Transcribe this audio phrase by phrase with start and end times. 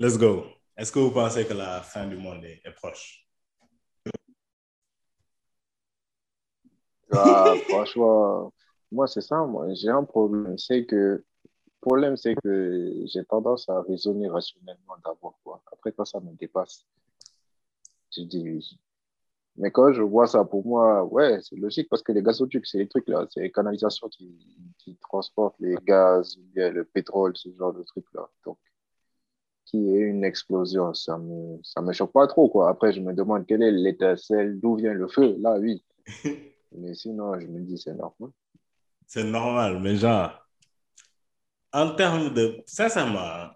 [0.00, 0.44] Let's go.
[0.76, 3.26] Est-ce que vous pensez que la fin du monde est, proche?
[7.10, 8.52] Ah, franchement,
[8.92, 10.56] moi, c'est ça, moi, j'ai un problème.
[10.56, 11.24] C'est que, le
[11.80, 15.60] problème, c'est que j'ai tendance à raisonner rationnellement d'abord, quoi.
[15.72, 16.86] Après, quand ça me dépasse,
[18.16, 18.78] je dis oui.
[19.56, 22.78] Mais quand je vois ça, pour moi, ouais, c'est logique parce que les gazoducs, c'est
[22.78, 24.38] les trucs là, c'est les canalisations qui,
[24.78, 28.30] qui transportent les gaz, le pétrole, ce genre de trucs là.
[28.44, 28.58] Donc,
[29.70, 32.70] qui est une explosion, ça me, ça me choque pas trop, quoi.
[32.70, 35.84] Après, je me demande quelle est l'étincelle, d'où vient le feu, là, oui.
[36.72, 38.30] Mais sinon, je me dis, c'est normal.
[39.08, 40.48] C'est normal, mais genre,
[41.72, 42.62] en termes de.
[42.66, 43.50] Sincèrement.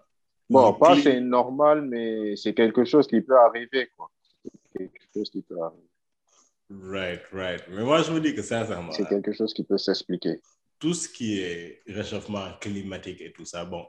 [0.49, 4.11] Bon, le pas cli- c'est normal, mais c'est quelque chose qui peut arriver, quoi.
[4.45, 5.89] C'est quelque chose qui peut arriver.
[6.71, 7.63] Right, right.
[7.69, 10.41] Mais moi, je me dis que sincèrement, C'est quelque chose qui peut s'expliquer.
[10.79, 13.87] tout ce qui est réchauffement climatique et tout ça, bon,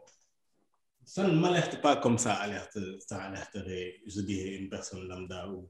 [1.06, 5.70] ça ne m'alerte pas comme ça, alerte, ça alerterait, je dirais, une personne lambda ou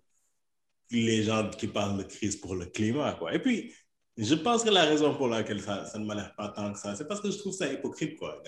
[0.92, 3.34] les gens qui parlent de crise pour le climat, quoi.
[3.34, 3.74] Et puis,
[4.18, 7.08] je pense que la raison pour laquelle ça, ne m'alerte pas tant que ça, c'est
[7.08, 8.42] parce que je trouve ça hypocrite, quoi.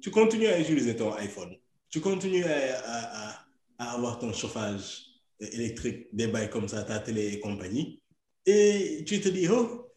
[0.00, 1.56] Tu continues à utiliser ton iPhone,
[1.88, 3.46] tu continues à
[3.78, 5.06] avoir ton chauffage
[5.38, 8.02] électrique, des bails comme ça, ta télé et compagnie,
[8.46, 9.92] et tu te dis, oh,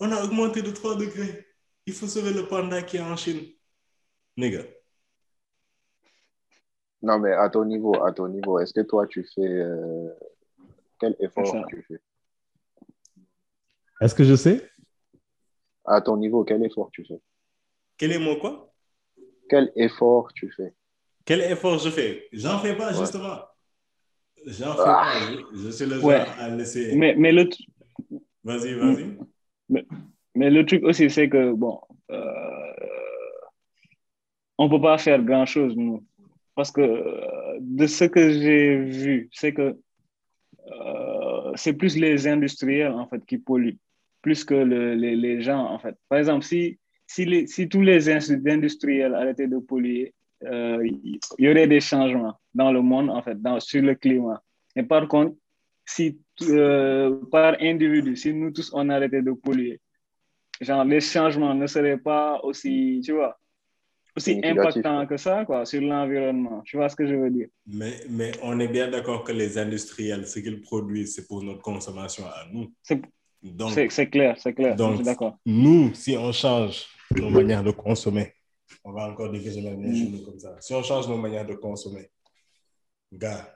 [0.00, 1.46] on a augmenté de 3 degrés.
[1.86, 3.42] Il faut sauver le panda qui est en Chine.
[4.36, 4.64] Nigga.
[7.02, 9.42] Non, mais à ton niveau, à ton niveau, est-ce que toi, tu fais...
[9.46, 10.08] euh,
[10.98, 12.00] quel effort tu fais?
[14.00, 14.70] Est-ce que je sais?
[15.84, 17.20] À ton niveau, quel effort tu fais?
[17.96, 18.72] Quel est mon quoi?
[19.48, 20.74] Quel effort tu fais?
[21.24, 22.26] Quel effort je fais?
[22.32, 22.98] J'en fais pas, Ouais.
[22.98, 23.38] justement.
[24.46, 25.04] J'en fais Ah.
[25.04, 25.20] pas.
[25.54, 26.24] Je, je suis le genre Ouais.
[26.38, 26.94] à laisser.
[26.96, 27.66] Mais, mais, le, tr-
[28.44, 29.18] Vas-y, vas-y.
[30.34, 32.72] mais le truc aussi, c'est que, bon, euh,
[34.58, 36.04] on ne peut pas faire grand-chose, nous.
[36.56, 36.80] Parce que
[37.60, 39.76] de ce que j'ai vu, c'est que
[40.72, 43.78] euh, c'est plus les industriels, en fait, qui polluent,
[44.22, 45.94] plus que le- les, les gens, en fait.
[46.08, 50.12] Par exemple, si, si, les, si tous les industriels arrêtaient de polluer,
[50.44, 54.42] euh, il y aurait des changements dans le monde, en fait, dans, sur le climat.
[54.74, 55.36] Et par contre,
[55.84, 59.80] si euh, par individu, si nous tous on arrêtait de polluer,
[60.60, 63.38] genre les changements ne seraient pas aussi, tu vois,
[64.16, 65.06] aussi quoi.
[65.06, 66.62] que ça, quoi, sur l'environnement.
[66.64, 67.48] Tu vois ce que je veux dire?
[67.66, 71.60] Mais, mais on est bien d'accord que les industriels, ce qu'ils produisent, c'est pour notre
[71.62, 72.72] consommation à nous.
[72.82, 75.38] C'est clair, c'est clair, donc je suis d'accord.
[75.44, 78.32] nous, si on change nos manières de consommer,
[78.82, 80.24] on va encore diviser nos Mm.
[80.24, 80.56] comme ça.
[80.60, 82.10] Si on change nos manières de consommer,
[83.12, 83.54] gars,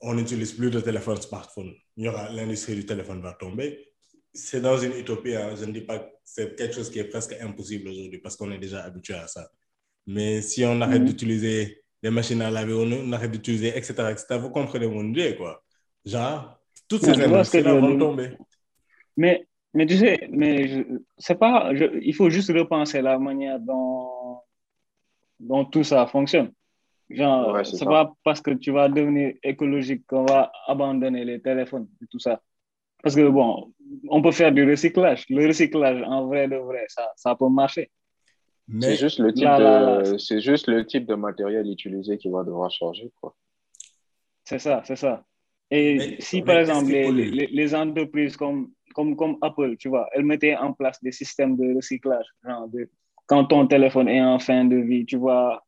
[0.00, 1.72] on n'utilise plus de téléphone smartphone.
[1.96, 3.84] Il y aura l'industrie du téléphone va tomber.
[4.32, 5.34] C'est dans une utopie.
[5.34, 5.54] hein.
[5.56, 8.50] Je ne dis pas que c'est quelque chose qui est presque impossible aujourd'hui parce qu'on
[8.52, 9.48] est déjà habitué à ça.
[10.08, 11.08] Mais si on arrête Mhm.
[11.08, 15.62] d'utiliser des machines à laver, on arrête d'utiliser, etc., etc., vous comprenez mon idée, quoi.
[16.04, 16.58] Genre,
[16.88, 18.30] toutes ces industries-là vont tomber.
[19.16, 20.82] Mais, mais tu sais, mais je-
[21.18, 24.40] c'est pas, je- il faut juste repenser la manière dont,
[25.40, 26.52] dont tout ça fonctionne.
[27.10, 31.88] Genre, Ouais, c'est pas parce que tu vas devenir écologique qu'on va abandonner les téléphones
[32.02, 32.40] et tout ça.
[33.02, 33.72] Parce que bon,
[34.08, 35.24] on peut faire du recyclage.
[35.30, 37.90] Le recyclage, en vrai de vrai, ça, ça peut marcher.
[38.68, 40.18] Mais C'est juste le type Là, là, de, là.
[40.18, 43.34] c'est juste le type de matériel utilisé qui va devoir changer, quoi.
[44.44, 45.24] C'est ça, c'est ça.
[45.70, 49.88] Et Mais- si, mais par exemple, les, les, les entreprises comme, comme, comme Apple, tu
[49.88, 52.26] vois, elles mettaient en place des systèmes de recyclage.
[52.44, 52.88] Genre de,
[53.26, 55.62] quand ton téléphone est en fin de vie, tu vois,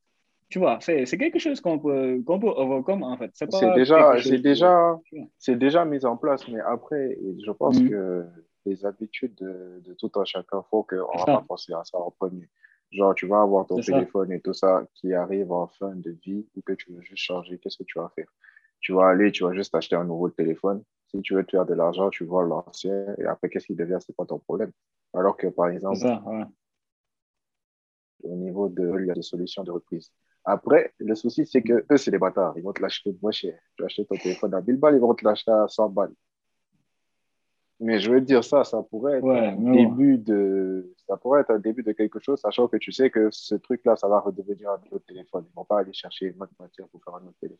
[0.48, 3.30] tu vois, c'est c'est quelque chose qu'on peut, qu'on peut overcome, en fait.
[3.34, 4.98] C'est pas C'est déjà, c'est déjà,
[5.38, 7.16] c'est déjà mis en place, mais après,
[7.46, 7.88] je pense Mhm.
[7.90, 8.26] que
[8.66, 11.98] les habitudes de, de tout un chacun font qu'on C'est va pas penser à ça
[11.98, 12.48] en premier.
[12.90, 16.46] Genre, tu vas avoir ton téléphone et tout ça qui arrive en fin de vie
[16.56, 18.26] ou que tu veux juste changer, qu'est-ce que tu vas faire?
[18.80, 20.82] Tu vas aller, tu vas juste acheter un nouveau téléphone.
[21.08, 23.98] Si tu veux te faire de l'argent, tu vois l'ancien et après, qu'est-ce qui devient?
[24.00, 24.72] C'est pas ton problème.
[25.14, 26.44] Alors que, par exemple, ça, ouais.
[28.22, 30.12] au niveau de, il y a des solutions de reprise.
[30.44, 32.54] Après, le souci, c'est que eux, c'est des bâtards.
[32.56, 33.58] Ils vont te l'acheter moins cher.
[33.76, 36.14] Tu vas acheter ton téléphone à 1000 balles, ils vont te l'acheter à 100 balles.
[37.82, 39.72] Mais je veux dire ça, ça pourrait être Ouais, un bon.
[39.72, 43.30] début de, ça pourrait être un début de quelque chose, sachant que tu sais que
[43.30, 45.46] ce truc-là, ça va redevenir un autre téléphone.
[45.50, 47.58] Ils vont pas aller chercher une autre matière pour faire un autre téléphone.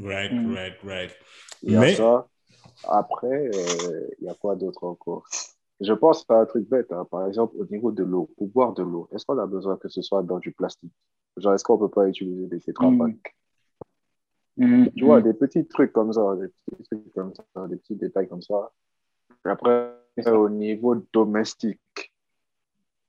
[0.00, 0.54] Right, Mm.
[0.54, 1.10] right, right.
[1.62, 2.26] Il y a Mais- ça.
[2.88, 5.24] Après, euh, il y a quoi d'autre encore?
[5.80, 7.04] Je pense à un truc bête, hein.
[7.10, 9.88] Par exemple, au niveau de l'eau, pour boire de l'eau, est-ce qu'on a besoin que
[9.88, 10.92] ce soit dans du plastique?
[11.36, 13.36] Genre, est-ce qu'on peut pas utiliser des tétrapacks?
[14.58, 15.24] Mhm, Tu vois, mhm.
[15.24, 18.72] des petits trucs comme ça, des petits trucs comme ça, des petits détails comme ça.
[19.46, 19.94] Et Après,
[20.32, 21.80] au niveau domestique,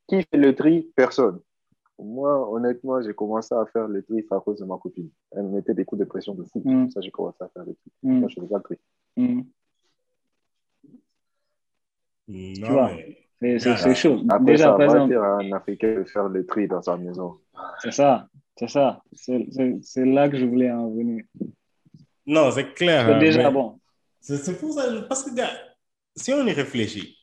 [0.07, 0.91] qui fait le tri?
[0.95, 1.39] Personne.
[2.01, 5.09] moi, honnêtement, j'ai commencé à faire le tri à cause de ma copine.
[5.31, 6.61] Elle me mettait des coups de pression de fou.
[6.63, 6.89] Mm.
[6.91, 7.91] Ça, j'ai commencé à faire le tri.
[8.03, 8.19] Mm.
[8.19, 8.77] Moi, je faisais pas le tri.
[9.17, 9.41] Mm.
[12.29, 12.91] Non, vois.
[13.41, 14.19] mais C'est- chaud.
[14.29, 17.39] Après, Déjà, ça va dire à un Africain de faire le tri dans sa maison.
[17.79, 18.27] c'est ça.
[18.59, 19.01] C'est ça.
[19.13, 21.23] C'est c'est- c'est là que je voulais en venir.
[22.25, 23.07] non, c'est clair.
[23.07, 23.79] Hein, déjà, mais bon.
[24.19, 25.51] C'est c'est pour ça, parce que, gars,
[26.15, 27.15] si on y réfléchit,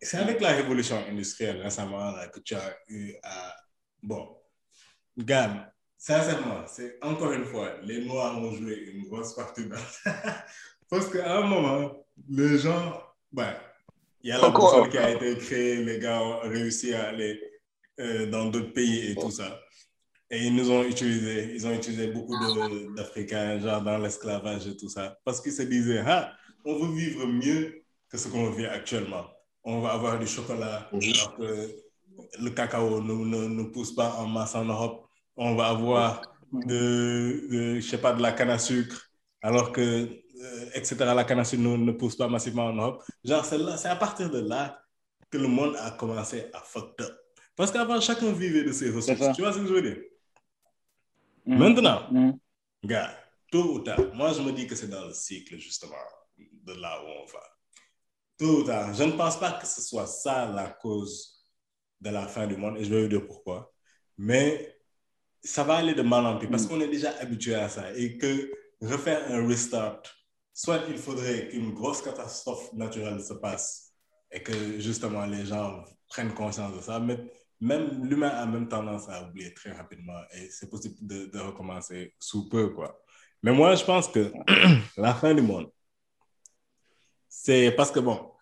[0.00, 3.54] c'est avec la révolution industrielle récemment là, que tu as eu à.
[4.02, 4.36] Bon,
[5.18, 9.76] gars, sincèrement, c'est encore une fois, les Noirs ont joué une grosse partie dans
[10.88, 13.02] Parce qu'à un moment, les gens.
[13.32, 13.54] Ben,
[14.22, 17.40] il y a la boussole qui a été créée, les gars ont réussi à aller
[17.98, 19.58] euh, dans d'autres pays et tout ça.
[20.34, 22.34] Et ils nous ont utilisé, ils ont utilisé beaucoup
[22.96, 26.32] d'Africains, genre dans l'esclavage et tout ça, parce qu'ils se disaient, ah,
[26.64, 29.26] on veut vivre mieux que ce qu'on vit actuellement.
[29.62, 31.68] On va avoir du chocolat, alors que
[32.40, 35.06] le cacao ne, ne, ne pousse pas en masse en Europe.
[35.36, 39.10] On va avoir de, de je sais pas, de la canne à sucre,
[39.42, 43.02] alors que, euh, etc., la canne à sucre ne, ne pousse pas massivement en Europe.
[43.22, 44.80] Genre, c'est à partir de là
[45.30, 47.12] que le monde a commencé à fucked up.
[47.54, 49.20] Parce qu'avant, chacun vivait de ses ressources.
[49.34, 49.98] Tu vois ce que je veux dire?
[51.44, 51.58] Mm.
[51.58, 52.32] Maintenant, Mm.
[52.84, 53.16] Gars,
[53.50, 55.94] tôt ou tard, moi je me dis que c'est dans le cycle justement
[56.38, 57.42] de là où on va.
[58.38, 61.46] Tôt ou tard, je ne pense pas que ce soit ça la cause
[62.00, 63.72] de la fin du monde et je vais vous dire pourquoi.
[64.18, 64.76] Mais
[65.42, 68.18] ça va aller de mal en pire parce qu'on est déjà habitué à ça et
[68.18, 68.50] que
[68.80, 70.02] refaire un restart,
[70.52, 73.92] soit il faudrait qu'une grosse catastrophe naturelle se passe
[74.30, 77.18] et que justement les gens prennent conscience de ça, mais
[77.62, 82.48] même l'humain a même tendance à oublier très rapidement et c'est possible de, recommencer sous
[82.48, 83.00] peu, quoi.
[83.42, 84.32] Mais moi, je pense que
[84.96, 85.70] la fin du monde,
[87.28, 88.32] c'est parce que, bon,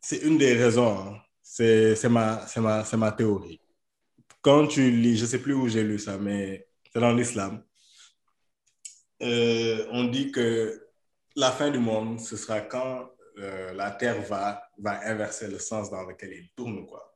[0.00, 1.20] c'est une des raisons, hein.
[1.42, 3.60] c'est ma, ma, ma théorie.
[4.42, 7.62] Quand tu lis, je ne sais plus où j'ai lu ça, mais c'est dans l'islam,
[9.22, 10.88] euh, on dit que
[11.36, 15.88] la fin du monde, ce sera quand euh, la Terre va, va inverser le sens
[15.90, 17.07] dans lequel il tourne, quoi.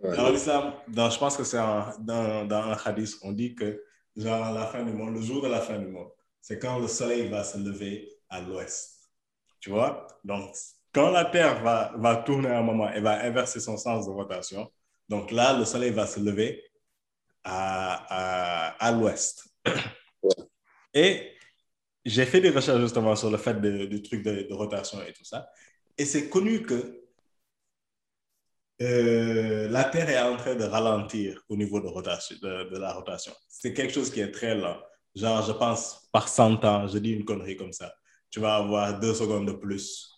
[0.00, 0.16] Ouais.
[0.16, 3.82] Dans l'islam, dans- je pense que c'est dans, dans un hadith, on dit que
[4.16, 6.08] genre la fin du monde, le jour de la fin du monde,
[6.40, 9.10] c'est quand le soleil va se lever à l'ouest.
[9.60, 10.06] Tu vois?
[10.22, 10.54] Donc,
[10.92, 14.70] quand la Terre va, va tourner un moment et va inverser son sens de rotation,
[15.08, 16.62] donc là, le soleil va se lever
[17.42, 19.48] à, à, à l'ouest.
[20.94, 21.32] Et
[22.04, 25.24] j'ai fait des recherches justement sur le fait du truc de, de rotation et tout
[25.24, 25.48] ça.
[25.96, 27.07] Et c'est connu que
[28.80, 32.92] euh, la Terre est en train de ralentir au niveau de, rotation, de, de la
[32.92, 33.32] rotation.
[33.48, 34.76] C'est quelque chose qui est très lent.
[35.14, 37.92] Genre, je pense par 100 ans, je dis une connerie comme ça,
[38.30, 40.14] tu vas avoir deux secondes de plus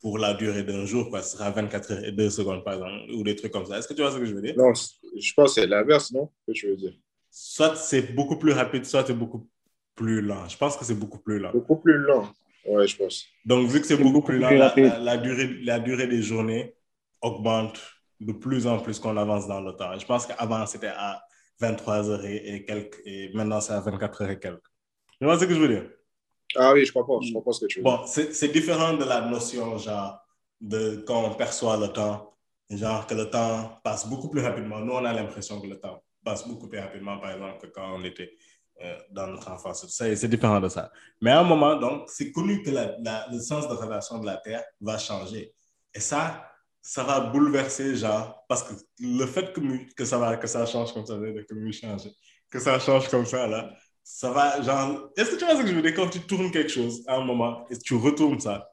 [0.00, 1.22] pour la durée d'un jour, quoi.
[1.22, 3.78] Ce sera 24 heures et 2 secondes, par exemple, ou des trucs comme ça.
[3.78, 4.54] Est-ce que tu vois ce que je veux dire?
[4.56, 6.28] Non, je pense que c'est l'inverse, non?
[6.46, 6.94] Que tu veux dire?
[7.30, 9.48] Soit c'est beaucoup plus rapide, soit c'est beaucoup
[9.94, 10.48] plus lent.
[10.48, 11.52] Je pense que c'est beaucoup plus lent.
[11.52, 12.28] Beaucoup plus lent.
[12.66, 13.26] Ouais, je pense.
[13.44, 16.06] Donc, vu que c'est beaucoup, beaucoup plus lent, plus la, la- la durée, la durée
[16.08, 16.74] des journées
[17.22, 17.80] augmente
[18.20, 19.98] de plus en plus qu'on avance dans le temps.
[19.98, 21.22] Je pense qu'avant, c'était à
[21.60, 24.62] 23 heures et, et quelques, et maintenant, c'est à 24 heures et quelques.
[25.20, 25.90] Tu vois ce que je veux dire?
[26.56, 27.20] Ah oui, je comprends.
[27.20, 27.98] Je comprends ce que tu veux dire.
[27.98, 30.20] Bon, c'est différent de la notion, genre,
[30.60, 32.36] de quand on perçoit le temps,
[32.70, 34.80] genre que le temps passe beaucoup plus rapidement.
[34.80, 37.94] Nous, on a l'impression que le temps passe beaucoup plus rapidement, par exemple, que quand
[37.94, 38.32] on était
[38.82, 39.86] euh, dans notre enfance.
[39.88, 40.90] C'est c'est différent de ça.
[41.20, 44.26] Mais à un moment, donc, c'est connu que la- la- le sens de rotation de
[44.26, 45.54] la Terre va changer.
[45.94, 46.51] Et ça,
[46.82, 49.60] ça va bouleverser, genre, parce que le fait que,
[49.94, 52.08] que, ça, va, que ça change comme ça, que, change,
[52.50, 53.72] que ça change comme ça, là,
[54.02, 55.94] ça va, genre, est-ce que tu vois ce que je veux dire?
[55.94, 58.68] Quand tu tournes quelque chose à un moment et tu retournes ça,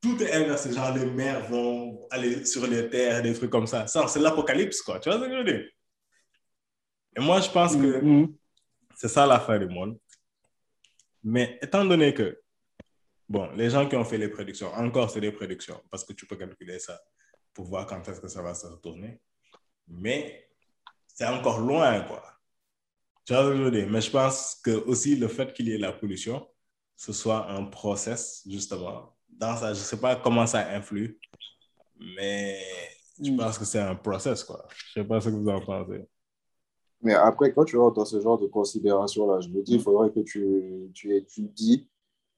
[0.00, 0.72] tout est inversé.
[0.72, 3.86] Genre, les mers vont aller sur les terres, des trucs comme ça.
[3.88, 5.00] Ça, c'est l'apocalypse, quoi.
[5.00, 5.64] Tu vois ce que je veux dire?
[7.16, 8.32] Et moi, je pense que Mm.
[8.94, 9.98] c'est ça la fin du monde.
[11.24, 12.40] Mais étant donné que,
[13.28, 16.26] bon, les gens qui ont fait les prédictions, encore, c'est des prédictions, parce que tu
[16.26, 16.98] peux calculer ça
[17.54, 19.20] pour voir quand est-ce que ça va se retourner.
[19.88, 20.48] Mais
[21.06, 22.22] c'est encore loin, quoi.
[23.24, 23.88] Tu vois ce que je veux dire?
[23.90, 26.46] Mais je pense que aussi le fait qu'il y ait la pollution,
[26.96, 29.16] ce soit un process, justement.
[29.28, 31.18] Dans ça, je ne sais pas comment ça influe,
[31.98, 32.60] mais
[33.22, 33.36] je Mm.
[33.36, 34.66] pense que c'est un process, quoi.
[34.94, 36.06] Je ne sais pas ce que vous en pensez.
[37.02, 40.10] Mais après, quand tu rentres dans ce genre de considération-là, je me dis, il faudrait
[40.10, 41.88] que tu, tu étudies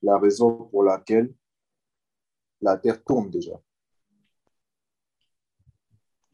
[0.02, 1.32] la raison pour laquelle
[2.60, 3.52] la Terre tourne déjà.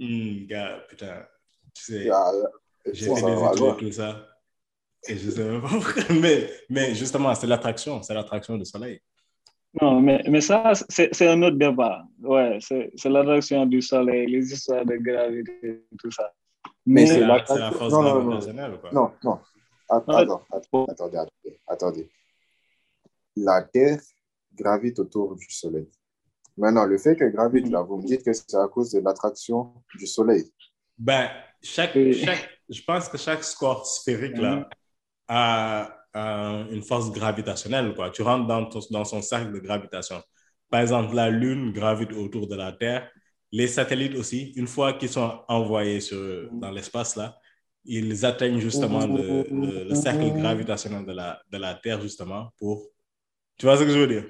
[0.00, 1.26] Hum, gars, putain,
[1.74, 2.32] tu sais, Ah,
[2.92, 4.28] j'ai fait des études et tout ça,
[5.08, 6.02] et je sais même pas pourquoi.
[6.20, 9.00] Mais, mais justement, c'est l'attraction, c'est l'attraction du soleil.
[9.80, 12.04] Non, mais, mais ça, c'est c'est un autre débat.
[12.22, 16.32] Ouais, c'est c'est l'attraction du soleil, les histoires de gravité, tout ça.
[16.86, 18.38] Mais Mais- c'est la force non, non,
[18.74, 18.92] ou quoi?
[18.92, 19.40] Non, non.
[19.90, 22.08] Attends, attends, attendez, attendez, attendez.
[23.36, 24.00] La Terre
[24.54, 25.88] gravite autour du Soleil.
[26.58, 29.72] Maintenant, le fait qu'elle gravite là, vous me dites que c'est à cause de l'attraction
[29.96, 30.50] du Soleil.
[30.98, 31.30] Ben,
[31.62, 34.68] chaque, chaque, je pense que chaque score sphérique là,
[35.28, 37.94] a, a une force gravitationnelle.
[37.94, 38.10] Quoi.
[38.10, 40.20] Tu rentres dans, ton- dans son cercle de gravitation.
[40.70, 43.10] Par exemple, la Lune gravite autour de la Terre.
[43.52, 47.38] Les satellites aussi, une fois qu'ils sont envoyés sur, dans l'espace là,
[47.84, 52.88] ils atteignent justement le, le- le cercle gravitationnel de la, de la Terre justement pour...
[53.58, 54.26] Tu vois ce que je veux dire?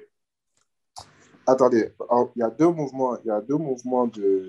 [1.49, 1.91] Attendez,
[2.37, 4.47] il y a deux mouvements, il y a deux mouvements de,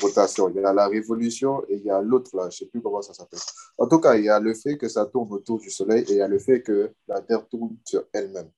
[0.00, 0.48] rotation.
[0.48, 2.80] Il y a la révolution et il y a l'autre là, je ne sais plus
[2.80, 3.40] comment ça s'appelle.
[3.76, 6.12] En tout cas, il y a le fait que ça tourne autour du Soleil et
[6.12, 8.48] il y a le fait que la Terre tourne sur elle-même.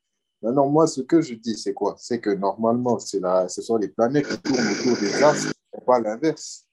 [0.42, 1.94] Maintenant, moi, ce que je dis, c'est quoi?
[1.96, 6.00] C'est que normalement, la, ce sont les planètes qui tournent autour des astres et pas
[6.00, 6.66] l'inverse.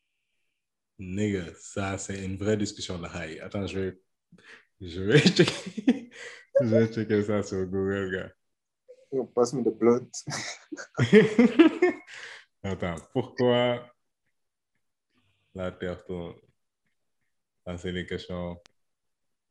[0.98, 3.06] Nigga, ça c'est une vraie discussion de.
[3.42, 4.01] Attends, je vais,
[4.82, 6.10] je vais checker,
[6.62, 8.34] je vais checker ça sur Google, gars.
[9.36, 10.10] Passe-moi de blunt.
[12.63, 13.86] Attends, pourquoi
[15.54, 16.34] la Terre tourne?
[17.66, 18.60] Ça, c'est des questions.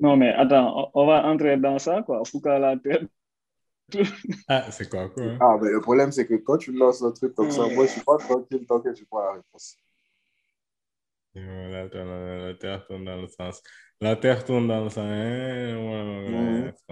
[0.01, 2.23] Non, mais attends, on, on va entrer dans ça, quoi.
[2.31, 3.03] Pourquoi la Terre
[4.49, 5.25] Ah, c'est quoi, quoi?
[5.25, 5.39] hein?
[5.41, 7.81] Ah, mais le problème, c'est que quand tu lances un truc comme ça, moi, je
[7.83, 9.77] ne suis pas tranquille tant que tu prends la réponse.
[11.35, 13.63] La Terre, la, la Terre tourne dans le sens.
[14.01, 14.99] La Terre tourne dans le sens.
[14.99, 15.85] hein, ouais,
[16.27, 16.73] ouais, ouais, Mhm.
[16.75, 16.87] c'est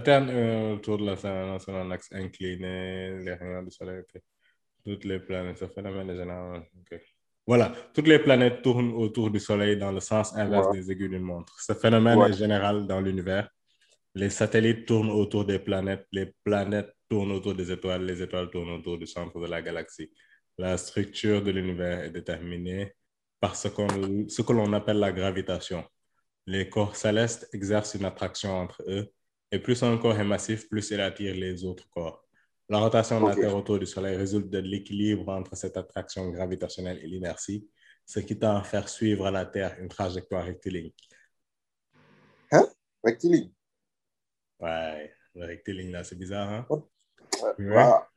[0.00, 4.02] Terre euh, autour de la Terre sur un axe incliné, les rayons du Soleil.
[4.84, 6.62] Toutes les planètes, ce phénomène est général.
[7.46, 10.80] Voilà, toutes les planètes tournent autour du Soleil dans le sens inverse Ouais.
[10.80, 11.60] des aiguilles d'une montre.
[11.60, 12.30] Ce phénomène Ouais.
[12.30, 13.48] est général dans l'univers.
[14.14, 18.70] Les satellites tournent autour des planètes, les planètes tournent autour des étoiles, les étoiles tournent
[18.70, 20.10] autour du centre de la galaxie.
[20.58, 22.94] La structure de l'univers est déterminée
[23.38, 25.84] par ce, qu'on- ce que l'on appelle la gravitation.
[26.46, 29.12] Les corps célestes exercent une attraction entre eux,
[29.50, 32.24] et plus un corps est massif, plus il attire les autres corps.
[32.68, 33.34] La rotation de la.
[33.36, 37.68] Terre autour du Soleil résulte de l'équilibre entre cette attraction gravitationnelle et l'inertie,
[38.04, 40.90] ce qui tend à faire suivre à la Terre une trajectoire rectiligne.
[43.04, 43.52] Rectiligne.
[44.58, 46.66] Ouais, le rectiligne là, c'est bizarre, hein?
[46.68, 47.52] Ouais.
[47.58, 48.08] voilà.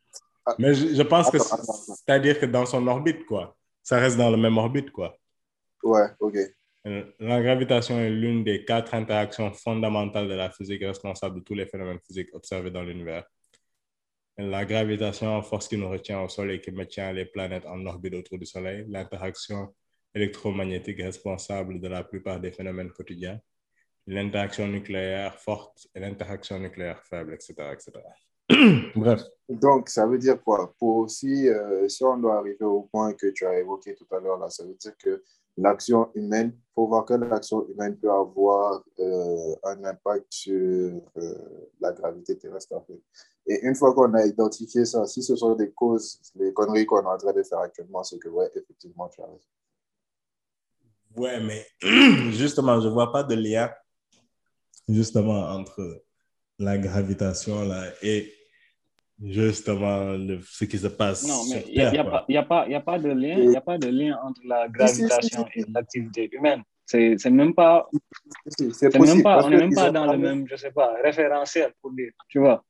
[0.58, 3.56] Mais je, je pense que Attends, c'est-à-dire que dans son orbite, quoi.
[3.84, 5.16] Ça reste dans le même orbite, quoi.
[5.84, 6.38] Ouais, ok.
[6.88, 11.54] Euh, La gravitation est l'une des quatre interactions fondamentales de la physique responsable de tous
[11.54, 13.26] les phénomènes physiques observés dans l'univers.
[14.38, 18.14] La gravitation, force qui nous retient au Soleil et qui maintient les planètes en orbite
[18.14, 18.86] autour du Soleil.
[18.88, 19.76] L'interaction
[20.16, 23.40] électromagnétique responsable de la plupart des phénomènes quotidiens.
[24.08, 27.54] L'interaction nucléaire forte et l'interaction nucléaire faible, etc.
[27.74, 27.92] etc.
[28.96, 29.22] Bref.
[29.50, 30.74] Donc, ça veut dire quoi?
[30.80, 34.20] Pour, si, euh, si on doit arriver au point que tu as évoqué tout à
[34.20, 35.22] l'heure, ça veut dire que
[35.58, 41.34] l'action humaine, il faut voir que l'action humaine peut avoir euh, un impact sur euh,
[41.80, 42.76] la gravité terrestre.
[43.48, 47.02] Et une fois qu'on a identifié ça, si ce sont des causes, les conneries qu'on
[47.02, 49.40] est en train de faire actuellement, c'est que, ouais, effectivement, tu as raison.
[51.16, 51.66] Ouais, mais
[52.32, 53.70] justement, je ne vois pas de lien
[54.88, 56.04] justement entre
[56.58, 58.34] la gravitation là, et
[59.24, 62.38] justement le- ce qui se passe Non, mais il n'y a, y a pas- y
[62.38, 65.46] a, pas- y a pas de lien, y a pas de lien entre la gravitation
[65.56, 66.64] et l'activité humaine.
[66.86, 67.88] C'est c'est même pas,
[68.48, 71.92] C'est même pas, on n'est même pas dans le même, je sais pas, référentiel pour
[71.92, 72.64] dire, tu vois.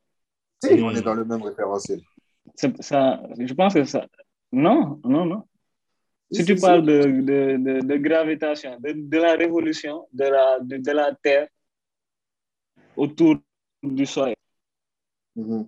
[0.63, 0.84] Si, Mm.
[0.84, 2.01] on est dans le même référentiel.
[2.82, 4.06] Ça, je pense que ça,
[4.51, 5.44] non, non, non.
[6.32, 10.77] Si tu parles de, de, de, de gravitation, de, de la révolution de la, de,
[10.77, 11.48] de la Terre
[12.96, 13.38] autour
[13.84, 14.36] du Soleil,
[15.36, 15.68] Mhm.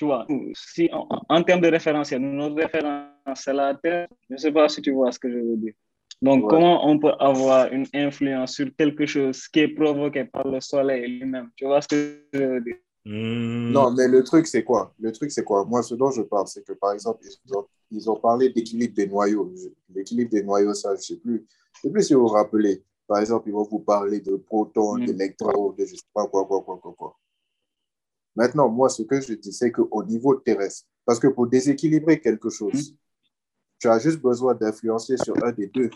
[0.00, 4.38] Tu vois, si en, en termes de référentiel, notre référence c'est la Terre, je ne
[4.38, 5.74] sais pas si tu vois ce que je veux dire.
[6.22, 6.48] Donc, Ouais.
[6.52, 11.02] comment on peut avoir une influence sur quelque chose qui est provoqué par le Soleil
[11.18, 11.48] lui-même?
[11.56, 11.96] Tu vois ce que
[12.32, 12.76] je veux dire?
[13.04, 13.72] Hmm.
[13.76, 14.82] Non, mais le truc, c'est quoi?
[14.98, 15.64] Le truc, c'est quoi?
[15.66, 18.94] Moi, ce dont je parle, c'est que, par exemple, ils ont, ils ont parlé d'équilibre
[18.94, 19.52] des noyaux.
[19.94, 21.46] L'équilibre des noyaux, ça, je ne sais plus.
[21.74, 22.82] Je sais plus si vous vous rappelez.
[23.06, 25.04] Par exemple, ils vont vous parler de protons, Mm.
[25.06, 27.16] d'électrons, de je ne sais pas quoi, quoi, quoi, quoi, quoi.
[28.36, 32.48] Maintenant, moi, ce que je dis, c'est qu'au niveau terrestre, parce que pour déséquilibrer quelque
[32.48, 32.94] chose,
[33.78, 35.90] tu as juste besoin d'influencer sur un des deux.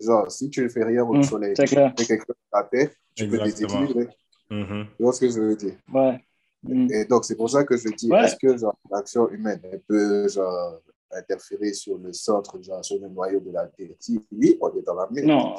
[0.00, 2.64] Genre, si tu ne fais rien au Mm, soleil, tu fais quelque chose à la
[2.64, 4.08] terre, tu peux déséquilibrer.
[4.50, 4.86] Mhm.
[4.96, 5.76] Tu vois ce que je veux dire?
[5.92, 6.24] Ouais.
[6.62, 6.88] Mm.
[6.92, 8.24] Et donc, c'est pour ça que je dis, Ouais.
[8.24, 13.08] est-ce que genre, l'action humaine elle peut genre, interférer sur le centre, genre, sur le
[13.08, 13.90] noyau de la Terre?
[13.98, 15.26] Si oui, on est dans la merde.
[15.26, 15.54] Non,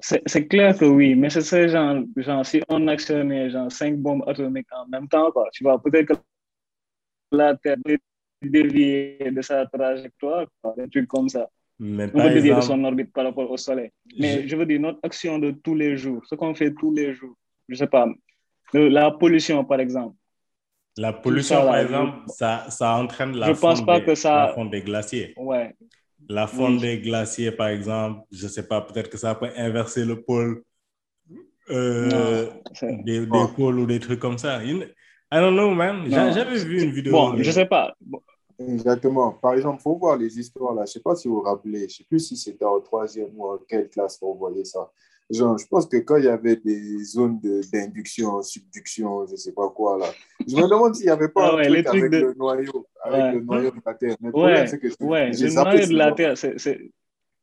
[0.00, 4.22] C'est clair que oui, mais c'est ça, genre, genre, si on actionnait genre cinq bombes
[4.28, 6.14] atomiques en même temps, quoi, tu vois, peut-être que
[7.32, 7.98] la Terre peut
[8.42, 11.48] dévier de sa trajectoire, quoi, des trucs comme ça.
[11.80, 13.90] Mais On peut dévier de exemple, son orbite par rapport au Soleil.
[14.18, 17.14] Mais je veux dire, notre action de tous les jours, ce qu'on fait tous les
[17.14, 17.36] jours,
[17.68, 18.06] je sais pas,
[18.74, 20.16] la pollution, par exemple.
[20.98, 24.00] la pollution, ça, là, par je- exemple, ça, ça entraîne la, Je pense fonte pas
[24.00, 25.34] des, que ça- la fonte des glaciers.
[25.36, 25.74] Ouais,
[26.28, 26.80] La fonte Oui.
[26.80, 30.62] des glaciers, par exemple, je sais pas, peut-être que ça peut inverser le pôle
[31.70, 32.46] euh,
[32.82, 33.46] non, des, des Bon.
[33.48, 34.62] pôles ou des trucs comme ça.
[34.64, 34.80] I
[35.32, 36.04] don't know, man.
[36.10, 37.12] J'avais vu une vidéo.
[37.12, 37.94] Bon, de- je sais pas.
[38.00, 38.20] Bon,
[38.58, 39.32] Exactement.
[39.32, 40.82] Par exemple, il faut voir les histoires là.
[40.84, 42.80] Je ne sais pas si vous vous rappelez, je ne sais plus si c'était en
[42.80, 44.90] troisième ou en quelle classe on voyait ça.
[45.30, 49.36] Genre, je pense que quand il y avait des zones de- d'induction, subduction, je ne
[49.36, 50.06] sais pas quoi là,
[50.46, 53.20] je me demande s'il n'y avait pas Ah un truc avec de- le noyau, avec
[53.20, 53.32] Ouais.
[53.34, 54.16] le noyau de la Terre.
[54.20, 56.12] Mais ouais, que le noyau de la.
[56.12, 56.90] Terre, c'est,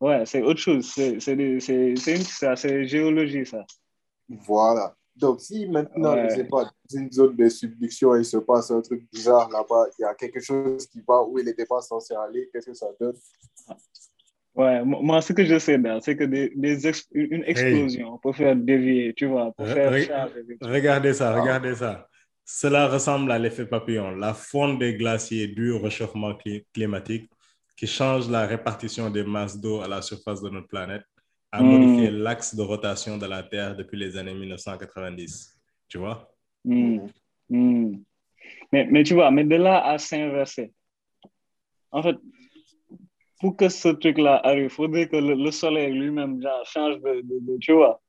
[0.01, 0.92] ouais, c'est autre chose.
[0.96, 1.20] C'est,
[2.88, 3.63] géologie, ça.
[4.30, 4.96] Voilà.
[5.15, 6.27] Donc, si maintenant, Ouais.
[6.30, 9.50] je ne sais pas, dans une zone de subduction, il se passe un truc bizarre
[9.51, 12.65] là-bas, il y a quelque chose qui va où il n'était pas censé aller, qu'est-ce
[12.65, 13.15] que ça donne?
[14.56, 18.32] Ouais, mo- moi, ce que je sais, Dan, c'est que des, des une explosion peut
[18.32, 20.58] faire dévier, tu vois, peut Re- faire re-.
[20.62, 21.42] Regardez ça, Ah.
[21.42, 22.08] regardez ça.
[22.46, 27.30] Cela ressemble à l'effet papillon, la fonte des glaciers due au réchauffement cli- climatique
[27.76, 31.04] qui change la répartition des masses d'eau à la surface de notre planète,
[31.52, 31.68] a Hmm.
[31.72, 35.60] modifié l'axe de rotation de la Terre depuis les années 1990.
[35.90, 36.32] Tu vois?
[36.64, 37.00] Hmm,
[37.50, 37.98] hmm.
[38.72, 40.72] Mais, mais tu vois, mais de là à s'inverser,
[41.92, 42.16] en fait,
[43.46, 47.40] pour que ce truc-là arrive, il faudrait que le, le soleil lui-même change de, de-
[47.42, 48.02] de- tu vois,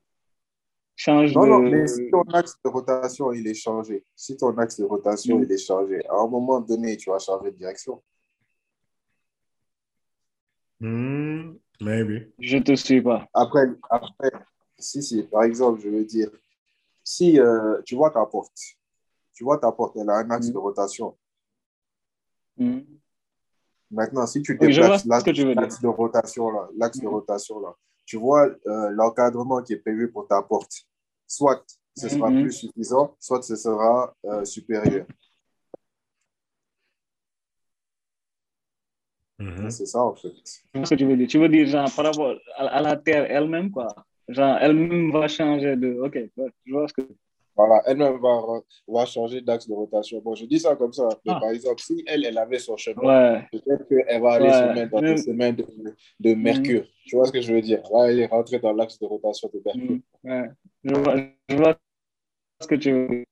[0.94, 1.48] change Non, de...
[1.50, 5.42] non, mais si ton axe de rotation, il est changé, si ton axe de rotation,
[5.42, 8.02] il est changé, à un moment donné, tu vas changer de direction.
[10.80, 12.32] Hmm, maybe.
[12.38, 13.28] Je te suis pas.
[13.34, 14.30] Après, après,
[14.78, 16.30] si, si, par exemple, je veux dire,
[17.04, 18.56] si euh, tu vois ta porte,
[19.34, 20.52] tu vois ta porte, elle a un axe Mm.
[20.52, 21.14] de rotation.
[23.90, 27.10] Maintenant, si tu déplaces ce l'axe de rotation là, l'axe de Mm.
[27.10, 30.72] rotation là, tu vois euh, l'encadrement qui est prévu pour ta porte.
[31.26, 31.62] Soit
[31.96, 32.42] ce sera Mhm.
[32.42, 35.06] plus suffisant, soit ce sera euh, supérieur.
[39.38, 39.70] Mhm.
[39.70, 40.32] C'est ça en fait.
[40.42, 41.28] Ce que tu veux dire.
[41.28, 43.88] Tu veux dire, genre, par rapport à, à la Terre elle-même, quoi.
[44.28, 46.00] Genre, elle-même va changer de...
[46.00, 46.18] Ok,
[46.64, 47.02] je vois ce que...
[47.56, 48.42] Voilà, elle-même va,
[48.86, 50.20] va changer d'axe de rotation.
[50.20, 51.40] Bon, je dis ça comme ça, mais Ah.
[51.40, 53.02] par exemple, si elle, elle avait son chemin,
[53.34, 54.52] Ouais, peut-être qu'elle va aller Ouais.
[54.52, 55.66] se mettre dans le chemin de,
[56.20, 56.84] de Mercure.
[57.06, 57.80] Tu vois ce que je veux dire?
[57.84, 59.98] Elle va aller rentrer dans l'axe de rotation de Mercure.
[60.24, 60.50] ouais.
[60.84, 61.16] Je vois,
[61.48, 61.76] je vois
[62.60, 63.24] ce que tu veux dire.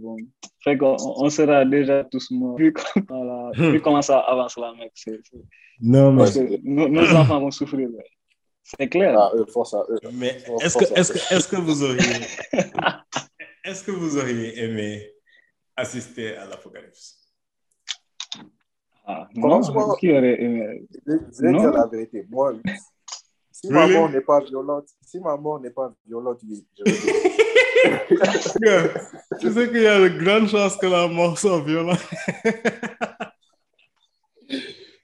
[0.00, 0.16] Bon.
[0.64, 2.56] Fait qu'on on sera déjà tous morts.
[2.56, 4.92] Vu, comme- voilà, vu comment ça avance là, mec.
[4.94, 5.38] c'est- c'est-
[5.80, 7.88] Non, mais, Parce que nos, nos enfants vont souffrir.
[7.88, 8.04] ouais.
[8.62, 9.18] C'est clair.
[9.18, 9.98] Ah, eux, force à eux.
[10.12, 10.88] mais Force- est-ce que, eux.
[10.94, 11.98] que, est-ce que vous auriez,
[13.64, 15.10] est-ce que vous auriez aimé
[15.76, 17.16] assister à l'Apocalypse?
[19.06, 19.60] Ah, non,
[19.98, 20.86] qui aurait aimé?
[21.06, 21.60] Je vais Non.
[21.60, 22.26] dire la vérité.
[22.30, 22.54] Moi,
[23.50, 23.94] si ma Really?
[23.98, 26.64] mort n'est pas violente, si ma mort n'est pas violente, oui.
[26.78, 26.96] je vais.
[29.40, 31.98] Tu sais qu'il y a de grandes chances que la mort soit violente.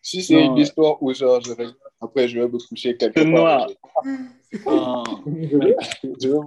[0.03, 3.33] Si c'est une histoire où genre, je regarde, après je vais me coucher quelque C'est
[3.33, 3.67] part.
[3.67, 3.69] noir.
[5.25, 5.59] Je,
[6.21, 6.39] je vais.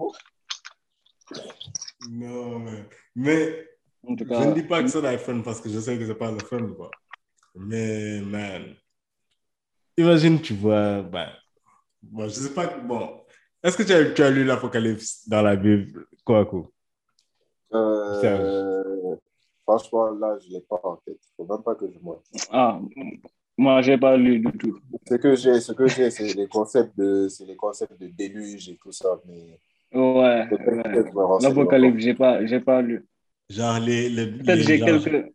[2.10, 3.68] Non, mais, mais
[4.08, 6.06] en tout je cas, ne dis pas que être fun parce que je sais que
[6.06, 6.89] c'est pas le fun, quoi.
[7.56, 8.76] Mais, man,
[9.98, 11.30] imagine, tu vois, ben,
[12.02, 13.18] bon, je sais pas, bon,
[13.63, 16.69] est-ce que tu as, tu as lu l'Apocalypse dans la Bible, quoi, quoi?
[17.74, 19.15] Euh,
[19.63, 21.19] franchement, là, je ne l'ai pas en tête.
[21.38, 22.00] Il ne faut même pas que je
[22.52, 22.80] ah,
[23.58, 24.80] moi, j'ai pas lu du tout.
[25.06, 28.69] Ce que j'ai, ce que j'ai, c'est les concepts de, c'est les concepts de déluge
[28.69, 29.19] et tout ça.
[29.26, 29.60] Mais
[29.91, 33.06] Ouais, je L'Apocalypse, j'ai pas, j'ai pas lu.
[33.50, 35.34] Genre, les, les, Peut-être j'ai quelques.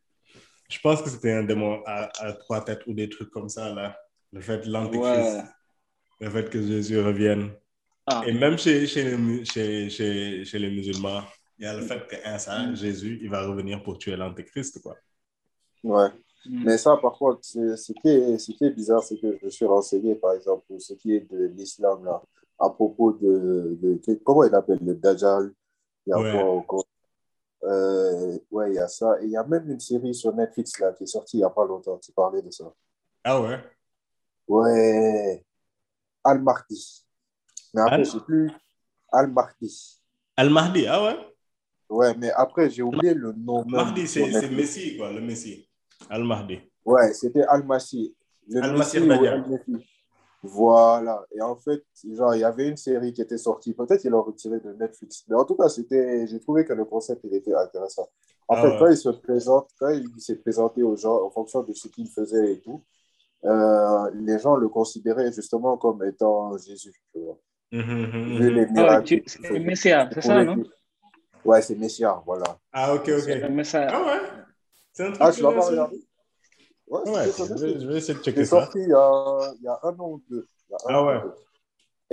[0.70, 3.74] Je pense que c'était un démon à, à trois têtes ou des trucs comme ça,
[3.74, 3.96] là.
[4.32, 5.42] Le fait de l'Antéchrist, Ouais.
[6.20, 7.50] le fait que Jésus revienne.
[8.06, 11.22] Ah, Et même chez, chez, les, chez, chez, chez les musulmans,
[11.58, 14.96] il y a le fait qu'un ça, Jésus, il va revenir pour tuer l'Antéchrist, quoi.
[15.82, 16.08] Ouais.
[16.44, 16.64] hmm.
[16.64, 19.48] Mais ça, par contre, c'est- ce qui est, ce qui est bizarre, c'est que je
[19.48, 22.22] suis renseigné, par exemple, pour ce qui est de l'islam, là,
[22.58, 25.52] à propos de, de, de- comment il appelle le Dajjal?
[26.06, 26.30] Il y a Ouais.
[26.30, 26.86] quoi encore?
[27.64, 29.20] Euh, Ouais, il y a ça.
[29.22, 31.44] Et il y a même une série sur Netflix, là, qui est sortie il n'y
[31.44, 32.72] a pas longtemps, qui parlait de ça.
[33.24, 33.60] Ah ouais?
[34.48, 35.44] Ouais.
[36.24, 37.03] Al-Mahdi.
[37.74, 38.50] Mais après, Al- je sais plus.
[39.12, 40.00] Al-Mahdi.
[40.36, 41.16] Al-Mahdi, ah ouais?
[41.90, 43.64] Ouais, mais après, j'ai oublié le nom.
[43.64, 44.48] même Mahdi, c'est.
[44.50, 45.68] Messi, quoi, le Messi.
[46.08, 46.58] Al-Mahdi.
[46.84, 48.14] Ouais, c'était Al-Massi.
[48.54, 49.00] Al-Massi.
[50.42, 51.24] Voilà.
[51.34, 51.82] Et en fait,
[52.12, 53.72] genre, il y avait une série qui était sortie.
[53.72, 55.24] Peut-être ils l'ont retiré de Netflix.
[55.28, 58.08] Mais en tout cas, c'était, j'ai trouvé que le concept, il était intéressant.
[58.48, 58.78] En Ah fait, ouais.
[58.78, 62.10] quand il se présente, quand il s'est présenté aux gens en fonction de ce qu'il
[62.10, 62.82] faisait et tout,
[63.46, 66.92] euh, les gens le considéraient justement comme étant Jésus.
[67.14, 67.38] Tu vois.
[68.76, 69.58] Ah, tu- c'est.
[69.58, 70.62] Messia, c'est ça, non
[71.44, 72.58] Ouais, c'est Messia, voilà.
[72.72, 73.50] Ah, ok, C'est ok.
[73.50, 73.88] Messia.
[73.90, 74.20] Ah ouais
[74.92, 75.72] C'est un truc Ah, tu pas su.
[75.72, 75.96] regardé
[76.86, 78.60] Ouais, Ouais, je vais, je vais essayer de checker ça.
[78.60, 80.46] sorti il y, a, il y a un an ou deux.
[80.68, 81.20] Il y a un Ah ouais.
[81.22, 81.34] deux.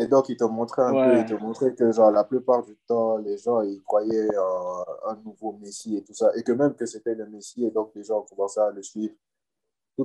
[0.03, 1.03] Et donc, il te montrait un Ouais.
[1.03, 4.85] peu, il te montrait que genre, la plupart du temps, les gens, ils croyaient en
[5.09, 6.31] un nouveau Messie et tout ça.
[6.37, 9.13] Et que même que c'était le Messie, et donc les gens commençaient à le suivre,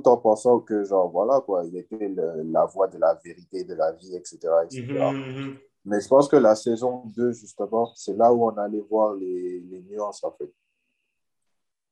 [0.01, 3.65] tout en pensant que, genre, voilà, quoi, il était le- la voie de la vérité,
[3.65, 4.39] de la vie, etc.
[4.65, 4.83] etc.
[5.13, 5.59] Mhm, mhm.
[5.85, 9.61] Mais je pense que la saison 2, justement, c'est là où on allait voir les,
[9.61, 10.53] les nuances, en fait.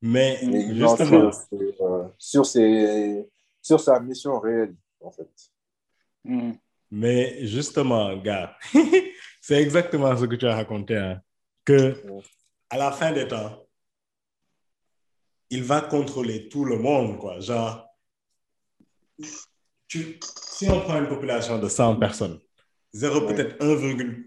[0.03, 3.29] Mais Les justement, sur, sur, euh, sur ses-
[3.63, 5.31] sur sa mission réelle, en fait.
[6.25, 6.55] Mhm.
[6.91, 8.57] mais justement, gars,
[9.41, 11.21] c'est exactement ce que tu as raconté, hein,
[11.65, 11.95] que
[12.71, 13.61] à la fin des temps,
[15.51, 17.39] il va contrôler tout le monde, quoi.
[17.41, 17.84] Genre,
[19.89, 22.41] tu, si on prend une population de 100 personnes,
[22.93, 23.35] 0, Ouais.
[23.35, 24.25] peut-être 1,1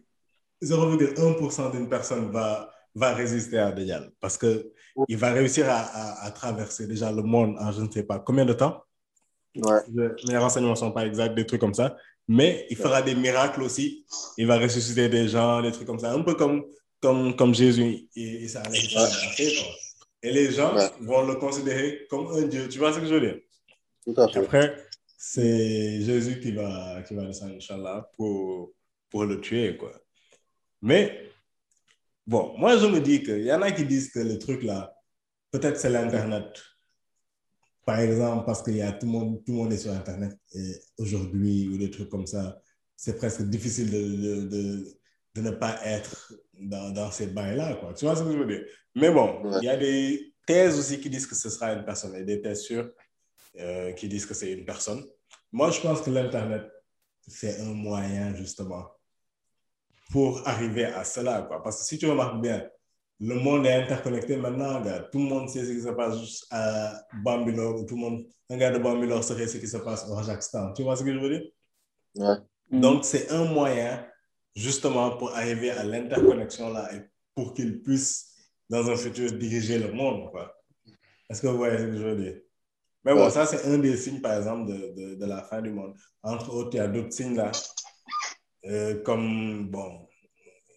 [0.62, 4.71] 0,1% d'une personne va, va résister à Dajjal parce que
[5.08, 8.17] il va réussir à, à- à traverser déjà le monde en je ne sais pas
[8.19, 8.84] combien de temps.
[9.56, 9.80] Ouais.
[10.28, 11.95] Mes renseignements ne sont pas exacts, des trucs comme ça.
[12.28, 14.06] Mais il fera des miracles aussi.
[14.38, 16.12] Il va ressusciter des gens, des trucs comme ça.
[16.12, 16.65] Un peu comme,
[17.00, 18.63] comme, comme Jésus et, ça
[20.23, 20.89] les gens Ouais.
[21.02, 22.67] vont le considérer comme un Dieu.
[22.67, 23.38] Tu vois ce que je veux dire?
[24.08, 24.39] Tout à fait.
[24.39, 24.76] Après,
[25.17, 28.74] c'est Jésus qui va, qui va descendre, Inch'Allah, pour,
[29.10, 29.91] pour le tuer, quoi.
[30.82, 31.30] Mais,
[32.26, 34.96] bon, moi, je me dis qu'il y en a qui disent que le truc là,
[35.52, 36.46] peut-être c'est l'Internet.
[37.86, 40.38] Par exemple, parce qu'il y a tout le monde, tout le monde est sur Internet
[40.54, 42.62] et aujourd'hui, ou des trucs comme ça,
[42.96, 44.84] c'est presque difficile de, de, de,
[45.36, 47.93] de ne pas être dans, dans ces bails-là, quoi.
[47.93, 48.65] Tu vois ce que je veux dire?
[48.96, 52.15] Mais bon, il y a des thèses aussi qui disent que ce sera une personne
[52.15, 52.89] et des thèses sûres
[53.60, 55.04] euh, qui disent que c'est une personne.
[55.52, 56.63] Moi, je pense que l'Internet,
[57.28, 58.88] c'est un moyen justement
[60.12, 61.41] pour arriver à cela.
[61.43, 61.62] Quoi.
[61.62, 62.67] Parce que si tu remarques bien,
[63.20, 64.82] le monde est interconnecté maintenant.
[64.82, 65.08] Gars.
[65.12, 67.82] Tout le monde sait ce qui se passe juste à Bambilor.
[67.82, 70.74] ou Tout le monde, un gars de Bambilor saurait ce qui se passe au Kazakhstan.
[70.74, 71.43] Tu vois ce que je veux dire?
[72.15, 72.36] Ouais.
[72.70, 72.82] Mhm.
[72.82, 74.06] Donc, c'est un moyen
[74.56, 77.02] justement pour arriver à l'interconnexion là et
[77.36, 78.34] pour qu'il puisse,
[78.70, 80.32] dans un futur, diriger le monde.
[80.32, 80.54] quoi.
[81.30, 82.41] Est-ce que vous voyez ce que je veux dire?
[83.08, 83.30] Mais bon, Ouais.
[83.32, 85.96] ça, c'est un des signes, par exemple, de, de, de la fin du monde.
[86.24, 87.52] Entre autres, il y a d'autres signes là,
[88.65, 90.08] euh, comme, bon,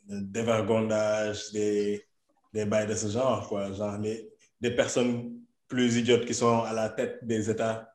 [0.08, 2.04] le dévergondage, des,
[2.52, 3.72] des bails de ce genre, quoi.
[3.72, 7.92] Genre, les, des personnes plus idiotes qui sont à la tête des États.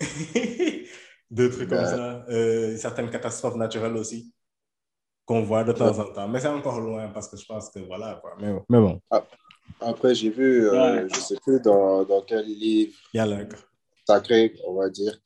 [1.30, 2.24] Deux trucs comme ça.
[2.28, 4.32] Euh, certaines catastrophes naturelles aussi,
[5.24, 6.28] qu'on voit de temps en temps.
[6.28, 8.34] Mais c'est encore loin parce que je pense que voilà, quoi.
[8.38, 9.00] Mais, mais bon,
[9.80, 12.94] Après, j'ai vu, euh, je sais plus dans, dans quel livre
[14.06, 15.18] sacré, on va dire,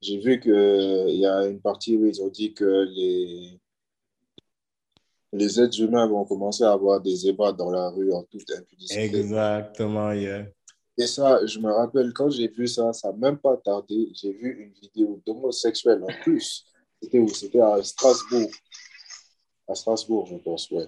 [0.00, 3.60] j'ai vu qu'il y a une partie où ils ont dit que les,
[5.32, 9.00] les êtres humains vont commencer à avoir des ébats dans la rue en toute impunité.
[9.00, 10.46] Exactement, yeah.
[10.96, 14.10] Et ça, je me rappelle, quand j'ai vu ça, ça n'a même pas tardé.
[14.14, 16.64] J'ai vu une vidéo d'homosexuels en plus.
[17.02, 17.28] C'était où?
[17.28, 18.50] C'était à Strasbourg.
[19.66, 20.86] À Strasbourg, je pense, ouais.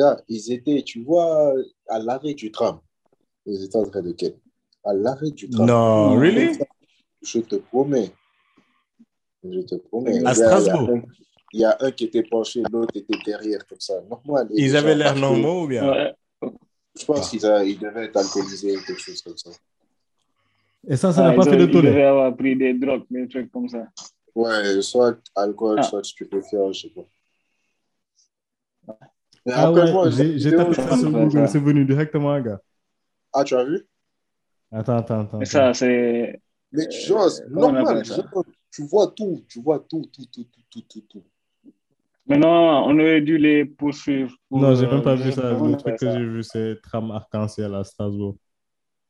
[0.00, 1.52] Gars, ils étaient, tu vois,
[1.88, 2.78] à l'arrêt du tram.
[3.44, 4.34] Ils étaient en train de quel?
[4.84, 5.66] À l'arrêt du tram.
[5.66, 6.58] Non, really?
[7.22, 8.10] Je te promets.
[9.44, 10.12] Je te promets.
[10.16, 10.88] À Il y a- Strasbourg?
[11.52, 13.80] Il y, a un- il y a un qui était penché, l'autre était derrière, comme
[13.80, 13.94] ça.
[14.08, 14.48] Normal.
[14.54, 15.86] Ils avaient l'air normaux ou bien?
[15.90, 16.14] Ouais.
[16.98, 19.50] Je pense qu'ils a- ils devaient être alcoolisés ou quelque chose comme ça.
[20.88, 23.04] Et ça, ça Ah, n'a pas fait ont- de ils devaient avoir pris des drogues,
[23.10, 23.86] des trucs comme ça.
[24.34, 25.82] Ouais, soit alcool, Ah.
[25.82, 27.02] soit stupéfiant, je sais pas.
[29.50, 32.60] Mais Ah après, ouais, j'ai tapé ça sur Google, c'est venu directement, gars.
[33.32, 33.86] Ah, tu as vu?
[34.72, 35.40] Attends, attends, attends.
[35.42, 36.40] Et ça, c'est.
[36.72, 38.30] Mais tu genre, Euh, normal, genre,
[38.70, 41.24] tu vois tout, tu vois tout, tout, tout, tout, tout, tout, tout.
[42.26, 44.32] Mais non, on aurait dû les poursuivre.
[44.48, 45.52] pour, Non, j'ai euh, même pas vu ça.
[45.52, 48.36] Le truc que j'ai vu, c'est tram arc-en-ciel à Strasbourg.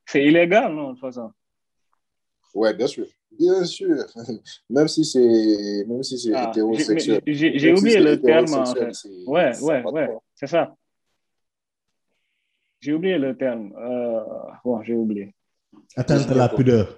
[0.05, 1.33] C'est illégal, non, de toute façon.
[2.55, 3.07] Ouais, bien sûr.
[3.41, 3.97] Bien sûr.
[4.71, 7.21] Même si c'est même si c'est Ah, hétérosexuel.
[7.27, 8.93] j'ai- si oublié c'est le terme, en fait.
[8.95, 10.75] c'est- Ouais, ça ouais, ouais, c'est ça.
[12.81, 13.73] J'ai oublié le terme.
[13.79, 14.21] Euh,
[14.65, 15.35] bon, j'ai oublié.
[15.97, 16.97] Atteinte à la pudeur.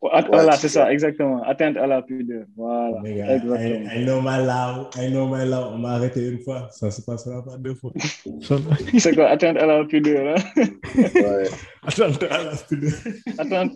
[0.00, 1.42] Voilà, c'est ça, exactement.
[1.42, 2.44] Atteinte à la pudeur.
[2.56, 3.90] Voilà, gars, exactement.
[3.90, 5.72] I, I know my law, I know my law.
[5.74, 7.92] On m'a arrêté une fois, ça se passera pas deux fois.
[8.98, 10.64] C'est quoi, atteinte à la pudeur, hein?
[10.96, 11.48] Ouais.
[11.82, 12.92] Attends, à la pudeur.
[13.38, 13.72] Atteinte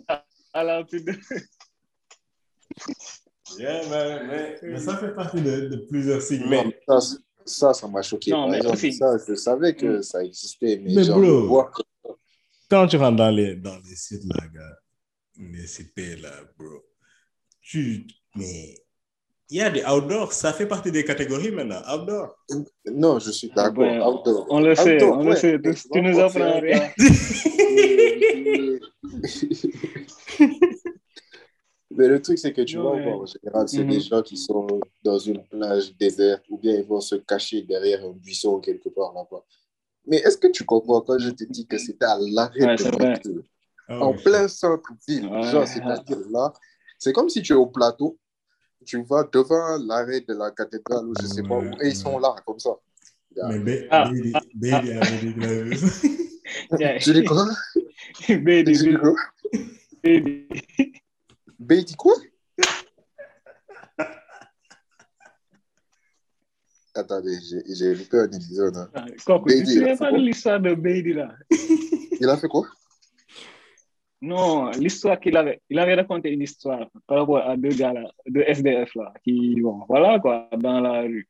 [0.52, 1.14] à la pudeur.
[3.58, 6.46] Yeah, mais, mais, mais ça fait partie de, de plusieurs signes.
[6.48, 6.98] Mais, ça,
[7.44, 8.30] ça, ça m'a choqué.
[8.30, 10.02] Non, mais exemple, ça, je savais que Mm.
[10.02, 11.26] ça existait, mais, Mais genre, bro.
[11.26, 11.70] le voir
[12.70, 14.78] quand tu rentres dans les, dans les sites là, gars,
[15.36, 16.82] les CP là, bro,
[17.60, 18.06] tu.
[18.34, 18.74] Mais.
[19.50, 22.34] Il y a des outdoors, ça fait partie des catégories maintenant, outdoor.
[22.86, 23.84] Non, je suis d'accord.
[23.84, 24.46] Ouais, outdoor.
[24.48, 25.36] on le sait, Outdoor, on le ouais.
[25.36, 25.58] sait.
[25.62, 26.90] Mais Tu- tu nous vois, apprends rien.
[31.96, 33.90] Mais le truc, c'est que tu vois, bon, en général, c'est Mhm.
[33.90, 34.66] des gens qui sont
[35.02, 39.12] dans une plage déserte ou bien ils vont se cacher derrière un buisson quelque part
[39.14, 39.42] là-bas.
[40.06, 42.84] Mais est-ce que tu comprends quand je te dis que c'était à l'arrêt Ouais, de
[42.84, 43.30] métro,
[43.88, 45.42] Ah en plein centre-ville, Ouais.
[45.50, 46.52] genre, c'est-à-dire là,
[46.98, 48.18] c'est comme si tu es au plateau,
[48.84, 52.18] tu vas devant l'arrêt de la cathédrale ou je sais pas où, et ils sont
[52.18, 52.70] là, comme ça.
[53.36, 54.32] Mais ba- Ah, Baby,
[54.70, 54.82] ça.
[56.78, 56.98] Yeah.
[56.98, 57.46] Tu dis quoi?
[58.28, 59.14] Baby, Tu dis quoi?
[60.02, 60.48] baby.
[61.58, 62.14] B dit quoi?
[66.94, 68.76] Attendez, j'ai- j'ai loupé un épisode.
[68.76, 68.88] hein.
[69.26, 71.34] Quoi, tu là, pas l'histoire de Baby là?
[72.20, 72.66] Il a fait quoi?
[74.22, 78.10] Non, l'histoire qu'il avait, il avait raconté une histoire par rapport à deux gars là,
[78.26, 81.28] deux SDF là, qui, bon, voilà quoi, dans la rue.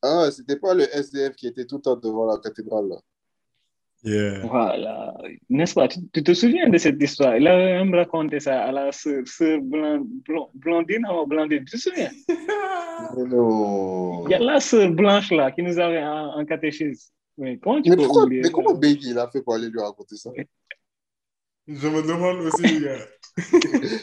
[0.00, 2.96] Ah, c'était pas le SDF qui était tout le temps devant la cathédrale là.
[4.04, 4.40] Yeah.
[4.46, 5.14] Voilà,
[5.48, 5.86] n'est-ce pas?
[5.86, 7.36] Tu, tu te souviens de cette histoire?
[7.36, 11.76] Il avait même raconté ça à la sœur, sœur Blan- Blan- Blondine ou Blandine, tu
[11.76, 12.10] te souviens?
[13.16, 17.12] Il y a la sœur Blanche là qui nous avait en, en catéchisme.
[17.38, 18.54] Mais comment tu Mais, peux pourquoi, oublier mais ça?
[18.54, 20.30] comment Baby il a fait pour aller lui raconter ça?
[21.68, 23.06] Je me demande aussi, gars.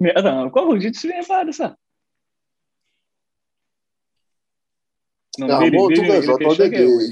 [0.00, 1.76] Mais attends, quoi, je ne te souviens pas de ça?
[5.38, 6.20] Non, en tout cas,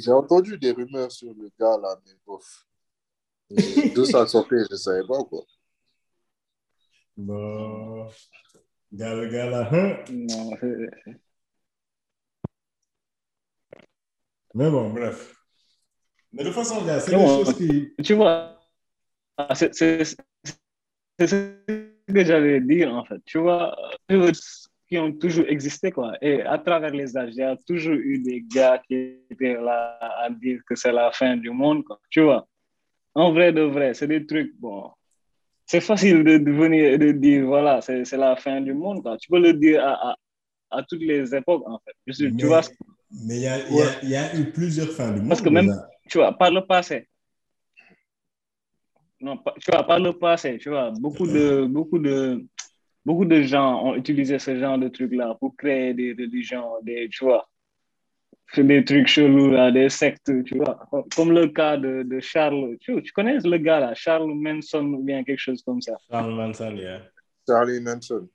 [0.00, 2.66] j'ai entendu des rumeurs sur le gars là, mais bof.
[3.94, 5.42] D'où ça sortait, je ne savais pas quoi.
[7.16, 8.08] Bon.
[8.92, 9.68] Gars, le gars là.
[9.72, 9.96] hein?
[10.10, 10.50] Non,
[14.54, 15.34] Mais bon, bref.
[16.32, 17.92] Mais de toute façon, gars, c'est des bon, choses qui.
[18.02, 18.60] tu vois,
[19.54, 20.04] c'est c'est-
[21.18, 21.56] c'est ce
[22.12, 23.20] que j'allais dire en fait.
[23.24, 23.76] Tu vois,
[24.88, 26.12] qui ont toujours existé quoi.
[26.20, 28.94] Et à travers les âges, il y a toujours eu des gars qui
[29.30, 31.98] étaient là à dire que c'est la fin du monde quoi.
[32.10, 32.46] Tu vois,
[33.14, 34.90] en vrai de vrai, c'est des trucs, bon,
[35.66, 39.16] c'est facile de, de venir et de dire voilà, c'est la fin du monde quoi.
[39.16, 40.16] Tu peux le dire à, à,
[40.70, 42.12] à toutes les époques en fait.
[42.12, 42.60] Suis- Mais- tu vois,
[43.26, 45.28] Mais il y a, y, a, il y a eu plusieurs fins du monde.
[45.28, 45.70] Parce que même-
[46.10, 47.08] tu vois, par le passé,
[49.20, 52.44] non, tu vois, par le passé, tu vois, beaucoup de, beaucoup de,
[53.04, 57.24] beaucoup de gens ont utilisé ce genre de trucs-là pour créer des religions, des, tu
[57.24, 57.48] vois,
[58.56, 60.78] des trucs chelous, là, des sectes, tu vois,
[61.16, 65.02] comme le cas de, de Charles, tu, tu connais le gars là, Charles Manson ou
[65.02, 65.96] bien quelque chose comme ça?
[66.10, 67.02] Charles Manson, yeah.
[67.48, 68.28] Charlie Manson.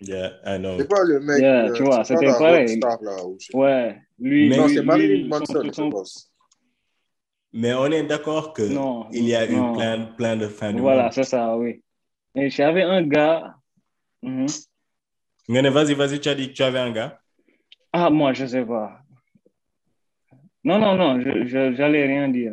[0.00, 0.76] Yeah, I know.
[0.78, 1.40] C'est pas le mec.
[1.40, 2.66] Yeah, euh, tu vois, c'est pas c'était pareil.
[2.80, 3.56] rockstar, là, je.
[3.56, 6.32] Ouais, lui, Mais- Non, c'est Marilyn son- Manson, je son- pense.
[7.54, 9.72] Mais on est d'accord que Non, il y a non.
[9.72, 11.12] eu plein, plein de du Voilà, monde.
[11.14, 11.82] c'est ça, oui.
[12.36, 13.54] Et j'avais un gars.
[14.22, 14.46] Mhm.
[15.48, 17.18] Vas-y, vas-y, tu as dit que tu avais un gars.
[17.92, 19.00] Ah, moi, je sais pas.
[20.62, 22.52] Non, non, non, je, j'allais rien dire.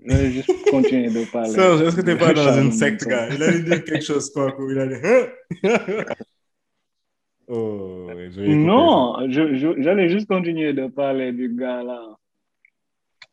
[0.00, 1.50] Je vais juste continuer de parler.
[1.50, 3.28] Serge, est-ce que t'es pas dans une secte, gars?
[3.32, 5.00] Il allait dire quelque chose, quoi, il allait.
[5.04, 5.26] Hein?
[7.48, 12.16] oh, je Non, je, je- j'allais juste continuer de parler du gars là.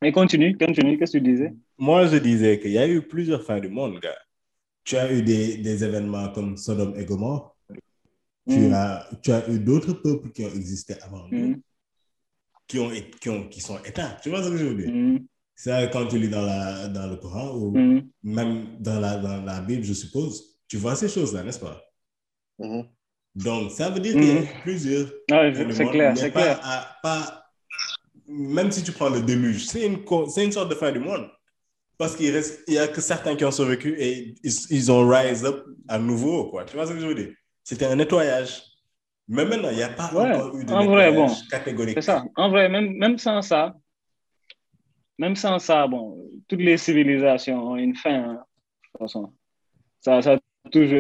[0.01, 1.53] Mais continue, continue, qu'est-ce que tu disais?
[1.79, 4.17] Moi, je disais qu'il y a eu plusieurs fins du monde, gars.
[4.87, 7.55] Tu as eu des, des événements comme Sodome et Gomorre.
[8.47, 8.73] Tu, Mm.
[8.73, 11.61] as, tu as eu d'autres peuples qui ont existé avant nous, Mhm,
[12.67, 14.17] qui, ont, qui, ont, qui sont éteints.
[14.21, 14.93] Tu vois ce que je veux dire?
[14.93, 17.91] mhm, Ça, quand tu lis dans, la, dans le Coran ou
[18.23, 21.81] même dans la, dans la Bible, je suppose, tu vois ces choses-là, n'est-ce pas?
[23.35, 26.59] Donc, ça veut dire qu'il y a eu plusieurs Ah, c'est clair, c'est clair.
[26.63, 27.43] à- pas-
[28.27, 30.03] même si tu prends le déluge, c'est une,
[30.37, 31.29] une sorte de fin du monde.
[31.97, 35.07] Parce qu'il reste, il y a que certains qui ont survécu et ils, ils ont
[35.07, 36.63] rise up à nouveau, quoi.
[36.65, 37.33] Tu vois ce que je veux dire?
[37.63, 38.63] C'était un nettoyage.
[39.27, 41.95] Mais maintenant, il n'y a pas Ouais, encore eu de en vrai, nettoyage bon, catégorique.
[41.95, 42.23] C'est ça.
[42.35, 43.73] En vrai, même, même sans ça,
[45.17, 48.13] même sans ça, bon, toutes les civilisations ont une fin.
[48.13, 49.33] hein, de toute façon.
[50.01, 50.93] Ça, ça a toujours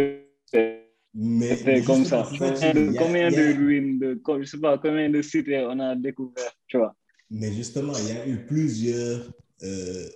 [0.53, 2.27] été comme ça.
[2.37, 5.79] Combien de, a- combien a- de ruines, de, je sais pas, combien de cités on
[5.79, 6.95] a découvert, tu vois.
[7.29, 9.31] Mais justement, il y a eu plusieurs
[9.63, 10.07] euh,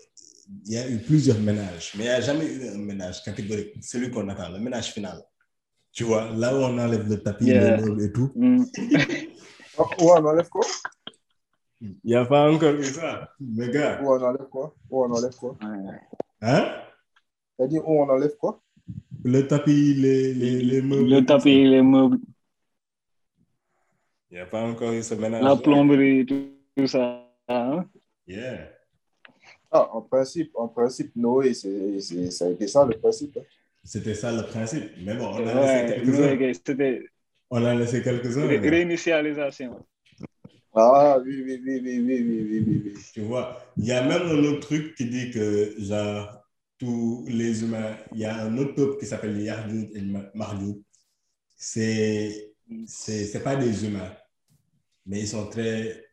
[0.66, 3.74] il y a eu plusieurs ménages, mais il n'y a jamais eu un ménage catégorique,
[3.82, 5.22] celui qu'on attend, le ménage final.
[5.92, 7.78] Tu vois, là où on enlève le tapis, Yeah.
[7.78, 8.64] les meubles et tout, Mm.
[9.78, 10.66] Oh, Où on enlève quoi?
[11.82, 13.30] Il n'y a pas encore eu ça.
[13.40, 14.76] Mais gars, Où on enlève quoi?
[14.90, 15.58] Où on enlève quoi?
[16.42, 16.76] Hein?
[17.58, 18.62] T'as dit où on enlève quoi?
[19.24, 21.10] Le tapis, les, les, les meubles.
[21.10, 22.20] Le tapis, les meubles,
[24.30, 25.44] Il n'y a pas encore eu ce ménage.
[25.44, 27.28] la plomberie, tout, tout ça.
[27.48, 27.86] hein?
[28.28, 28.70] Yeah.
[29.72, 32.00] Ah, en principe, en principe, Noé, c'est,
[32.32, 33.38] ça a ça le principe.
[33.38, 33.44] Hein.
[33.84, 34.92] C'était ça le principe.
[35.04, 37.00] Mais bon, on a laissé quelques-uns.
[37.50, 38.48] On a laissé quelques-uns.
[38.48, 39.78] Réinitialisation.
[40.74, 42.94] Ah oui, oui, oui, oui, oui, oui, oui.
[43.14, 46.42] Tu vois, il y a même un autre truc qui dit que genre,
[46.78, 50.02] tous les humains, il y a un autre peuple qui s'appelle les Yardoud et
[50.34, 50.74] Mardou.
[50.76, 50.84] Mm.
[51.58, 52.54] C'est,
[52.88, 54.16] c'est, pas des humains,
[55.06, 56.06] mais ils sont très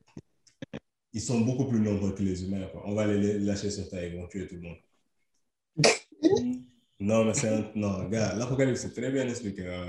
[1.19, 2.67] ils sont beaucoup plus nombreux que les humains.
[2.73, 2.83] quoi.
[2.87, 4.77] On va les lâcher sur terre, ils vont tuer tout le monde.
[7.01, 9.65] Non, mais c'est un, non, gars, l'Apocalypse, c'est très bien expliqué.
[9.69, 9.87] hein.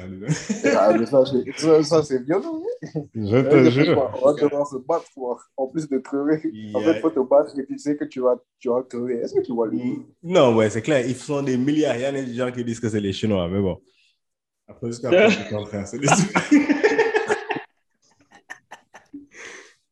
[0.77, 2.61] Ah, mais ça, c'est- ça, ça, c'est violent.
[3.15, 3.95] Je Ouais, te c'est jure.
[3.95, 5.39] pourquoi On va devoir se battre, quoi.
[5.57, 6.39] En plus de crever.
[6.53, 8.83] Il En fait, il faut te battre et tu sais que tu vas, tu vas
[8.87, 9.15] crever.
[9.21, 9.79] Est-ce que tu vois le
[10.21, 11.03] Non, ouais, c'est clair.
[11.03, 11.95] Ils sont des milliards.
[11.95, 13.81] Il y a des gens qui disent que c'est les Chinois, mais bon.
[14.67, 15.09] Après, jusqu'à
[15.61, 15.85] après.
[15.87, 16.07] C'est des...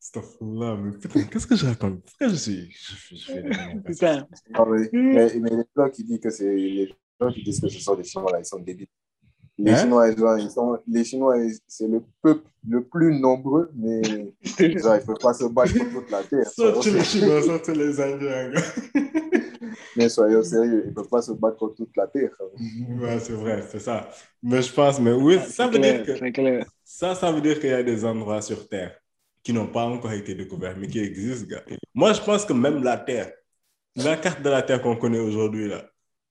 [0.08, 2.02] Astaghfirullah, mais putain, qu'est-ce que je raconte?
[2.02, 2.70] Pourquoi je suis.
[2.70, 3.50] Je, je fais des.
[4.54, 7.78] Ah mais, mais les gens qui disent que c'est les gens qui disent que ce
[7.80, 8.86] sont des Chinois là, ils sont débiles.
[9.58, 9.76] Les Hein?
[9.82, 10.08] Chinois,
[10.40, 14.24] ils sont, les Chinois, c'est le peuple le plus nombreux, mais genre,
[14.60, 16.46] ils ne peuvent pas se battre pour toute la terre.
[16.46, 18.52] Sortez les Chinois, sortez les Indiens.
[19.96, 22.30] mais soyons sérieux, ils ne peuvent pas se battre pour toute la terre.
[23.00, 24.08] Ouais, c'est vrai, c'est ça.
[24.42, 26.12] Mais je pense, mais oui, ça veut dire que.
[26.84, 28.98] Ça, ça veut dire qu'il y a des endroits sur Terre
[29.42, 31.64] qui n'ont pas encore été découverts, mais qui existent, gars.
[31.94, 33.32] Moi, je pense que même la Terre,
[33.96, 35.88] la carte de la Terre qu'on connaît aujourd'hui, là,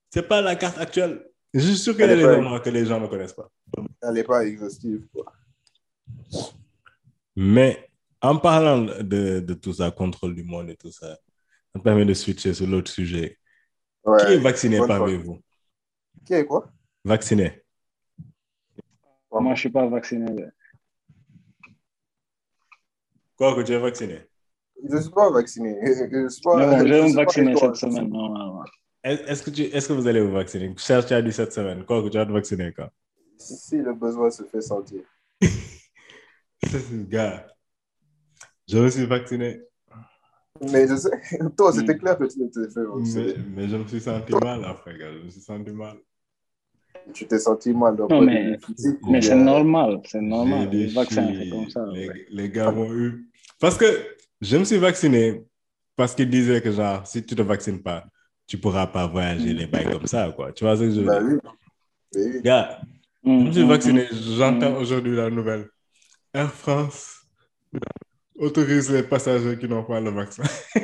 [0.09, 1.25] c'est pas la carte actuelle.
[1.53, 3.49] Je suis sûr qu'il y a Elle est que les gens ne connaissent pas.
[4.01, 5.07] Elle n'est pas exhaustive.
[5.11, 5.33] Quoi.
[7.35, 7.89] Mais
[8.21, 12.05] en parlant de, de tout ça, contrôle du monde et tout ça, ça me permet
[12.05, 13.37] de switcher sur l'autre sujet.
[14.03, 14.17] Ouais.
[14.25, 15.23] Qui est vacciné parmi fois.
[15.23, 15.41] vous?
[16.25, 16.71] Qui est quoi?
[17.03, 17.63] Vacciné.
[19.31, 20.45] Moi, je ne suis pas vacciné.
[23.37, 24.19] Quoi que tu es vacciné?
[24.89, 25.75] Je ne suis pas vacciné.
[25.83, 27.73] Je ne suis pas, je vais me vacciner toi.
[27.75, 28.11] cette semaine.
[29.03, 30.73] Est- Est-ce que, tu, est-ce que vous allez vous vacciner?
[30.77, 31.85] Cherche, tu as dit cette semaine.
[31.85, 32.89] Quoi que tu vas te vacciner quand?
[33.37, 35.01] Si le besoin se fait sentir.
[37.09, 37.47] Gars,
[38.67, 39.61] je me suis vacciné.
[40.71, 41.09] Mais je sais,
[41.57, 41.99] toi, c'était Mm.
[41.99, 43.35] clair que tu t'es fait vacciner.
[43.55, 45.13] mais je me suis senti mal après, gars.
[45.13, 45.97] Je me suis senti mal.
[47.13, 47.95] Tu t'es senti mal.
[47.95, 48.57] Donc, Non, mais-
[49.21, 50.67] c'est normal, c'est normal.
[50.71, 51.85] J'ai Le des vaccin, filles, c'est comme ça.
[51.93, 52.25] Les, ouais.
[52.29, 53.26] les gars m'ont eu.
[53.59, 53.85] Parce que
[54.41, 55.43] je me suis vacciné
[55.95, 58.05] parce qu'ils disaient que, genre, si tu ne te vaccines pas,
[58.45, 60.51] tu ne pourras pas voyager les bails comme ça, quoi.
[60.53, 61.23] Tu vois ce que je veux Bah dire?
[61.23, 61.39] oui.
[62.15, 62.41] Oui.
[62.43, 62.81] Gars,
[63.25, 64.07] je Mm, me suis mm, vacciné.
[64.11, 64.15] mm.
[64.37, 65.69] J'entends aujourd'hui la nouvelle.
[66.33, 67.25] Air France
[68.39, 70.43] autorise les passagers qui n'ont pas le vaccin.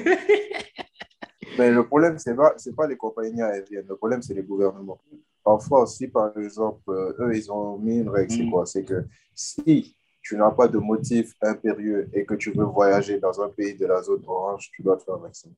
[1.58, 3.86] Mais le problème, ce n'est pas, c'est pas les compagnies aériennes.
[3.88, 5.00] Le problème, c'est les gouvernements.
[5.46, 8.52] En France, si par exemple, euh, eux, ils ont mis une règle, c'est Mm.
[8.52, 8.66] quoi?
[8.66, 9.06] C'est que
[9.36, 13.76] si tu n'as pas de motif impérieux et que tu veux voyager dans un pays
[13.76, 15.54] de la zone orange, tu dois te faire vacciner.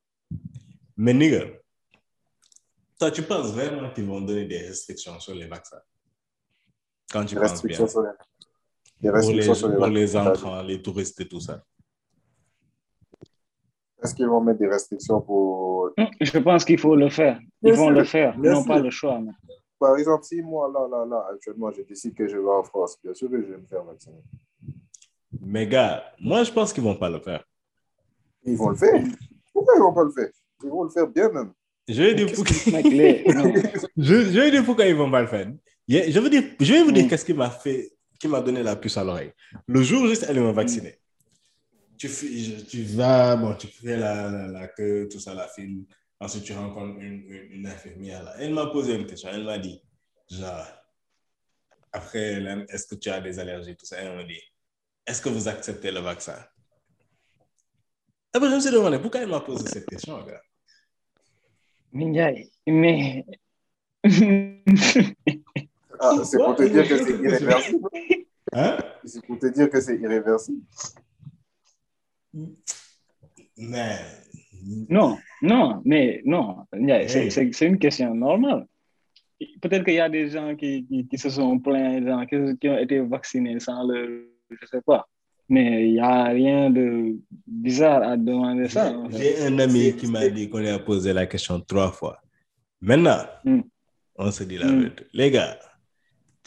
[0.98, 1.46] Mais nigga,
[3.00, 5.82] toi, tu penses vraiment qu'ils vont donner des restrictions sur les vaccins?
[7.12, 7.92] Quand tu Des penses restrictions bien.
[7.92, 8.10] sur les,
[9.02, 11.64] des Pour les, restrictions sur les pour les entrants, les touristes et tout ça.
[14.02, 15.92] Est-ce qu'ils vont mettre des restrictions pour...
[16.22, 17.40] Je pense qu'il faut le faire.
[17.62, 18.34] Ils Bien vont sûr, le faire.
[18.38, 19.20] Ils n'ont pas le choix.
[19.20, 19.32] mais-
[19.80, 22.98] Par exemple, si moi, là, là, là, actuellement, je décide que je vais en France,
[23.04, 24.22] bien sûr que je vais me faire vacciner.
[25.42, 27.44] Mais gars, moi, je pense qu'ils vont pas le faire.
[28.44, 29.04] Ils vont le faire.
[29.54, 30.30] Pourquoi ils ne vont pas le faire?
[30.64, 31.52] Ils vont le faire bien même.
[31.88, 32.56] Je vais dire pourquoi,
[33.98, 35.52] je, je vais dire pourquoi ils vont pas le faire.
[35.88, 37.10] Je, veux dire, je vais vous dire Mm.
[37.10, 39.32] qu'est-ce qui m'a fait, qui m'a donné la puce à l'oreille.
[39.68, 40.96] Le jour juste, elle m'a vacciné.
[41.98, 45.84] Tu, je- tu vas, bon, tu fais la, la, la queue, tout ça, la file.
[46.20, 48.24] Ensuite, tu rencontres une, une, une infirmière.
[48.24, 48.36] Là.
[48.40, 49.30] Elle m'a posé une question.
[49.32, 49.82] Elle m'a dit,
[50.30, 50.66] genre,
[51.92, 53.98] après, est-ce que tu as des allergies, tout ça?
[53.98, 54.42] Elle m'a dit,
[55.06, 56.38] est-ce que vous acceptez le vaccin?
[58.34, 60.42] Après, je me suis demandé pourquoi elle m'a posé cette question, gars?
[61.94, 63.26] Ndiaye, mais.
[65.98, 67.88] Ah, c'est pour te dire que c'est irréversible.
[68.52, 68.78] Hein?
[69.06, 70.62] C'est pour te dire que c'est irréversible.
[73.58, 74.00] Mais.
[74.90, 76.66] Non, non, mais non.
[77.08, 78.66] C'est- une question normale.
[79.62, 82.36] Peut-être qu'il y a des gens qui, qui, qui se sont plaints, des gens qui,
[82.60, 84.32] qui ont été vaccinés sans le.
[84.50, 85.08] Je sais pas.
[85.50, 88.94] Mais il n'y a rien de bizarre à demander ça.
[89.12, 92.18] J'ai un ami qui m'a dit qu'on lui a posé la question trois fois.
[92.82, 93.62] Maintenant, Hmm.
[94.18, 94.80] on se dit la Hmm.
[94.80, 95.04] vérité.
[95.14, 95.60] Les gars,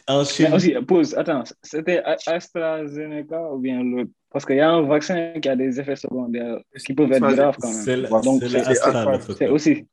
[0.09, 4.71] en Chine, Mais aussi, pause, attends, c'était AstraZeneca ou bien l'autre Parce qu'il y a
[4.71, 8.07] un vaccin qui a des effets secondaires qui peuvent être graves quand c'est même.
[8.41, 9.87] c'est c'est- la Astra, c'est- C'est aussi.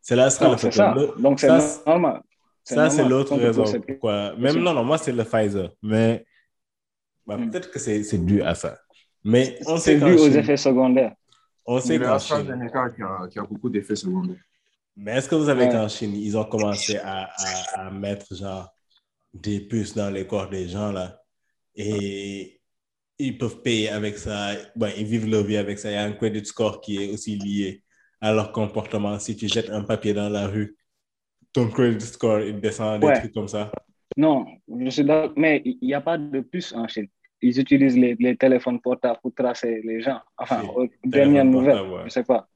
[0.00, 0.94] C'est l'Astra, c'est ça.
[1.18, 1.48] Donc, c'est
[1.86, 2.20] normal.
[2.64, 3.64] Ça, c'est l'autre raison.
[3.86, 4.34] Pourquoi.
[4.36, 5.70] Même non, non, moi, c'est le Pfizer.
[5.82, 6.24] Mais
[7.26, 7.50] bah, Hmm.
[7.50, 8.78] peut-être que c'est c'est dû à ça.
[9.24, 11.14] Mais on C'est sait dû qu'en aux Chine, effets secondaires.
[11.66, 14.36] on sait C'est qu'en Chine, AstraZeneca qui a, qui a beaucoup d'effets secondaires.
[14.96, 15.72] mais est-ce que vous savez Ouais.
[15.72, 17.28] qu'en Chine, ils ont commencé à,
[17.76, 18.72] à, à mettre genre
[19.42, 21.20] des puces dans les corps des gens là
[21.76, 22.60] et
[23.18, 24.52] ils peuvent payer avec ça.
[24.76, 25.90] Bon, ils vivent leur vie avec ça.
[25.90, 27.82] Il y a un credit score qui est aussi lié
[28.20, 29.18] à leur comportement.
[29.18, 30.76] Si tu jettes un papier dans la rue,
[31.52, 33.12] ton credit score il descend, des Ouais.
[33.12, 33.72] trucs comme ça.
[34.16, 37.08] Non, je suis d'accord, mais il n'y a pas de puce en Chine.
[37.42, 40.20] Ils utilisent les, les téléphones portables pour tracer les gens.
[40.38, 40.62] Enfin,
[41.52, 42.02] portable, ouais.
[42.04, 42.48] je sais pas.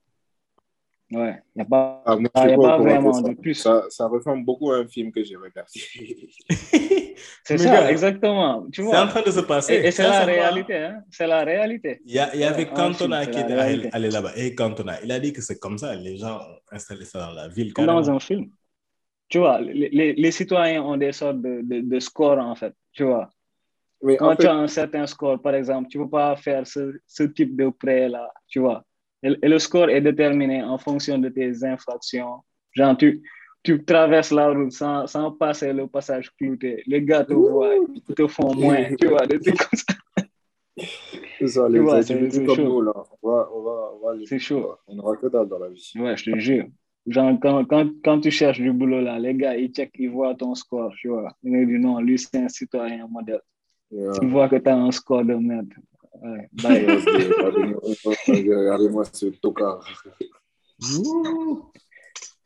[1.12, 3.28] Ouais, il n'y a pas, Ah, moi, Ah, y a pas pas comment vraiment ça.
[3.28, 3.62] de puce.
[3.62, 5.70] Ça, ça ressemble beaucoup à un film que j'ai regardé.
[7.44, 8.66] c'est ça, gars, exactement.
[8.70, 9.74] Tu C'est en train de se passer.
[9.74, 11.02] et, et c'est la réalité, hein.
[11.10, 12.00] C'est la réalité.
[12.06, 14.32] Il y, a- il y avait Ouais, Cantona Chine, qui était allé, là-bas.
[14.36, 15.94] Et Cantona, il a dit que c'est comme ça.
[15.96, 17.72] Les gens ont installé ça dans la ville.
[17.72, 18.50] Comme dans un film.
[19.28, 22.74] Tu vois, les, les, les citoyens ont des sortes de, de, de scores, en fait.
[22.92, 23.30] Tu vois,
[24.02, 26.66] Mais quand en tu as un certain score, par exemple, tu ne peux pas faire
[26.66, 28.84] ce, ce type de prêt-là, tu vois.
[29.22, 32.36] Et, et le score est déterminé en fonction de tes infractions.
[32.72, 33.22] Genre, tu,
[33.62, 36.82] tu traverses la route sans, sans passer le passage clouté.
[36.86, 39.94] Les gars te voient, ils te font moins, tu vois, des trucs comme ça.
[41.38, 42.64] c'est ça, les vois, c'est- comme chaud.
[42.64, 42.92] nous, là,
[43.22, 44.74] on va, on va, on va les- C'est chaud.
[44.86, 45.92] On aura que dalle dans la vie.
[45.96, 46.66] Ouais, je te jure.
[47.06, 50.34] Genre, quand, quand, quand tu cherches du boulot, là, les gars, ils checkent, ils voient
[50.34, 51.34] ton score, tu vois.
[51.42, 53.40] Ils me disent, non, lui, c'est un citoyen modèle.
[53.90, 54.12] Yeah.
[54.22, 55.72] Ils voient que tu as un score de merde.
[56.14, 56.48] Ouais,
[58.28, 59.84] Regardez-moi ce tocard.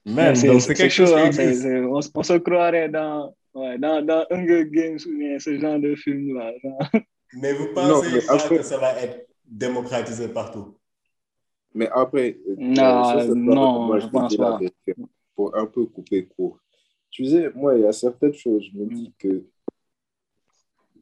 [0.06, 1.62] Man, C'est- donc c'est c'est quelque chose hein, c'est- existe.
[1.62, 5.78] c'est- on, on se croirait dans, ouais, dans, dans Hunger Games ou bien ce genre
[5.80, 6.52] de film-là.
[6.62, 6.78] genre.
[7.40, 10.76] Mais vous Non, pensez mais pas après- que ça va être démocratisé partout?
[11.74, 14.60] Mais après, euh, Non, cette non, moi, je pense pas.
[15.34, 16.60] Pour un peu couper court.
[17.10, 19.44] Tu sais, moi, il y a certaines choses, je me dis que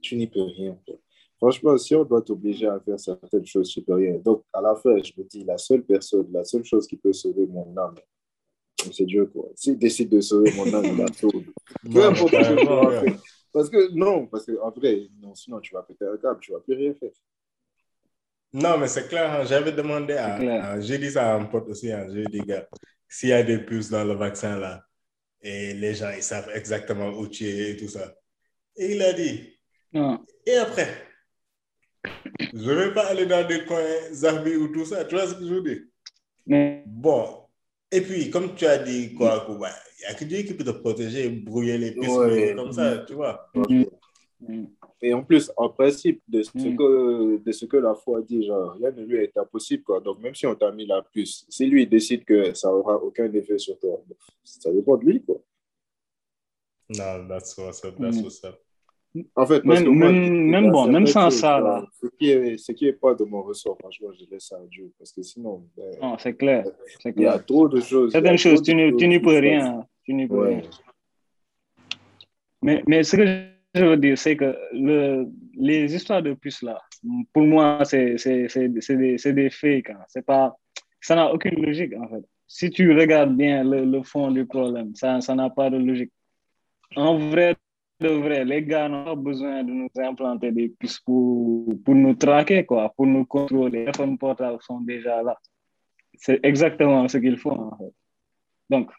[0.00, 0.78] tu n'y peux rien.
[0.86, 0.94] quoi.
[1.42, 4.16] Franchement, si on doit t'obliger à faire certaines choses, rien.
[4.18, 7.12] Donc, à la fin, je me dis, la seule personne, la seule chose qui peut
[7.12, 7.96] sauver mon âme,
[8.92, 9.48] c'est Dieu, quoi.
[9.56, 11.30] S'il décide de sauver mon âme, il a tout.
[11.82, 13.00] Peu Non, importe ce que tu carrément, vas ouais.
[13.00, 13.18] faire.
[13.52, 16.52] Parce que, non, parce que, en vrai, non, sinon, tu vas péter un câble, tu
[16.52, 17.10] vas plus rien faire.
[18.52, 21.90] Non, mais c'est clair, hein, j'avais demandé à- J'ai dit ça à un pote aussi.
[21.90, 22.68] Hein, j'ai dit, gars,
[23.08, 24.84] s'il y a des puces dans le vaccin là,
[25.42, 28.14] et les gens ils savent exactement où tu es et tout ça.
[28.76, 29.58] Et il a dit,
[29.92, 30.24] Non.
[30.46, 30.88] et après,
[32.38, 33.82] je ne vais pas aller dans des coins
[34.12, 35.04] Zarbi ou tout ça.
[35.04, 35.82] Tu vois ce que je veux dire?
[36.46, 37.38] Mais, Bon.
[37.94, 40.70] Et puis, comme tu as dit, quoi, il n'y a que Dieu qui peut te
[40.70, 42.54] protéger, brouiller les Ouais.
[42.56, 43.50] comme ça, tu vois.
[43.54, 44.64] Mm.
[45.02, 46.76] Et en plus, en principe, de ce, Mm.
[46.76, 49.82] que, de ce que la foi dit, genre, rien ne lui est impossible.
[49.84, 50.00] Quoi.
[50.00, 53.30] Donc, même si on t'a mis la puce, si lui décide que ça n'aura aucun
[53.34, 54.02] effet sur toi,
[54.42, 55.22] ça dépend de lui.
[55.22, 55.40] Quoi.
[56.90, 58.22] Non, that's what's up, that's Mm.
[58.24, 58.58] what's up.
[59.36, 61.60] En fait, parce Même- que moi, même- il y a même bon, même sans ça,
[61.60, 61.84] là.
[62.00, 64.64] Ce qui est, ce qui est pas de mon ressort, franchement, je laisse ça à
[64.66, 64.90] Dieu.
[64.98, 66.64] Parce que sinon, ben, non, c'est clair.
[67.04, 67.44] Il y a clair.
[67.46, 68.12] trop de choses.
[68.12, 69.84] Certaines choses, tu n'y peux rien.
[70.04, 70.62] Tu n'y peux rien.
[72.62, 73.24] Mais, mais ce que
[73.74, 76.80] je veux dire, c'est que le, les histoires de puces là,
[77.32, 79.90] pour moi, c'est des, des fakes.
[79.90, 79.98] hein.
[80.08, 80.54] C'est pas,
[81.00, 82.24] ça n'a aucune logique, en fait.
[82.46, 86.12] Si tu regardes bien le, le fond du problème, ça ça n'a pas de logique.
[86.96, 87.56] En vrai,
[88.02, 92.14] de vrai, les gars n'ont pas besoin de nous implanter des puces pour, pour nous
[92.14, 93.70] traquer, quoi, pour nous contrôler.
[93.80, 95.38] Les téléphones portables sont déjà là.
[96.18, 97.92] C'est exactement ce qu'il faut, en fait.
[98.70, 98.90] Donc,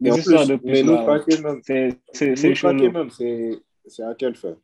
[0.00, 4.34] les en histoires plus, de mais puces c'est- nous traquer même, c'est c'est à quelle
[4.36, 4.56] fin?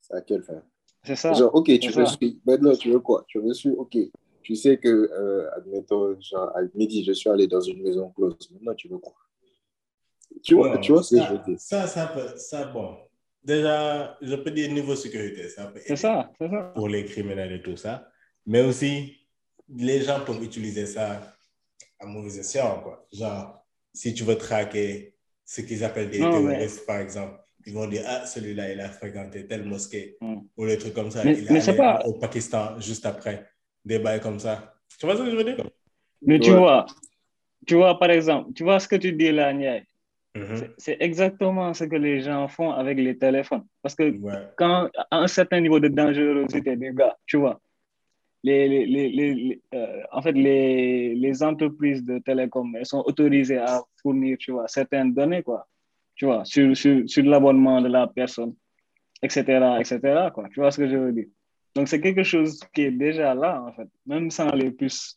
[0.00, 0.62] C'est à quelle fin?
[1.04, 1.32] C'est ça.
[1.32, 2.40] Genre, ok, tu me suis.
[2.46, 3.24] Maintenant, tu veux quoi?
[3.28, 3.96] Tu me suis, ok.
[4.42, 8.36] Tu sais que, euh, admettons, genre, à midi, je suis allé dans une maison close.
[8.52, 9.14] Maintenant, tu veux quoi?
[10.42, 12.96] Tu vois, tu vois ce que ça, je veux dire Ça, ça peut, ça, bon.
[13.42, 16.72] Déjà, je peux dire niveau sécurité, ça peut C'est ça, c'est ça.
[16.74, 18.08] pour les criminels et tout ça.
[18.46, 19.16] Mais aussi,
[19.68, 21.34] les gens peuvent utiliser ça
[21.98, 23.06] à mauvais escient, quoi.
[23.12, 25.14] Genre, si tu veux traquer
[25.44, 28.80] ce qu'ils appellent des Non, mais- terroristes, par exemple, ils vont dire, ah, celui-là, il
[28.80, 30.36] a fréquenté telle mosquée, Mm.
[30.56, 31.24] ou des trucs comme ça.
[31.24, 33.48] Mais- il est mais c'est allé pas- au Pakistan juste après,
[33.84, 34.74] des bails comme ça.
[34.98, 35.64] Tu vois ce que je veux dire?
[36.22, 36.86] Mais tu vois,
[37.66, 39.84] tu vois, par exemple, tu vois ce que tu dis là, Niaï.
[40.38, 40.68] Mhm.
[40.78, 43.64] C'est- exactement ce que les gens font avec les téléphones.
[43.82, 44.32] Parce que Ouais.
[44.56, 47.60] quand, à un certain niveau de dangerosité des gars, tu vois,
[48.44, 53.82] les, les, les, euh, en fait, les, les entreprises de télécom, elles sont autorisées à
[54.00, 55.66] fournir, tu vois, certaines données, quoi,
[56.14, 58.54] tu vois, sur, sur, sur l'abonnement de la personne,
[59.22, 59.40] etc.,
[59.80, 60.48] etc., quoi.
[60.52, 61.26] Tu vois ce que je veux dire?
[61.74, 65.16] Donc, c'est quelque chose qui est déjà là, en fait, même sans les puces.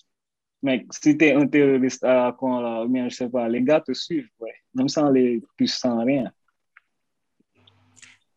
[0.63, 3.63] Mec, si t'es un terroriste à la con, là, ou bien, je sais pas, les
[3.63, 6.31] gars te suivent, ouais, même sans les puces, sans rien.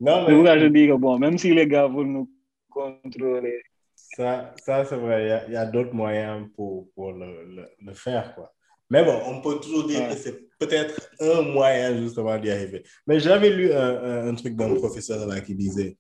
[0.01, 2.31] Non, pourquoi mais je dis que bon, même si les gars veulent nous
[2.71, 3.63] contrôler,
[3.95, 7.69] ça, ça c'est vrai, il y a, y a d'autres moyens pour, pour le, le,
[7.81, 8.53] le faire, quoi.
[8.91, 10.09] Mais bon, on peut toujours dire Ouais.
[10.11, 12.85] que c'est peut-être un moyen justement d'y arriver.
[13.07, 15.97] Mais j'avais lu un, un, un truc d'un professeur là qui disait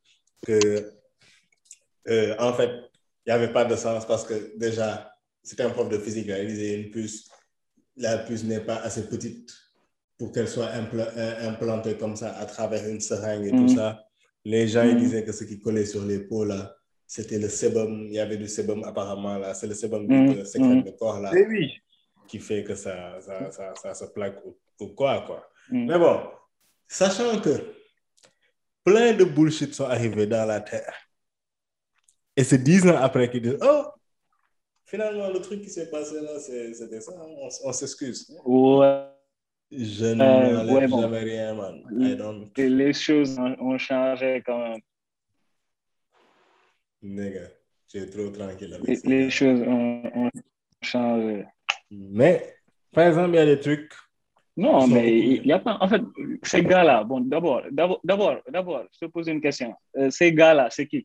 [0.46, 0.90] que,
[2.08, 2.70] euh, en fait,
[3.26, 5.13] il n'y avait pas de sens parce que déjà,
[5.44, 7.30] c'était un prof de physique, il disait une puce,
[7.96, 9.54] la puce n'est pas assez petite
[10.18, 13.76] pour qu'elle soit impla- euh, implantée comme ça à travers une seringue et tout Mhm.
[13.76, 14.04] ça.
[14.44, 15.00] Les gens, ils Mhm.
[15.00, 16.74] disaient que ce qui collait sur les peaux, là,
[17.06, 18.06] c'était le sébum.
[18.08, 19.54] Il y avait du sébum apparemment, là.
[19.54, 20.28] C'est le sébum Mhm.
[20.34, 20.84] qui te sécrète Mhm.
[20.84, 21.72] le corps, là, Eh oui.
[22.26, 25.48] qui fait que ça, ça, ça, ça se plaque ou, ou quoi, quoi.
[25.70, 25.86] Mm.
[25.86, 26.20] Mais bon,
[26.88, 27.74] sachant que
[28.82, 30.94] plein de bullshit sont arrivés dans la Terre,
[32.36, 33.84] et c'est dix ans après qu'ils disent, oh,
[34.94, 38.30] finalement, le truc qui s'est passé là, c'était ça, on, on s'excuse.
[38.44, 39.06] ouais,
[39.72, 41.08] Je Euh, n'enlève ouais, bon.
[41.10, 41.82] rien, man.
[41.98, 42.50] I don't...
[42.56, 44.80] et les choses ont, changé quand même.
[47.02, 47.48] Nigga,
[47.92, 49.08] j'ai trop tranquille avec Les, ça.
[49.08, 50.30] les choses ont, ont
[50.80, 51.44] changé.
[51.90, 52.56] Mais,
[52.92, 53.92] par exemple, il y a des trucs.
[54.56, 55.76] Non, mais il y a pas.
[55.80, 56.02] En fait,
[56.44, 59.74] ces gars-là, bon, d'abord, d'abord, d'abord, d'abord, je te pose une question.
[59.96, 61.04] Euh, ces gars-là, c'est qui?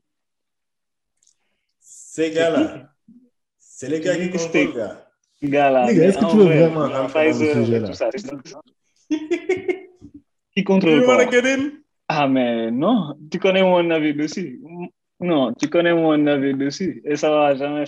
[1.80, 2.94] Ces gars-là,
[3.80, 5.08] c'est les gars qui contrôlent, gars.
[5.42, 7.92] Gars, est-ce que tu veux vrai, vraiment rentrer dans ce sujet-là?
[10.54, 11.26] Qui contrôle quoi?
[11.32, 11.70] get in?
[12.10, 14.60] Ah, mais non, tu connais mon avis dessus?
[15.22, 17.02] Non, tu connais mon avis dessus?
[17.06, 17.86] Et ça va jamais.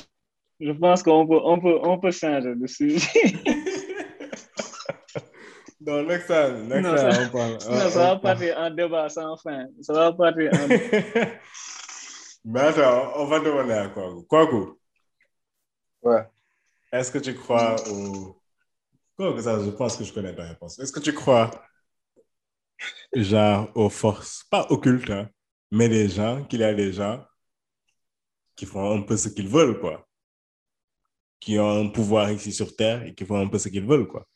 [0.62, 2.96] Je pense qu'on peut, on peut, on peut changer dessus.
[5.84, 7.52] Non, next time, next Non, time, ça- on parle.
[7.70, 9.66] Non, ça va partir en débat sans fin.
[9.82, 10.68] Ça va partir en.
[12.46, 14.22] Mais attends, on va demander à Kwaku.
[14.30, 14.81] Kwaku,
[16.04, 16.24] Ouais.
[16.92, 18.36] est-ce que tu crois au.
[19.16, 20.80] Kwaku, ça, je pense que je connais ta réponse.
[20.80, 21.52] Est-ce que tu crois,
[23.14, 25.30] genre, aux forces, pas occultes, hein,
[25.70, 27.24] mais des gens, qu'il y a des gens
[28.56, 30.08] qui font un peu ce qu'ils veulent, quoi.
[31.40, 34.08] Qui ont un pouvoir ici sur Terre et qui font un peu ce qu'ils veulent,
[34.08, 34.28] quoi.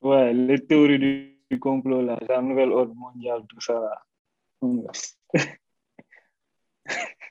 [0.00, 3.74] Ouais, les théories du, du complot, là, la nouvelle ordre mondiale, tout ça.
[3.74, 4.02] Là.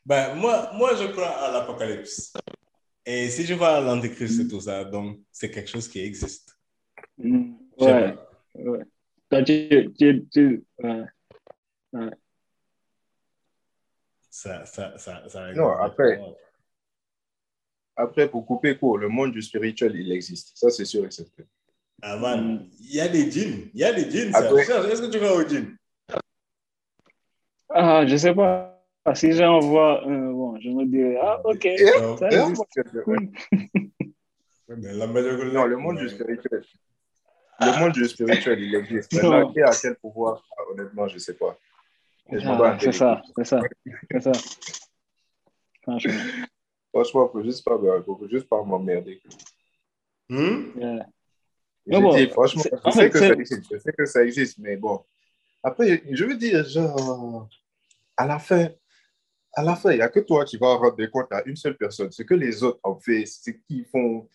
[0.06, 2.34] Ben, moi, moi, je crois à l'apocalypse.
[3.06, 6.58] Et si je crois à l'antéchrist et tout ça, donc c'est quelque chose qui existe.
[7.18, 7.26] Sais
[7.78, 8.16] Ouais,
[8.56, 8.84] ouais.
[9.30, 11.06] Toi, tu, tu, tu, ouais.
[14.30, 16.20] Ça, ça, ça, ça Non, après.
[17.96, 20.56] Après, pour couper court, le monde du spirituel, il existe.
[20.56, 21.44] Ça, c'est sûr et certain.
[22.02, 22.70] Ah man, Mm.
[22.80, 23.70] il y a des djinns.
[23.74, 25.76] Il y a des djinns, Est-ce que tu crois aux djinns?
[27.70, 28.79] Ah, je sais pas.
[29.16, 32.58] Si j'en vois un, bon, je me dirais, ah, ok, Non, ça Et existe.
[32.58, 33.30] moi, je- Cool.
[34.68, 36.64] mais la majorité- Non, le monde du spirituel.
[37.62, 39.14] Le monde du spirituel, il existe.
[39.14, 41.58] Maintenant, qui a quel pouvoir Ah, Honnêtement, je ne sais pas.
[42.32, 43.60] Ah, c'est ça, c'est ça,
[44.12, 44.32] c'est ça.
[45.82, 46.14] Franchement.
[46.94, 49.20] Franchement, il ne faut juste pas, faut juste pas m'emmerder.
[50.30, 50.72] Hmm?
[50.76, 51.06] yeah.
[51.88, 54.24] Je Mais bon, dis, franchement, je sais, fait, que ça existe, je sais que ça
[54.24, 55.04] existe, mais bon.
[55.64, 57.48] Après, je veux dire, genre,
[58.16, 58.70] à la fin,
[59.60, 61.76] à la fin, il n'y a que toi qui vas rendre compte à une seule
[61.76, 62.10] personne.
[62.12, 64.30] Ce que les autres ont fait, ce qu'ils font.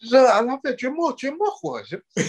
[0.00, 1.82] Genre, à la fin, tu es mort, tu es mort, quoi.
[1.82, 1.96] Je.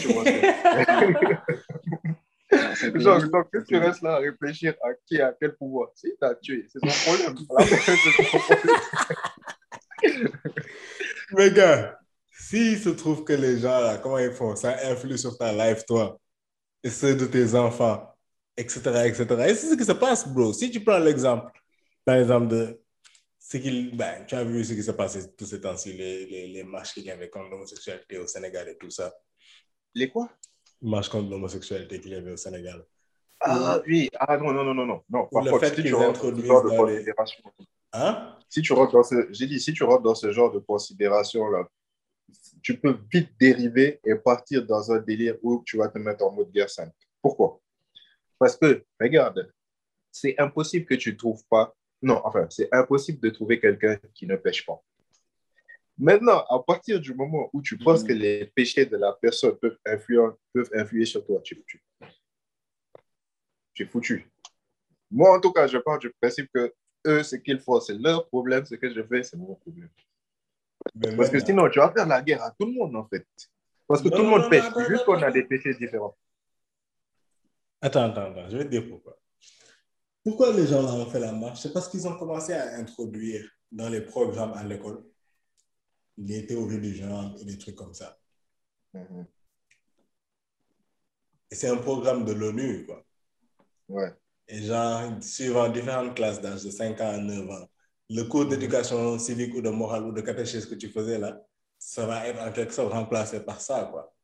[2.95, 5.89] Genre, donc, que tu restes là à réfléchir à qui a quel pouvoir?
[5.95, 7.36] Si t'as tué, c'est son problème.
[7.57, 8.78] À la fin, c'est son problème.
[11.34, 11.99] Mais gars,
[12.32, 15.86] s'il se trouve que les gens, là, comment ils font, ça influe sur ta life,
[15.86, 16.18] toi,
[16.82, 18.09] et ceux de tes enfants,
[18.55, 19.26] etc., etc.
[19.47, 20.53] Et c'est ce qui se passe, bro.
[20.53, 21.51] Si tu prends l'exemple,
[22.06, 22.82] par exemple, de
[23.93, 26.93] ben, tu as vu ce qui s'est passé tous ces temps-ci, les, les, les marches
[26.93, 29.14] qu'il y avait contre l'homosexualité au Sénégal et tout ça.
[29.93, 30.30] Les quoi?
[30.82, 32.86] Marches contre l'homosexualité qu'il y avait au Sénégal.
[33.39, 35.03] Ah oui, ah non, non, non, non, non.
[35.10, 35.30] non.
[35.32, 37.43] Le contre, fait si qu'ils tu rentres dans ce introduisent genre de dans les- considération,
[37.93, 38.38] Hein?
[38.49, 41.70] si tu rentres dans ce, j'ai dit, si tu rentres dans ce genre de considération-là,
[42.64, 46.32] tu peux vite dériver et partir dans un délire où tu vas te mettre en
[46.32, 46.93] mode guerre sainte.
[47.22, 47.62] Pourquoi?
[48.39, 49.51] Parce que, regarde,
[50.12, 51.74] c'est impossible que tu ne trouves pas,
[52.06, 54.80] non, enfin, c'est impossible de trouver quelqu'un qui ne pêche pas.
[55.97, 59.80] Maintenant, à partir du moment où tu penses que les péchés de la personne peuvent
[59.84, 61.84] influer, peuvent influer sur toi, tu es foutu.
[63.74, 64.30] Tu es foutu.
[65.10, 66.72] Moi, en tout cas, je pars du principe que
[67.08, 68.64] eux, ce qu'ils font, c'est leur problème.
[68.66, 69.89] Ce que je fais, c'est mon problème.
[70.93, 73.26] Mais Parce que sinon, tu vas faire la guerre à tout le monde, en fait.
[73.88, 74.66] Parce que Non, tout le non, monde non, pêche.
[74.76, 76.16] C'est juste qu'on a des péchés différents.
[77.82, 79.18] Attends, attends, attends, je vais te dire pourquoi.
[80.26, 81.61] Pourquoi les gens là ont fait la marche?
[81.61, 85.05] C'est parce qu'ils ont commencé à introduire dans les programmes à l'école
[86.17, 88.17] les théories du genre et des trucs comme ça.
[88.93, 89.28] Mhm.
[91.51, 93.05] Et c'est un programme de l'ONU, quoi.
[93.88, 94.11] Ouais.
[94.47, 97.67] Et genre, suivant différentes classes d'âge de 5 ans à 9 ans,
[98.09, 101.39] le cours d'éducation civique ou de morale ou de catéchisme que tu faisais là,
[101.78, 104.14] ça va être en quelque sorte remplacé par ça, quoi.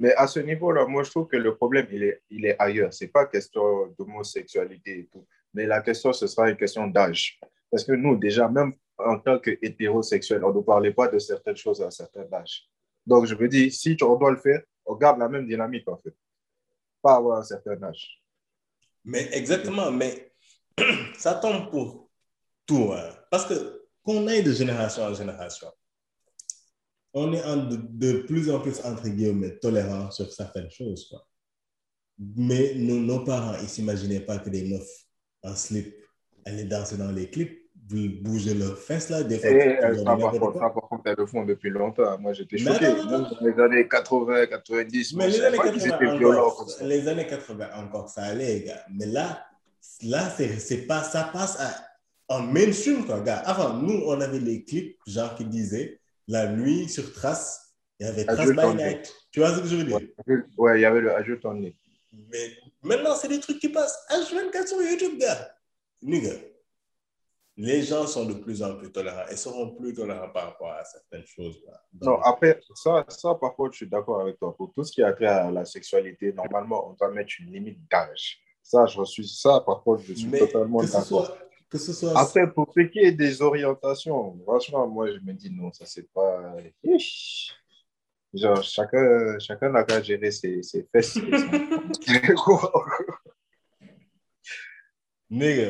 [0.00, 2.92] Mais à ce niveau-là, moi, je trouve que le problème, il est, il est ailleurs.
[2.92, 5.26] Ce n'est pas question d'homosexualité et tout.
[5.52, 7.38] Mais la question, ce sera une question d'âge.
[7.70, 11.80] Parce que nous, déjà, même en tant qu'hétérosexuels, on ne parlait pas de certaines choses
[11.82, 12.68] à un certain âge.
[13.06, 15.96] Donc, je veux dire, si on doit le faire, on garde la même dynamique, en
[15.96, 16.14] fait.
[17.02, 18.20] Pas avoir un certain âge.
[19.04, 20.32] Mais exactement, mais
[21.16, 22.08] ça tombe pour
[22.66, 22.92] tout.
[22.92, 23.10] hein.
[23.30, 25.68] Parce que qu'on aille de génération en génération,
[27.14, 31.08] on est en de, de plus en plus, entre guillemets, tolérant sur certaines choses.
[31.08, 31.26] Quoi.
[32.18, 35.06] Mais nous, nos parents, ils ne s'imaginaient pas que des meufs
[35.42, 35.94] en slip
[36.44, 39.50] allaient danser dans les clips, bouger leurs fesses là, des fois.
[39.50, 42.18] Et leur ça, par contre, ça, par contre, elles le font depuis longtemps.
[42.18, 42.80] Moi, j'étais choqué.
[42.84, 46.68] Même dans les années 80, 90, Mais les années, pas qu'ils 80 étaient violents encore,
[46.82, 48.84] les années 80 encore, ça allait, gars.
[48.92, 49.46] Mais là,
[50.02, 53.38] là c'est pas, ça passe à, en mainstream, quoi, gars.
[53.38, 58.08] Avant, nous, on avait les clips, genre, qui disaient la nuit sur Trace, il y
[58.08, 59.14] avait Trace Ajoute by Night.
[59.30, 60.00] Tu vois ce que je veux dire?
[60.56, 60.78] Ouais.
[60.78, 61.76] Il y avait le ajout ton nez.
[62.12, 65.54] Mais maintenant, c'est des trucs qui passent H24 sur YouTube, gars.
[66.02, 66.34] Nigga.
[67.56, 70.84] Les gens sont de plus en plus tolérants et seront plus tolérants par rapport à
[70.84, 71.62] certaines choses.
[71.66, 71.80] là.
[72.00, 74.56] Non, après, ça, ça, par contre, je suis d'accord avec toi.
[74.56, 77.78] Pour tout ce qui a trait à la sexualité, normalement, on doit mettre une limite
[77.88, 78.40] d'âge.
[78.60, 81.36] Ça, je suis ça, par contre, je suis mais totalement d'accord.
[81.78, 85.32] Soit, que ce soit Après, pour ce qui est des orientations, franchement, moi, je me
[85.32, 86.56] dis non, ça, c'est pas.
[88.32, 91.18] Genre, chacun chacun n'a qu'à gérer ses, ses fesses.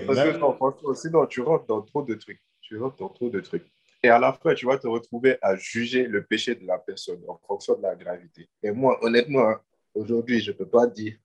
[0.07, 2.43] Parce que non, franchement, sinon, tu rentres dans trop de trucs.
[2.61, 3.67] Tu rentres dans trop de trucs.
[4.03, 7.23] Et à la fin, tu vas te retrouver à juger le péché de la personne
[7.27, 8.49] en fonction de la gravité.
[8.63, 9.61] Et moi, honnêtement, hein,
[9.95, 11.17] aujourd'hui, je ne peux pas dire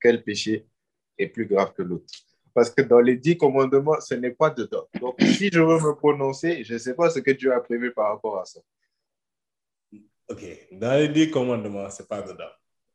[0.00, 0.66] quel péché
[1.18, 2.06] est plus grave que l'autre.
[2.58, 4.84] Parce que dans les dix commandements, ce n'est pas dedans.
[5.00, 7.92] Donc, si je veux me prononcer, je ne sais pas ce que Dieu a prévu
[7.92, 8.58] par rapport à ça.
[10.28, 10.42] OK.
[10.72, 12.50] Dans les dix commandements, c'est pas dedans.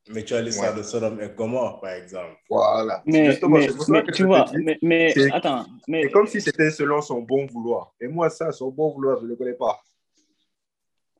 [0.10, 0.78] Mais tu as l'histoire Ouais.
[0.80, 2.36] de Sodome et Gomorre, par exemple.
[2.50, 3.02] Voilà.
[3.06, 6.12] Mais, Justement, mais, c'est pour ça mais que tu vois, dis, mais, attends, mais C'est
[6.12, 7.94] comme si c'était selon son bon vouloir.
[8.02, 9.80] Et moi, ça, son bon vouloir, je ne le connais pas.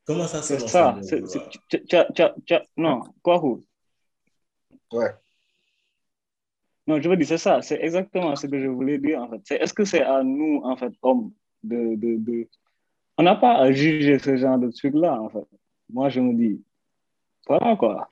[0.06, 0.94] Comment ça, c'est selon ça.
[0.96, 1.30] son bon vouloir?
[1.32, 3.42] c'est- tu- tu as- tu as- tu as- non, quoi
[4.92, 5.12] Ouais.
[6.88, 9.40] Non, je veux dire, c'est ça, c'est exactement ce que je voulais dire en fait.
[9.46, 11.32] C'est est-ce que c'est à nous, en fait, hommes,
[11.64, 11.96] de.
[11.96, 12.48] de, de...
[13.18, 15.46] On n'a pas à juger ce genre de trucs-là, en fait.
[15.92, 16.62] Moi, je me dis,
[17.48, 18.10] voilà quoi.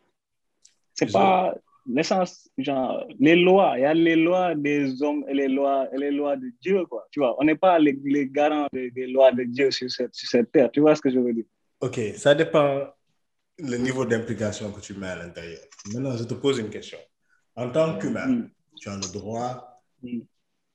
[0.94, 1.56] C'est Je- pas
[1.88, 5.98] l'essence, genre, les lois, il y a les lois des hommes et les lois, et
[5.98, 7.08] les lois de Dieu, quoi.
[7.12, 10.14] Tu vois, on n'est pas les, les garants des, des lois de Dieu sur cette,
[10.14, 10.70] sur cette terre.
[10.72, 11.46] Tu vois ce que je veux dire?
[11.82, 12.86] OK, ça dépend
[13.60, 15.62] le niveau d'implication que tu mets à l'intérieur.
[15.94, 16.98] Maintenant, je te pose une question.
[17.56, 18.44] En tant qu'humain, Mm.
[18.82, 19.68] Tu as le droit
[20.04, 20.22] Mm.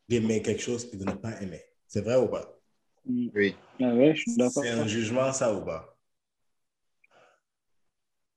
[0.08, 1.60] d'aimer quelque chose et de ne pas aimer.
[1.88, 2.56] C'est vrai ou pas?
[3.04, 3.28] Mm.
[3.34, 3.56] Oui.
[3.82, 4.62] Ah ouais, je suis d'accord.
[4.62, 5.98] C'est un jugement, ça ou pas?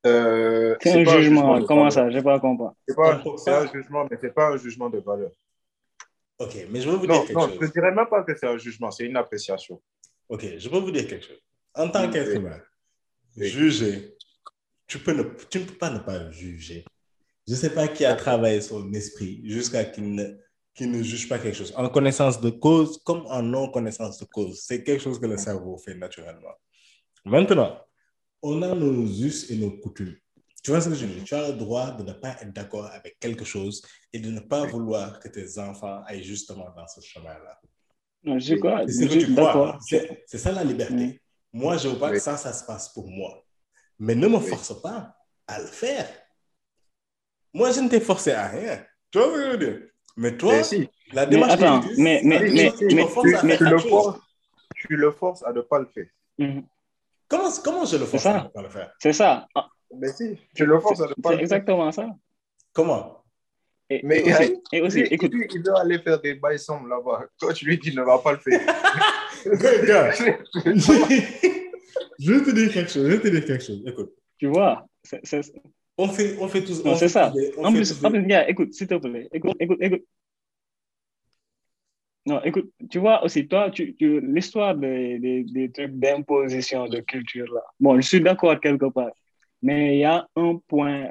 [0.08, 1.64] Euh, C'est un jugement.
[1.66, 1.92] Comment valeur.
[1.92, 2.10] ça?
[2.10, 2.74] Je n'ai pas compris.
[2.88, 5.32] C'est pas, un jugement, mais c'est pas un jugement de valeur.
[6.40, 7.62] OK, mais je veux vous Non, dire quelque non, je chose.
[7.62, 9.80] ne dirais même pas que c'est un jugement, c'est une appréciation.
[10.30, 11.42] OK, je peux vous dire quelque chose.
[11.76, 12.12] En tant Oui.
[12.12, 12.60] qu'être humain,
[13.38, 13.48] Oui.
[13.48, 14.16] juger,
[14.88, 16.86] tu, peux ne, tu ne peux pas ne pas juger.
[17.50, 20.38] Je ne sais pas qui a travaillé son esprit jusqu'à qu'il ne,
[20.76, 21.74] qu'il ne juge pas quelque chose.
[21.76, 24.62] En connaissance de cause comme en non-connaissance de cause.
[24.62, 26.54] C'est quelque chose que le cerveau fait naturellement.
[27.26, 27.76] Maintenant,
[28.44, 30.16] on a nos us et nos coutumes.
[30.64, 31.24] Tu vois ce que je veux dire?
[31.24, 33.82] Tu as le droit de ne pas être d'accord avec quelque chose
[34.14, 38.38] et de ne pas vouloir que tes enfants aillent justement dans ce chemin-là.
[38.38, 38.84] Je quoi?
[38.86, 39.80] C'est ce que tu crois.
[39.82, 41.20] C'est ça la liberté.
[41.52, 43.44] Moi, je veux pas que ça, ça se passe pour moi.
[43.98, 45.16] Mais ne me force pas
[45.48, 46.08] à le faire.
[47.54, 48.80] Moi, je ne t'ai forcé à rien.
[49.12, 49.80] Tu vois ce que je veux dire?
[50.18, 52.86] Mais toi, Mais si, la Mais démarche attends, que tu mais- mais- c'est mais- tu
[52.96, 53.08] mais- le
[53.80, 54.20] forces,
[54.76, 56.06] tu le forces à ne pas le faire.
[56.38, 56.64] Mhm.
[57.28, 58.40] Comment, comment je le force ça.
[58.40, 58.92] à ne pas le faire?
[59.00, 59.48] C'est ça.
[59.56, 61.40] Ah, Mais si, tu le forces à ne pas C'est le faire.
[61.42, 62.08] exactement ça.
[62.74, 63.24] Comment?
[63.90, 66.60] Et, Mais et aussi, et aussi, Lui, écoute, lui, il doit aller faire des bails
[66.60, 67.26] sombres là-bas.
[67.40, 68.60] Toi, tu lui dis ne va pas le faire.
[69.46, 69.58] Je vais
[72.42, 73.00] te dire quelque chose.
[73.00, 73.84] Je vais te dire quelque chose.
[73.88, 75.54] Écoute, Tu vois, c'est c'est-
[76.00, 76.84] on fait, on fait tous.
[76.84, 77.30] non, on c'est ça.
[77.36, 80.04] des- En plus, en plus, gars, écoute, s'il te plaît, écoute, écoute, écoute.
[82.26, 87.00] Non, écoute, tu vois aussi, toi, tu, tu, l'histoire des, des, des trucs d'imposition de
[87.00, 87.62] culture là.
[87.80, 89.12] Bon, je suis d'accord quelque part,
[89.62, 91.06] mais il y a un point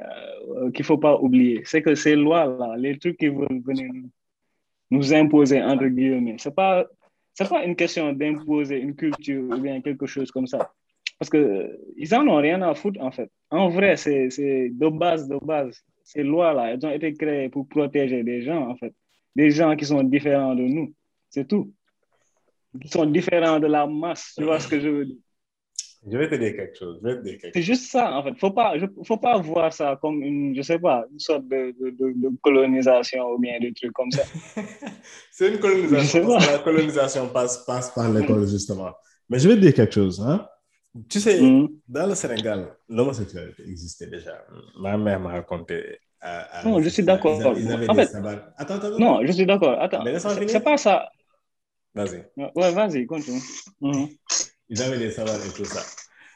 [0.55, 3.91] euh, qu'il faut pas oublier, c'est que ces lois là, les trucs qui veulent venir
[4.91, 6.85] nous, imposer entre guillemets, c'est pas,
[7.33, 10.71] c'est pas une question d'imposer une culture ou bien quelque chose comme ça.
[11.19, 13.29] Parce que euh, ils en ont rien à foutre, en fait.
[13.51, 15.83] En vrai, c'est de base, de base.
[16.03, 18.93] Ces lois-là, elles ont été créées pour protéger des gens, en fait.
[19.35, 20.93] Des gens qui sont différents de nous.
[21.29, 21.73] C'est tout.
[22.81, 24.33] Qui sont différents de la masse.
[24.37, 25.17] Tu vois ce que je veux dire?
[26.09, 27.01] Je vais te dire quelque chose.
[27.53, 28.33] C'est juste ça, en fait.
[28.39, 31.75] Faut pas, je, faut pas voir ça comme une, je sais pas, une sorte de,
[31.77, 34.23] de, de, de colonisation ou bien des trucs comme ça.
[35.31, 36.25] C'est une colonisation.
[36.25, 38.91] parce que la colonisation passe, passe par l'école, justement.
[39.29, 40.21] Mais je vais te dire quelque chose.
[40.21, 40.47] Hein?
[41.07, 41.69] Tu sais, Mhm.
[41.87, 44.43] dans le Sénégal, l'homosexualité existait déjà.
[44.79, 45.99] Ma mère m'a raconté.
[46.21, 47.39] à- à- Non, je suis d'accord.
[47.57, 48.53] Ils En des fait- sabbats.
[48.57, 48.99] Attends, attends, attends.
[48.99, 49.79] Non, je suis d'accord.
[49.81, 51.07] Attends, Mais laisse-moi c'est pas ça.
[51.95, 52.25] Vas-y.
[52.35, 53.39] Ouais, vas-y, continue.
[53.79, 54.09] Mhm.
[54.67, 55.81] Ils avaient des sabbats et tout ça.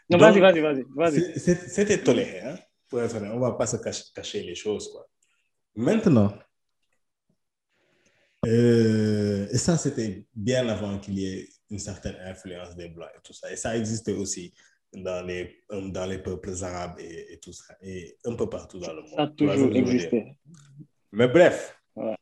[0.10, 0.62] Non, vas-y, vas-y,
[0.96, 2.56] vas-y, c'est- C'était toléré, hein,
[2.88, 3.32] pour être honnête.
[3.34, 5.06] On ne va pas se cacher, cacher les choses, quoi.
[5.76, 6.32] Maintenant,
[8.46, 13.22] Euh, et ça, c'était bien avant qu'il y ait une certaine influence des Blancs et
[13.24, 13.52] tout ça.
[13.52, 14.54] Et ça existait aussi
[14.94, 18.94] dans les, dans les peuples arabes et, et tout ça, et un peu partout dans
[18.94, 19.16] le monde.
[19.16, 20.38] Ça a toujours existé.
[21.12, 22.16] Mais bref, Ouais.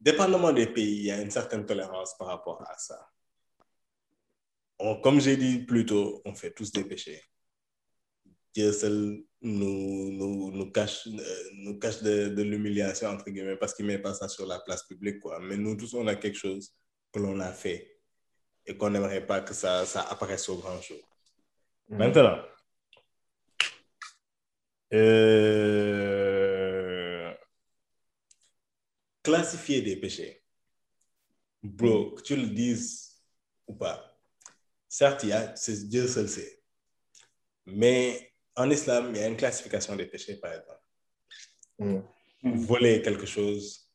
[0.00, 3.08] dépendamment des pays, il y a une certaine tolérance par rapport à ça.
[4.78, 7.22] On- comme j'ai dit plus tôt, on fait tous des péchés.
[8.54, 13.74] Dieu seul nous, nous, nous cache, euh, nous cache de, de l'humiliation, entre guillemets, parce
[13.74, 15.20] qu'il ne met pas ça sur la place publique.
[15.20, 15.38] Quoi.
[15.40, 16.74] Mais nous tous, on a quelque chose
[17.12, 17.95] que l'on a fait
[18.66, 20.98] et qu'on n'aimerait pas que ça, ça apparaisse au grand jour.
[21.88, 22.42] Maintenant,
[24.92, 26.16] euh,
[29.22, 30.42] classifier des péchés,
[31.62, 33.22] bro, que tu le dises
[33.66, 34.16] ou pas,
[34.88, 36.60] certes, il y a, c'est Dieu seul sait,
[37.66, 40.80] mais en islam, il y a une classification des péchés, par exemple.
[41.78, 42.00] Mm.
[42.42, 43.85] Voler quelque chose,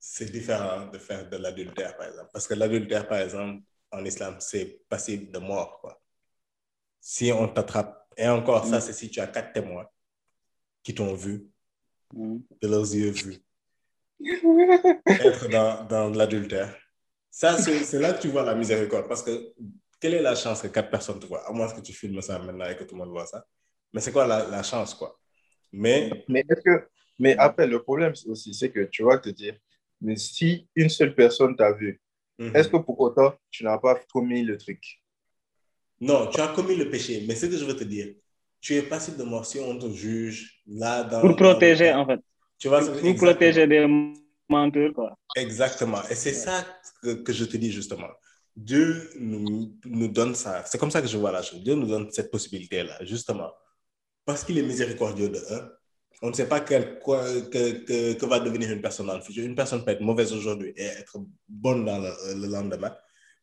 [0.00, 2.30] c'est différent de faire de l'adultère, par exemple.
[2.32, 6.02] Parce que l'adultère, par exemple, en islam, c'est passible de mort, quoi.
[7.00, 9.86] Si on t'attrape, et encore, ça, c'est si tu as quatre témoins
[10.82, 11.48] qui t'ont vu,
[12.12, 12.44] Mhm.
[12.62, 13.42] de leurs yeux vus,
[15.18, 16.74] être dans, dans l'adultère.
[17.30, 19.08] Ça, c'est là que tu vois la miséricorde.
[19.08, 19.54] Parce que
[20.00, 21.46] quelle est la chance que quatre personnes te voient?
[21.48, 23.44] À moins que tu filmes ça maintenant et que tout le monde voit ça.
[23.92, 25.18] Mais c'est quoi la, la chance, quoi?
[25.72, 26.88] Mais Mais que,
[27.18, 29.56] mais après, le problème aussi, c'est que tu vas te dire,
[30.00, 32.00] mais si une seule personne t'a vu,
[32.38, 32.54] mhm.
[32.54, 35.00] est-ce que pour autant, tu n'as pas commis le truc?
[36.00, 37.24] non, tu as commis le péché.
[37.28, 38.14] Mais ce que je veux te dire,
[38.60, 41.20] tu es passible de mort si on te juge là dans.
[41.20, 42.20] Pour protéger, en fait.
[42.58, 43.86] Tu vois, Pour, protéger des
[44.48, 45.16] menteurs, quoi.
[45.36, 46.02] Exactement.
[46.10, 46.66] Et c'est ça
[47.02, 48.08] que, que je te dis justement.
[48.56, 50.64] Dieu nous, nous donne ça.
[50.66, 51.62] C'est comme ça que je vois la chose.
[51.62, 53.50] Dieu nous donne cette possibilité-là, justement.
[54.24, 55.70] Parce qu'il est miséricordieux de un.
[56.22, 59.22] On ne sait pas quel, quoi, que, que, que va devenir une personne dans le
[59.22, 59.44] futur.
[59.44, 61.16] Une personne peut être mauvaise aujourd'hui et être
[61.48, 62.94] bonne dans le, le lendemain.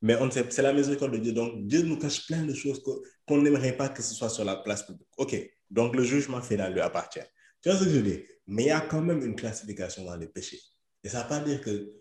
[0.02, 1.34] Mais on ne sait, c'est la miséricorde de Dieu.
[1.34, 4.46] Donc, Dieu nous cache plein de choses que- qu'on n'aimerait pas que ce soit sur
[4.46, 5.08] la place publique.
[5.18, 5.36] OK.
[5.72, 7.20] Donc, le jugement final lui appartient.
[7.62, 8.22] Tu vois ce que je veux dire?
[8.46, 10.60] Mais il y a quand même une classification dans les péchés.
[11.04, 11.92] Et ça ne veut pas dire que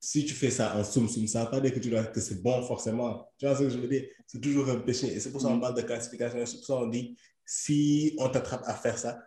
[0.00, 2.04] si tu fais ça en soum soum, ça ne veut pas dire que, tu dois,
[2.04, 3.30] que c'est bon forcément.
[3.38, 4.04] Tu vois ce que je veux dire?
[4.26, 5.08] C'est toujours un péché.
[5.08, 6.38] Et c'est pour ça qu'on parle de classification.
[6.38, 9.18] Et c'est pour ça qu'on dit, si on t'attrape à faire ça,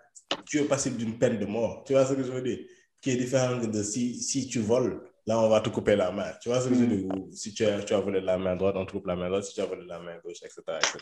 [0.46, 1.84] tu es passible d'une peine de mort.
[1.86, 2.60] Tu vois ce que je veux dire?
[3.02, 6.32] Qui est différent de si, si tu voles, là, on va te couper la main.
[6.42, 7.06] Tu vois ce que je veux dire?
[7.08, 9.30] Ou si tu as, tu as volé la main droite, on te coupe la main
[9.30, 9.44] droite.
[9.44, 10.62] Si tu as volé la main gauche, etc.
[10.78, 11.00] etc.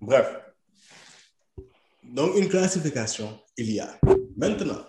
[0.00, 0.36] Bref.
[2.02, 3.98] Donc, une classification, il y a.
[4.36, 4.84] Maintenant,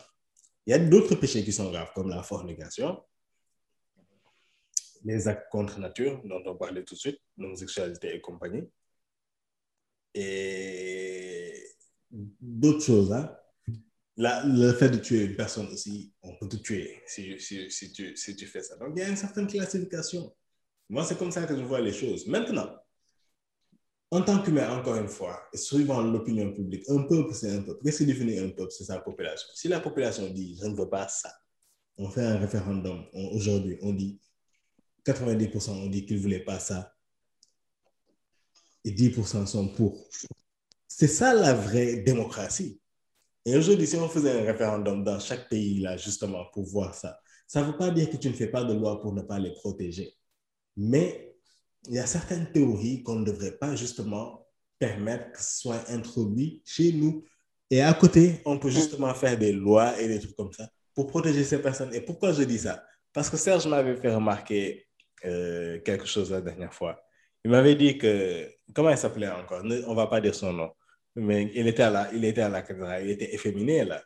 [0.65, 3.01] il y a d'autres péchés qui sont graves, comme la fornication,
[5.03, 8.63] les actes contre nature, dont on parlait tout de suite, l'homosexualité et compagnie,
[10.13, 11.40] et
[12.11, 13.11] d'autres choses.
[13.11, 13.35] Hein.
[14.17, 18.15] Le fait de tuer une personne aussi, on peut te tuer si, si, si tu,
[18.15, 18.75] si tu fais ça.
[18.77, 20.33] Donc, il y a une certaine classification.
[20.89, 22.27] Moi, c'est comme ça que je vois les choses.
[22.27, 22.69] Maintenant,
[24.11, 27.81] en tant qu'humain, encore une fois, et suivant l'opinion publique, un peuple, c'est un peuple.
[27.83, 28.71] Qu'est-ce qui définit un peuple?
[28.71, 29.47] C'est sa population.
[29.55, 31.31] Si la population dit, je ne veux pas ça,
[31.97, 34.19] on fait un référendum aujourd'hui, on dit
[35.05, 36.93] 90% ont dit qu'ils ne voulaient pas ça
[38.83, 40.07] et 10% sont pour.
[40.93, 42.79] C'est ça la vraie démocratie.
[43.45, 47.17] Et aujourd'hui, si on faisait un référendum dans chaque pays, là, justement, pour voir ça,
[47.47, 49.39] ça ne veut pas dire que tu ne fais pas de loi pour ne pas
[49.39, 50.13] les protéger.
[50.75, 51.33] Mais
[51.87, 54.45] il y a certaines théories qu'on ne devrait pas justement
[54.77, 57.23] permettre que ce soit introduit chez nous.
[57.69, 61.07] Et à côté, on peut justement faire des lois et des trucs comme ça pour
[61.07, 61.93] protéger ces personnes.
[61.95, 62.83] Et pourquoi je dis ça?
[63.13, 64.85] Parce que Serge m'avait fait remarquer
[65.25, 67.01] euh, quelque chose la dernière fois.
[67.43, 69.63] Il m'avait dit que, comment il s'appelait encore?
[69.63, 70.69] Ne- On va pas dire son nom,
[71.15, 74.01] mais il était à la, il était à la cathédrale, il était efféminé là.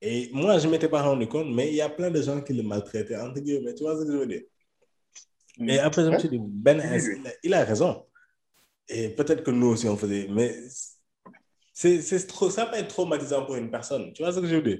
[0.00, 2.40] Et moi, je ne m'étais pas rendu compte, mais il y a plein de gens
[2.40, 4.42] qui le maltraitaient, entre guillemets, tu vois ce que je veux dire?
[5.60, 6.80] Et après, je me suis dit, Ben,
[7.42, 8.06] il a, raison.
[8.88, 10.54] Et peut-être que nous aussi, on faisait, mais
[11.72, 14.62] c'est trop, ça peut être traumatisant pour une personne, tu vois ce que je veux
[14.62, 14.78] dire?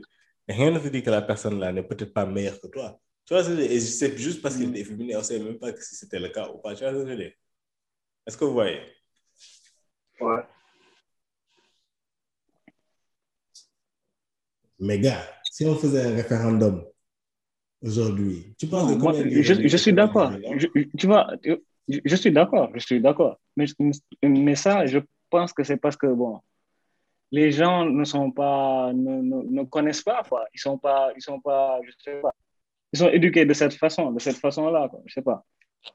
[0.48, 2.98] Rien ne te dit que la personne là n'est peut-être pas meilleure que toi.
[3.26, 3.76] Tu vois ce que je veux dire?
[3.76, 6.28] Et c'est juste parce qu'il était efféminé, on ne sait même pas si c'était le
[6.30, 7.32] cas ou pas, tu vois ce que je veux dire?
[8.26, 8.80] Est-ce que vous voyez?
[10.20, 10.42] Ouais.
[14.80, 16.84] Mais gars, si on faisait un référendum
[17.82, 20.32] aujourd'hui, tu penses Non, que moi, combien de je, suis d'accord.
[20.56, 20.66] Je,
[20.96, 22.70] tu vois, je, je suis d'accord.
[22.74, 23.38] Je suis d'accord.
[23.56, 23.66] Mais,
[24.22, 25.00] mais ça, je
[25.30, 26.40] pense que c'est parce que, bon,
[27.30, 30.46] les gens ne sont pas, ne, ne, ne connaissent pas, quoi.
[30.54, 32.34] Ils sont pas, ils sont pas, je sais pas.
[32.92, 35.00] Ils sont éduqués de cette façon, de cette façon-là, quoi.
[35.06, 35.44] Je sais pas.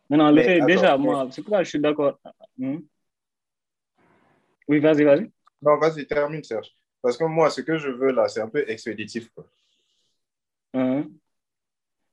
[0.10, 2.20] Maintenant, Mais fait, attends, déjà, mais- moi, c'est pourquoi je suis d'accord.
[2.58, 2.80] Hmm?
[4.68, 5.30] Oui, vas-y, vas-y.
[5.62, 6.70] Non, vas-y, termine, Serge.
[7.04, 9.30] Parce que moi, ce que je veux là, c'est un peu expéditif.
[9.36, 9.46] quoi.
[10.74, 11.04] Hein?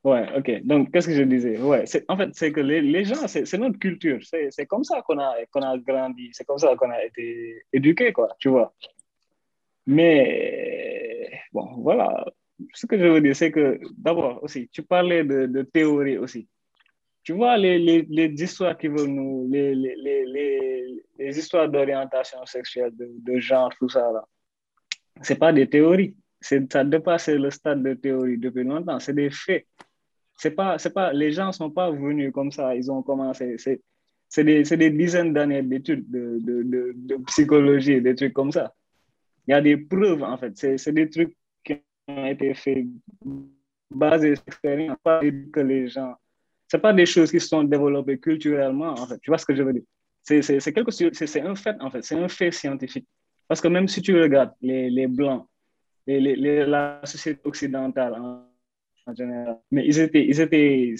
[0.03, 0.63] Ouais, ok.
[0.65, 1.59] Donc, qu'est-ce que je disais?
[1.61, 4.19] Ouais, en fait, c'est que les, gens, c'est, notre culture.
[4.23, 6.31] C'est, comme ça qu'on a, qu'on a grandi.
[6.33, 8.75] C'est comme ça qu'on a été éduqué, quoi, tu vois.
[9.87, 12.25] Mais, bon, voilà.
[12.75, 16.49] Ce que je veux dire, c'est que, d'abord, aussi, tu parlais de, théorie aussi.
[17.23, 23.73] Tu vois, les, les, histoires qui veulent nous, les, les, histoires d'orientation sexuelle, de genre,
[23.79, 24.25] tout ça, là,
[25.23, 26.17] c'est pas des théories.
[26.41, 28.99] Ça dépasse le stade de théorie depuis longtemps.
[28.99, 29.67] C'est des faits.
[30.37, 32.75] C'est pas, c'est pas, les gens sont pas venus comme ça.
[32.75, 33.57] Ils ont commencé.
[33.59, 38.73] C'est, des, des dizaines d'années d'études de, de, de, psychologie, des trucs comme ça.
[39.47, 40.57] Il y a des preuves, en fait.
[40.57, 41.75] C'est, des trucs qui
[42.09, 42.87] ont été faits
[43.91, 46.15] basés sur l'expérience, pas que les gens.
[46.69, 49.19] C'est pas des choses qui sont développées culturellement, en fait.
[49.21, 49.83] Tu vois ce que je veux dire?
[50.23, 52.03] C'est, c'est, quelque c'est un fait, en fait.
[52.03, 53.07] C'est un fait scientifique.
[53.51, 55.45] Parce que même si tu regardes les, les Blancs,
[56.07, 58.47] les, les, la société occidentale en,
[59.07, 60.95] en général, mais ils étaient, ils étaient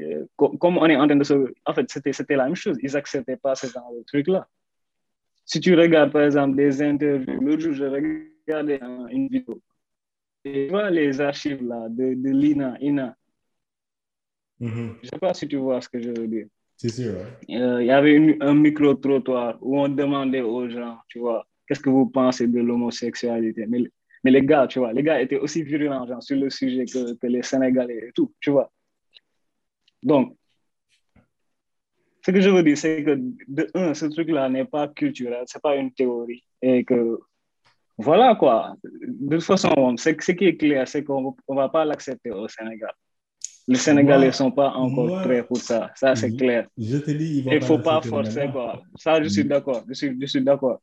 [0.00, 1.34] euh, co- comme on est en train de se...
[1.66, 2.78] En fait, c'était la même chose.
[2.82, 4.48] Ils n'acceptaient pas ce genre de trucs-là.
[5.44, 9.60] Si tu regardes, par exemple, des interviews, l'autre jour, je regardais un- une vidéo.
[10.46, 13.14] Et tu vois les archives là de, de l'INA, INA.
[14.60, 14.94] Mhm.
[15.02, 16.46] Je ne sais pas si tu vois ce que je veux dire.
[16.76, 17.56] C'est sûr, ouais.
[17.56, 21.80] Euh, il y avait une- un micro-trottoir où on demandait aux gens, tu vois, qu'est-ce
[21.80, 23.66] que vous pensez de l'homosexualité?
[23.66, 23.84] Mais,
[24.22, 27.42] mais les gars, tu vois, les gars étaient aussi virulents sur le sujet que, les
[27.42, 28.70] Sénégalais et tout, tu vois.
[30.02, 30.36] Donc,
[32.24, 33.18] ce que je veux dire, c'est que
[33.48, 36.42] de un, ce truc-là n'est pas culturel, c'est pas une théorie.
[36.62, 37.18] Et que,
[37.98, 38.74] voilà quoi.
[38.82, 42.92] De toute façon, ce qui est clair, c'est qu'on ne va pas l'accepter au Sénégal.
[43.66, 45.90] Les Sénégalais ne sont pas encore moi- prêts pour ça.
[45.94, 46.66] Ça, c'est clair.
[46.76, 48.82] Je te dis, ils vont Il ne faut pas forcer, quoi.
[48.96, 49.48] Ça, je suis Mhm.
[49.48, 49.82] d'accord.
[49.88, 50.80] Je suis, je suis d'accord.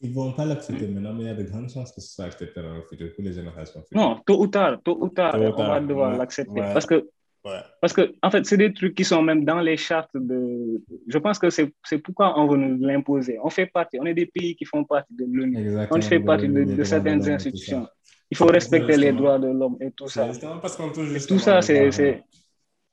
[0.00, 2.14] Ils ne vont pas l'accepter maintenant, mais il y a de grandes chances que ce
[2.14, 4.00] soit accepté dans le futur pour les générations futures.
[4.00, 6.60] Non, tôt ou tard, tôt ou tard, Tôt on va devoir ouais, l'accepter.
[6.60, 6.72] ouais.
[6.72, 7.08] Parce que,
[7.44, 7.60] Ouais.
[7.80, 10.82] parce que, en fait, c'est des trucs qui sont même dans les chartes de.
[11.08, 13.38] Je pense que c'est c'est pourquoi on veut nous l'imposer.
[13.42, 15.56] On fait partie, on est des pays qui font partie de l'ONU.
[15.90, 17.86] On fait partie de, certaines institutions.
[18.34, 20.32] Il faut respecter les droits de l'homme et tout C'est ça.
[20.32, 22.24] justement parce qu'on touche Et tout ça, de c'est.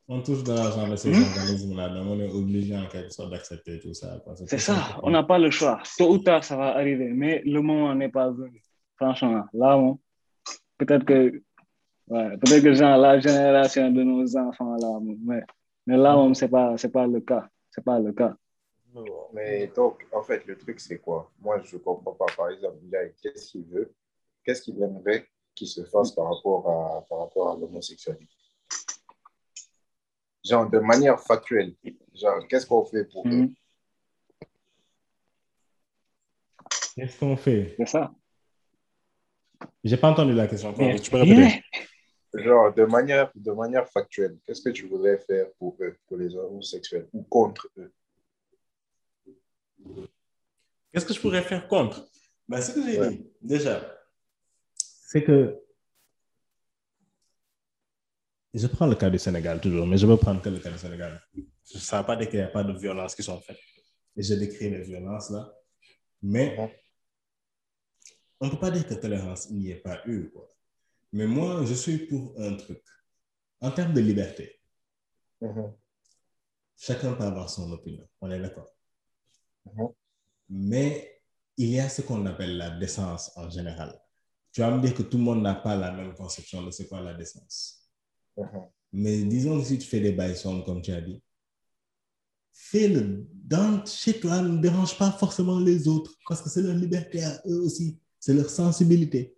[0.08, 1.24] On touche de l'argent de ces Hmm?
[1.24, 4.22] organismes-là, donc on est obligé en quelque sorte d'accepter tout ça.
[4.46, 5.82] C'est ça, on n'a pas le choix.
[5.98, 8.62] Tôt ou tard, ça va arriver, mais le moment n'est pas venu.
[8.98, 10.00] Franchement, là, bon,
[10.78, 11.42] peut-être que,
[12.10, 15.42] ouais, peut-être que genre, la génération de nos enfants, là, mais,
[15.88, 17.48] mais là, on c'est pas, c'est pas le cas.
[17.72, 18.36] C'est pas le cas.
[19.34, 21.32] Mais donc, en fait, le truc, c'est quoi?
[21.40, 22.26] Moi, je ne comprends pas.
[22.36, 22.78] Par exemple,
[23.22, 23.94] qu'est-ce qu'il veut?
[24.44, 25.26] Qu'est-ce qu'il aimerait
[25.56, 28.28] qu'il se fasse par rapport à, par rapport à l'homosexualité
[30.44, 31.76] Genre, de manière factuelle.
[32.16, 33.32] Genre, qu'est-ce qu'on fait pour eux?
[33.32, 33.54] Mhm.
[36.96, 37.76] Qu'est-ce qu'on fait?
[37.78, 38.12] C'est ça.
[39.84, 40.74] J'ai pas entendu la question.
[40.74, 41.64] Tu peux répéter.
[42.34, 46.36] Genre, de manière, de manière factuelle, qu'est-ce que tu voudrais faire pour eux, pour les
[46.36, 47.94] homosexuels, ou contre eux?
[50.92, 52.10] Qu'est-ce que je pourrais faire contre?
[52.48, 53.10] Ben, Ce que j'ai Ouais.
[53.10, 54.01] dit, déjà,
[55.12, 55.60] c'est que.
[58.54, 60.78] Je prends le cas du Sénégal toujours, mais je veux prendre que le cas du
[60.78, 61.22] Sénégal.
[61.64, 63.60] Ça ne veut pas dire qu'il n'y a pas de violences qui sont faites.
[64.16, 65.54] Et je décris les violences là.
[66.22, 66.58] Mais
[68.40, 70.30] on ne peut pas dire que tolérance n'y ait pas eu.
[70.32, 70.48] Quoi.
[71.14, 72.82] Mais moi, je suis pour un truc.
[73.60, 74.60] En termes de liberté,
[75.42, 75.74] Mhm.
[76.78, 78.70] chacun peut avoir son opinion, on est d'accord.
[79.66, 79.90] Mhm.
[80.50, 81.22] Mais
[81.58, 84.00] il y a ce qu'on appelle la décence en général.
[84.52, 86.84] Tu vas me dire que tout le monde n'a pas la même conception de ce
[86.84, 87.90] qu'est la décence.
[88.38, 88.68] Mhm.
[88.94, 91.22] Mais disons que si tu fais des bails sombres, comme tu as dit,
[92.52, 97.24] fais-le dans, chez toi, ne dérange pas forcément les autres, parce que c'est leur liberté
[97.24, 99.36] à eux aussi, c'est leur sensibilité.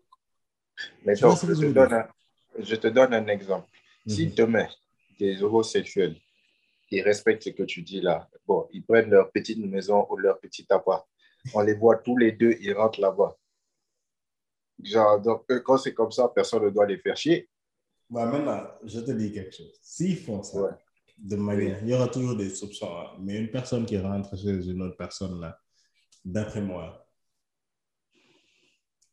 [1.06, 2.08] Mais donc, te, donne un,
[2.60, 3.68] je te donne un exemple.
[4.08, 4.36] Si Mhm.
[4.36, 4.68] demain,
[5.20, 6.18] des homosexuels,
[6.90, 10.40] ils respectent ce que tu dis là, bon, ils prennent leur petite maison ou leur
[10.40, 11.08] petit appart,
[11.54, 13.36] on les voit tous les deux, ils rentrent là-bas.
[14.82, 17.50] Genre, donc, euh, quand c'est comme ça, personne ne doit les faire chier.
[18.10, 19.74] Bah, maintenant, je te dis quelque chose.
[19.82, 20.72] S'ils font ça, Ouais.
[21.18, 23.18] de manière, il y aura toujours des soupçons, hein.
[23.20, 25.58] mais une personne qui rentre chez une autre personne, là,
[26.26, 27.08] d'après moi,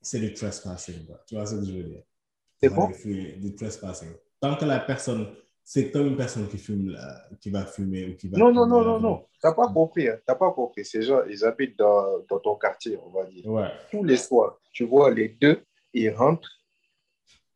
[0.03, 1.07] c'est du trespassing.
[1.27, 2.03] Tu vois ce que je veux dire?
[2.61, 2.89] C'est bon?
[2.89, 4.11] Du trespassing.
[4.41, 5.35] Tant que la personne,
[5.65, 8.39] c'est comme une personne qui fume, là, qui va fumer ou qui va.
[8.39, 9.27] Non, non, non, non, non.
[9.41, 10.09] T'as pas compris.
[10.09, 10.19] Hein.
[10.27, 10.85] T'as pas compris.
[10.85, 13.47] Ces gens, ils habitent dans, dans ton quartier, on va dire.
[13.47, 13.69] Ouais.
[13.91, 15.63] Tous les soirs, tu vois les deux,
[15.95, 16.51] ils rentrent,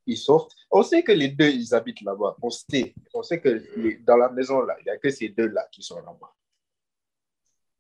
[0.07, 0.55] ils sortent.
[0.71, 2.37] On sait que les deux, ils habitent là-bas.
[2.43, 2.95] On sait.
[3.15, 5.83] On sait que les- dans la maison, là, il n'y a que ces deux-là qui
[5.83, 6.31] sont là-bas.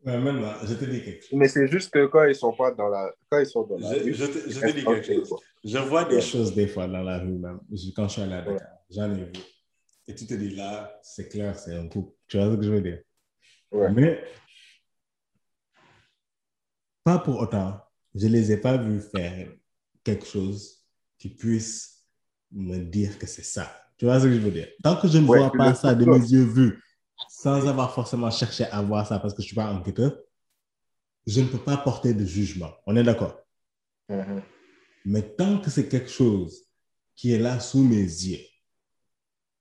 [0.06, 1.38] Ouais, maintenant, je te dis quelque chose.
[1.38, 3.94] Mais c'est juste que quand ils sont pas dans la, quand ils sont dans la
[3.98, 5.34] Je, rue, je te, je te dis quelque chose.
[5.64, 6.20] Je vois des Ouais.
[6.20, 7.60] choses des fois dans la rue même,
[7.96, 8.58] quand je suis allé à Dakar, Ouais.
[8.90, 9.32] j'en ai vu.
[10.06, 12.12] Et tu te dis là, c'est clair, c'est un couple.
[12.28, 13.00] Tu vois ce que je veux dire?
[13.70, 13.90] Ouais.
[13.92, 14.24] Mais
[17.02, 17.80] pas pour autant,
[18.14, 19.48] je ne les ai pas vus faire
[20.02, 20.82] quelque chose
[21.18, 22.06] qui puisse
[22.52, 23.70] me dire que c'est ça.
[23.98, 24.68] Tu vois ce que je veux dire?
[24.82, 26.82] Tant que je ne Ouais, vois pas ça de mes yeux vus,
[27.28, 30.16] sans avoir forcément cherché à voir ça parce que je ne suis pas enquêteur,
[31.26, 32.72] je ne peux pas porter de jugement.
[32.86, 33.36] On est d'accord?
[34.08, 34.42] Mhm.
[35.04, 36.64] Mais tant que c'est quelque chose
[37.16, 38.40] qui est là sous mes yeux,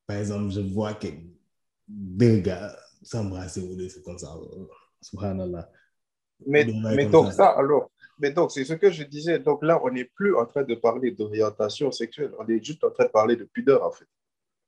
[0.08, 1.08] par exemple, je vois que
[1.88, 4.36] deux gars s'embrasser ou des trucs comme ça,
[5.01, 5.70] subhanallah.
[6.45, 6.66] Mais,
[7.06, 7.32] donc ça.
[7.32, 7.89] ça, alors,
[8.20, 9.39] mais donc c'est ce que je disais.
[9.39, 12.32] Donc là, on n'est plus en train de parler d'orientation sexuelle.
[12.39, 14.06] On est juste en train de parler de pudeur, en fait.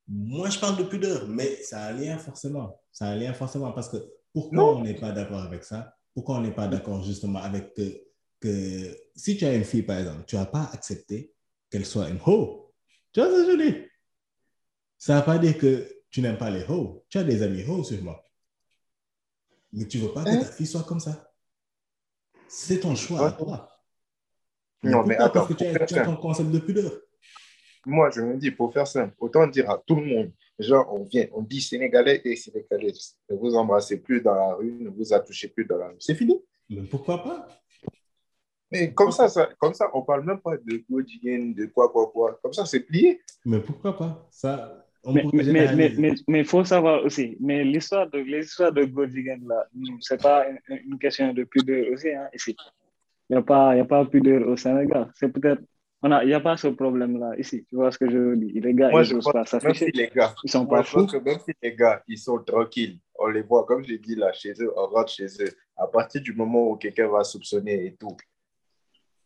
[0.08, 2.80] Moi, je parle de pudeur, mais ça a un lien forcément.
[2.92, 3.98] Ça a un lien forcément parce que
[4.34, 4.78] pourquoi Non.
[4.78, 5.96] on n'est pas d'accord avec ça?
[6.14, 8.02] Pourquoi on n'est pas d'accord justement avec que,
[8.40, 11.34] que si tu as une fille, par exemple, tu n'as pas accepté
[11.70, 12.74] qu'elle soit une ho.
[13.12, 13.85] Tu vois ce que je dire?
[15.06, 17.06] Ça ne veut pas dire que tu n'aimes pas les ho.
[17.10, 18.16] Tu as des amis ho sûrement.
[19.72, 20.40] Mais tu ne veux pas que Hein?
[20.40, 21.32] ta fille soit comme ça.
[22.48, 23.70] C'est ton choix à toi.
[24.82, 26.92] Non, mais attends, Parce que tu as, tu as ton concept de pudeur.
[27.86, 31.04] Moi, je me dis, pour faire simple, autant dire à tout le monde, genre, on
[31.04, 35.14] vient, on dit Sénégalais et Sénégalaises, ne vous embrassez plus dans la rue, ne vous
[35.14, 35.98] attouchez plus dans la rue.
[36.00, 36.44] C'est fini.
[36.68, 37.48] Mais pourquoi pas?
[38.72, 42.10] Mais comme ça, ça, comme ça, on parle même pas de Godigen, de quoi, quoi,
[42.12, 42.40] quoi.
[42.42, 43.22] Comme ça, c'est plié.
[43.46, 44.28] Mais pourquoi pas?
[44.32, 48.84] Ça, on Mais pourrait mais mais mais faut savoir aussi, mais l'histoire de l'histoire de
[48.86, 52.56] Godigan là, hmm, c'est pas une, une question de pudeur aussi hein, ici.
[53.30, 55.12] Il n'y a pas il y a pas pudeur au Sénégal.
[55.16, 55.62] C'est peut-être
[56.02, 57.66] on a il y a pas ce problème là ici.
[57.70, 58.62] Tu vois ce que je veux dire?
[58.64, 59.92] Les gars Moi, ils je n'osent pense pas que même si s'afficher.
[59.94, 61.08] les gars, Ils sont pas fous.
[61.08, 64.32] que même si les gars, ils sont tranquilles, on les voit, comme j'ai dit là,
[64.34, 65.50] chez eux, on rentre chez eux.
[65.78, 68.16] À partir du moment où quelqu'un va soupçonner et tout,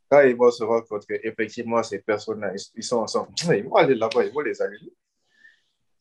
[0.09, 3.75] quand ils vont se rendre compte qu'effectivement, ces personnes-là, ils, ils sont ensemble, ils vont
[3.75, 4.91] aller là-bas, ils vont les allumer.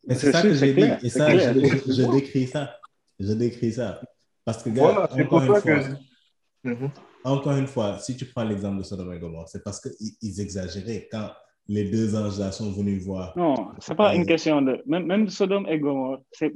[0.09, 0.83] Mais c'est ça que j'ai dit.
[1.07, 1.55] Et ça, clair.
[1.55, 2.77] je, décris ça.
[3.21, 4.01] Je décris ça.
[4.45, 5.61] Parce que, gars, Voilà, encore une que.
[5.61, 5.99] fois,
[6.65, 6.91] Mhm.
[7.25, 9.93] encore une fois, si tu prends l'exemple de Sodome et Gomorrhe, c'est parce qu'ils
[10.23, 11.31] ils exagéraient quand
[11.69, 13.33] les deux anges là sont venus voir.
[13.37, 16.55] Non, c'est pas une question de même même Sodome et Gomorrhe, c'est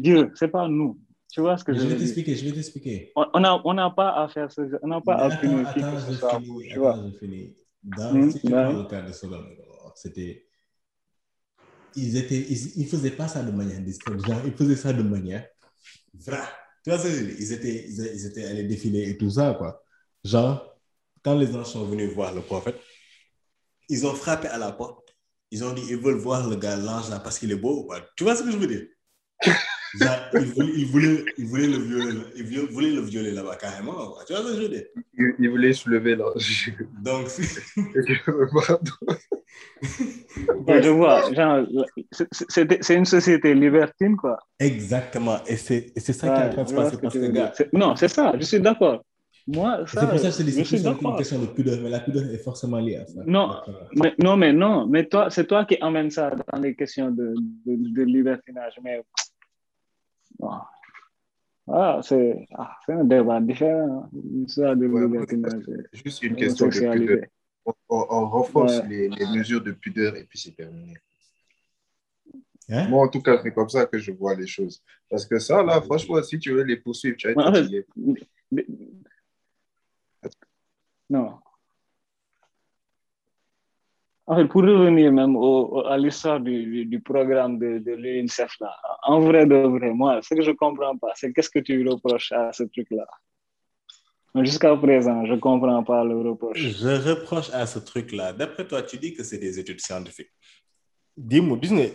[0.00, 0.98] Dieu, c'est pas nous.
[1.32, 2.04] Tu vois ce que je je vais veux dire?
[2.04, 3.12] t'expliquer, je vais t'expliquer.
[3.16, 5.58] On on a on n'a pas à faire ce on n'a pas Mais à attends,
[5.64, 6.68] attends, ce je finis.
[6.72, 6.94] tu vois.
[6.94, 7.54] Attends, je finis.
[7.82, 8.52] Dans, Mhm, si tu ouais.
[8.64, 10.43] prends le cas de Sodome et Gomorrhe, c'était.
[11.96, 15.46] Ils étaient, ils, ils faisaient pas ça de manière discrète, ils faisaient ça de manière
[16.14, 16.38] vraie.
[16.84, 17.24] Tu vois ce que je?
[17.40, 19.82] Ils étaient, ils étaient allés défiler et tout ça, quoi.
[20.24, 20.76] Genre,
[21.22, 22.80] quand les anges sont venus voir le prophète,
[23.88, 25.14] ils ont frappé à la porte.
[25.50, 27.84] Ils ont dit, ils veulent voir le gars, l'ange là, parce qu'il est beau.
[27.84, 28.00] quoi.
[28.16, 28.86] Tu vois ce que je veux dire?
[29.96, 33.92] Ils voulaient le violer, le là-bas carrément.
[33.92, 34.24] quoi.
[34.26, 34.84] Tu vois ce que je veux dire?
[35.38, 36.34] Ils voulaient soulever leur.
[37.02, 37.42] Donc, si-
[38.26, 38.90] Pardon.
[40.66, 41.64] Ouais, je vois, genre,
[42.50, 44.38] c'est- une société libertine, quoi.
[44.58, 45.38] exactement.
[45.46, 47.94] Et c'est ça qui est en Ouais, train de se passer parce que, gars, Non,
[47.96, 49.04] c'est ça, je suis d'accord.
[49.46, 51.78] Moi, Et ça, c'est pour ça que je te dis, c'est une question de pudeur,
[51.82, 53.20] mais la pudeur est forcément liée à ça.
[53.26, 53.50] Non.
[53.94, 57.34] Mais, non, mais non, mais toi, c'est toi qui emmènes ça dans les questions de,
[57.66, 58.72] de, de libertinage.
[58.82, 59.02] Mais.
[60.40, 64.08] Ah, c'est ah, c'est un débat différent.
[64.12, 64.74] hein.
[64.74, 67.24] De Ouais, Juste une question de pudeur.
[67.88, 68.88] On, renforce Ouais.
[68.88, 70.94] les, les mesures de pudeur et puis c'est terminé.
[72.68, 72.88] Hein?
[72.88, 74.82] Moi, en tout cas, c'est comme ça que je vois les choses.
[75.08, 77.86] Parce que ça, là, franchement, si tu veux les poursuivre, tu vas être fatigué.
[81.10, 81.38] Non.
[84.26, 88.74] En fait, pour revenir même au- à l'histoire du, du- programme de, de l'UNICEF, là,
[89.02, 92.32] en vrai de vrai, moi, ce que je comprends pas, c'est qu'est-ce que tu reproches
[92.32, 93.06] à ce truc-là?
[94.42, 96.58] Jusqu'à présent, je comprends pas le reproche.
[96.58, 98.32] Je reproche à ce truc-là.
[98.32, 100.32] D'après toi, tu dis que c'est des études scientifiques.
[101.16, 101.86] Dis-moi, dis-moi,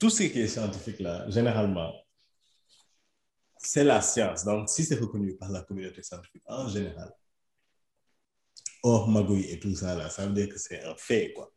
[0.00, 1.92] tout ce qui est scientifique là, généralement,
[3.58, 4.44] c'est la science.
[4.44, 7.12] Donc, si c'est reconnu par la communauté scientifique en général,
[8.82, 11.52] hors magouille et tout ça là, ça veut dire que c'est un fait, quoi.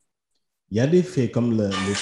[0.71, 1.95] Il y a des faits comme le, le-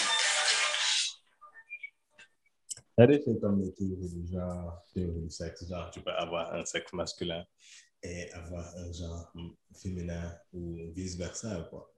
[2.98, 6.02] Il y a des faits comme les théories du genre, théorie du sexe, genre tu
[6.02, 7.44] peux avoir un sexe masculin
[8.04, 9.32] et avoir un genre
[9.76, 11.92] féminin ou vice-versa, quoi.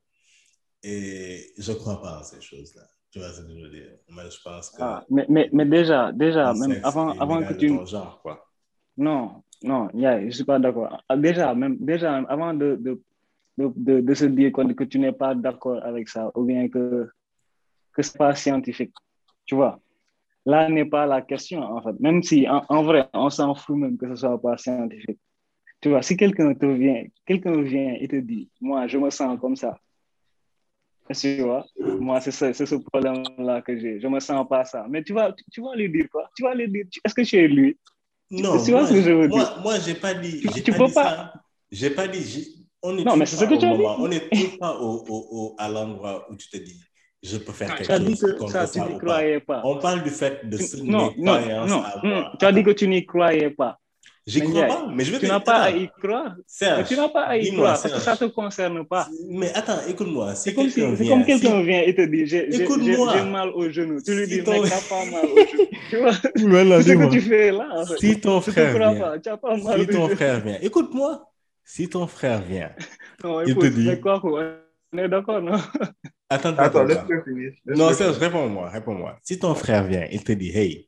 [0.83, 2.83] Et je crois pas en ces choses-là.
[3.11, 3.91] Tu vois ce que je veux dire?
[4.09, 7.69] Moi, je pense que Ah, mais, mais, mais déjà, déjà, même avant, avant que tu...
[7.87, 8.47] genre, quoi.
[8.97, 11.01] Non, non, yeah, je suis pas d'accord.
[11.09, 13.01] Ah, Déjà, même, déjà, avant de, de,
[13.57, 16.67] de, de, de se dire que, que tu n'es pas d'accord avec ça, ou bien
[16.69, 17.09] que,
[17.93, 18.93] que c'est pas scientifique,
[19.45, 19.79] tu vois?
[20.45, 21.99] Là n'est pas la question, en fait.
[21.99, 25.19] Même si, en, en vrai, on s'en fout même que ce soit pas scientifique.
[25.81, 29.39] Tu vois, si quelqu'un te vient, quelqu'un vient et te dit, moi, je me sens
[29.39, 29.77] comme ça.
[31.13, 31.65] Tu vois,
[31.99, 33.99] moi, c'est ce, ce problème-là que j'ai.
[33.99, 34.85] Je me sens pas ça.
[34.89, 36.29] Mais tu vas, tu, tu vas lui dire quoi?
[36.35, 37.77] Tu vas lui dire, est-ce que tu es lui?
[38.29, 39.59] Non, tu vois moi, ce que je veux moi, dire?
[39.61, 41.33] moi, j'ai pas dit, Tu- tu pas peux dit pas-.
[41.69, 43.77] J'ai pas dit, on est Non, mais c'est ce pas que tu as dit.
[43.77, 46.79] moment, on est toujours pas au, au, au- à l'endroit où tu te dis,
[47.23, 48.99] je peux faire Tu quelque as dit chose que contre ça, ça tu n'y ou
[48.99, 49.05] pas.
[49.05, 49.61] croyais pas.
[49.63, 51.83] On parle du fait de ce, Non, non, non.
[52.39, 53.77] Tu as dit que tu n'y croyais pas.
[54.27, 56.35] J'y crois pas, mais je vais Tu te n'as pas à y croire.
[56.37, 59.07] Mais Serge, tu n'as pas à y croire parce que ça ne te concerne pas.
[59.27, 61.95] Mais attends, écoute-moi, si C'est comme si, quelqu'un c'est vient, comme quelqu'un si- vient et
[61.95, 63.99] te dit j'ai mal au genou.
[63.99, 65.67] Tu lui Si dis ton- mec, t'as pas mal au genou.
[65.89, 67.67] Tu vois, Voilà, c'est ce que tu fais là.
[67.75, 67.97] En fait.
[67.97, 69.19] si ton frère crois vient, pas.
[69.19, 71.30] Tu n'as pas mal si ton frère vient, écoute-moi,
[71.73, 72.71] si ton frère vient,
[73.23, 74.33] Non, il te dit- mais quoi qu'on
[74.93, 75.57] on est d'accord, non?
[76.29, 77.51] attends, attends, laisse-le finir.
[77.65, 77.93] Non.
[77.93, 79.17] Serge, réponds-moi, réponds-moi.
[79.23, 80.85] Si ton frère vient, il te dit, hey,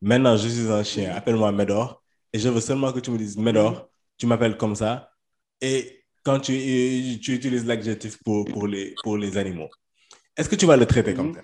[0.00, 2.02] maintenant je suis un chien, appelle-moi Médor,
[2.32, 5.10] et je veux seulement que tu me dises Médor, tu m'appelles comme ça,
[5.60, 9.68] et quand tu, euh, tu utilises l'adjectif pour, pour, les, pour les animaux,
[10.36, 11.42] est-ce que tu vas le traiter comme Mhm.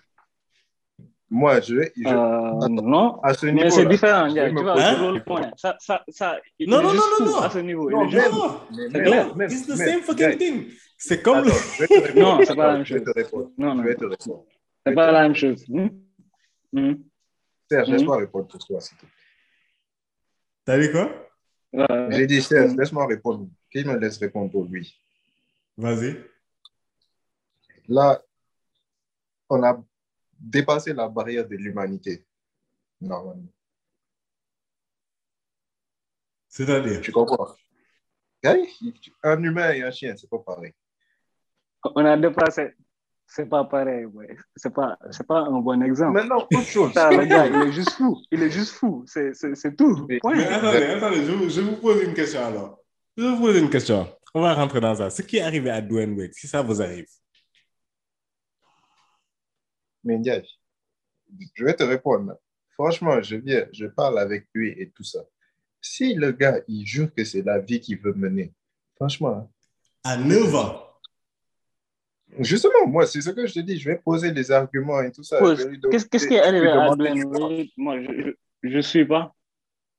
[1.31, 1.93] Moi, je vais.
[1.95, 3.20] je- Euh, non.
[3.22, 4.97] à ce Mais niveau-là, c'est différent, je Ndiaye, vais me tu vois, poser- Hein?
[4.97, 5.51] sur le point.
[5.57, 7.39] Ça, ça, ça, il Non, est non, juste non, non, non.
[7.43, 7.91] à ce niveau.
[7.91, 8.26] Non, juste
[8.70, 9.37] C'est même, clair.
[9.37, 10.66] même, it's the même, same fucking thing.
[10.97, 11.51] C'est comme le...
[11.51, 12.20] Attends, je répondre.
[12.39, 13.12] Non, c'est pas la même Je vais chose.
[13.14, 13.51] te répondre.
[13.59, 13.83] Non, Je non.
[13.85, 14.45] vais te répondre.
[14.87, 15.64] C'est pas la même chose.
[15.68, 15.89] Hmm?
[16.72, 16.95] Hmm?
[17.70, 17.95] Serge, Mhm.
[17.95, 18.81] laisse-moi répondre pour toi.
[18.81, 19.11] s'il te plaît.
[20.64, 21.11] T'as dit quoi?
[21.74, 22.07] Ouais.
[22.11, 23.47] J'ai dit, Serge, laisse-moi répondre.
[23.70, 24.99] Qu'il me laisse répondre pour lui?
[25.76, 26.16] Vas-y.
[27.87, 28.20] Là,
[29.51, 29.83] on a
[30.39, 32.24] dépassé la barrière de l'humanité.
[33.01, 33.49] Normalement.
[36.49, 37.01] C'est-à-dire?
[37.01, 37.55] Tu comprends?
[39.22, 40.72] Un humain et un chien, c'est pas pareil.
[41.95, 42.74] On a dépassé.
[43.26, 44.36] C'est pas pareil, ouais.
[44.57, 46.12] C'est pas, c'est pas un bon exemple.
[46.14, 46.93] Maintenant, autre chose.
[46.95, 48.18] Ça, le gars, il est juste fou.
[48.32, 49.05] Il est juste fou.
[49.07, 50.07] C'est, c'est, c'est tout.
[50.09, 50.36] Mais- Point.
[50.36, 52.78] Mais attendez, attendez, je, vous- je vous pose une question alors.
[53.16, 54.09] Je vous pose une question.
[54.32, 55.11] On va rentrer dans ça.
[55.11, 57.07] Ce qui est arrivé à Dwayne Wade, si ça vous arrive,
[60.05, 60.47] Mais Ndiaye,
[61.55, 62.37] je vais te répondre.
[62.71, 65.21] Franchement, je viens, je parle avec lui et tout ça.
[65.81, 68.53] Si le gars, il jure que c'est la vie qu'il veut mener,
[68.97, 69.49] franchement, hein,
[70.05, 70.85] à 9 ans,
[72.41, 75.23] justement, moi, c'est ce que je te dis, je vais poser des arguments et tout
[75.23, 75.39] ça.
[75.55, 76.95] Je Qu'est-ce, qui est arrivé à?
[77.77, 79.35] Moi, je, je, je suis pas.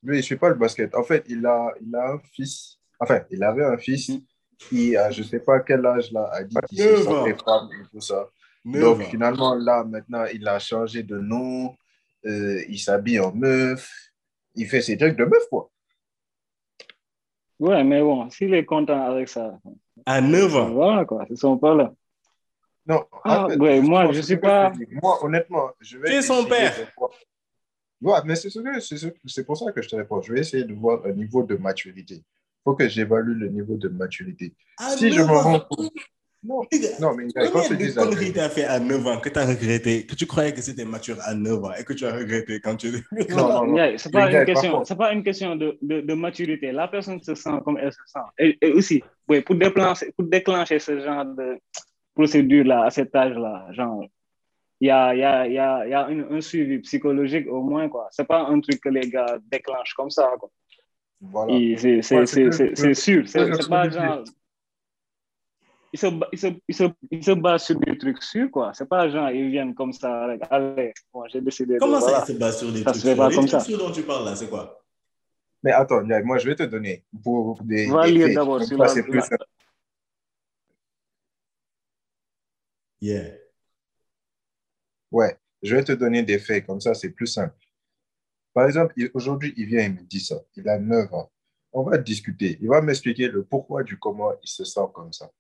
[0.04, 0.96] Lui, il ne suit pas le basket.
[0.96, 2.78] En fait, il a, il a un fils.
[3.00, 4.12] Enfin, il avait un fils
[4.60, 4.68] Mm.
[4.68, 7.70] qui, à je ne sais pas quel âge, là, a dit qu'il se sentait femme
[7.74, 8.30] et tout ça.
[8.66, 9.10] 9 Donc, ans.
[9.10, 11.76] finalement, là, maintenant, il a changé de nom.
[12.26, 13.90] euh, il s'habille en meuf.
[14.56, 15.70] Il fait ses trucs de meuf, quoi.
[17.60, 19.58] Ouais, mais bon, s'il est content avec ça,
[20.06, 20.70] À 9 ans.
[20.72, 21.94] voilà quoi, c'est son problème.
[22.86, 24.72] Non, Ah, ouais, moi, je suis pas-.
[25.02, 26.16] Moi, honnêtement, je vais.
[26.16, 26.74] Es son père?
[28.02, 30.22] Ouais, mais c'est ce pour ça que je te réponds.
[30.22, 32.16] Je vais essayer de voir un niveau de maturité.
[32.16, 32.24] Il
[32.64, 34.54] faut que j'évalue le niveau de maturité.
[34.78, 35.92] À Si je 9 me rends compte.
[36.42, 36.62] Non,
[37.02, 40.06] non, mais quand de dis ça, conneries t'as fait à 9 ans que t'as regretté,
[40.06, 42.78] que tu croyais que c'était mature à 9 ans et que tu as regretté quand
[42.78, 42.88] tu...
[43.30, 43.98] Non, non, non.
[43.98, 46.72] C'est pas une question, pas une question de, de, de maturité.
[46.72, 48.20] La personne se sent comme elle se sent.
[48.38, 51.58] Et, et aussi, oui, pour déclencher, pour déclencher ce genre de
[52.16, 54.06] procédure-là, à cet âge-là, genre,
[54.80, 57.48] il y a, il y a, il y a, y a une- un suivi psychologique
[57.50, 58.08] au moins, quoi.
[58.12, 60.50] C'est pas un truc que les gars déclenchent comme ça, quoi.
[61.20, 61.54] Voilà.
[61.82, 63.24] C'est Ouais, que- sûr.
[63.24, 64.24] que C'est pas genre.
[65.94, 68.74] Ils se, ils se, ils se, ils se basent sur des trucs sûrs, quoi.
[68.74, 71.80] C'est pas genre, ils viennent comme ça, avec, allez, bon, j'ai décidé de.
[71.80, 72.26] Comment ça, voilà.
[72.28, 73.18] il se base sur des Ça trucs sûrs?
[73.18, 73.66] pas Les comme trucs ça.
[73.66, 74.84] sûrs dont tu parles là, c'est quoi?
[75.64, 77.88] Mais attends, moi, je vais te donner pour des.
[77.90, 78.36] Va lire faits.
[78.36, 79.46] d'abord Comme sur ça, la- c'est plus la- simple.
[83.02, 83.32] Yeah.
[85.12, 87.56] Ouais, je vais te donner des faits, comme ça, c'est plus simple.
[88.54, 90.36] Par exemple, aujourd'hui, il vient, il me dit ça.
[90.56, 91.32] Il a 9 ans.
[91.72, 92.58] On va discuter.
[92.62, 95.32] Il va m'expliquer le pourquoi du comment il se sent comme ça.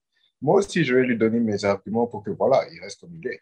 [0.41, 3.27] Moi aussi, je vais lui donner mes arguments pour que, voilà, il reste comme il
[3.27, 3.41] est.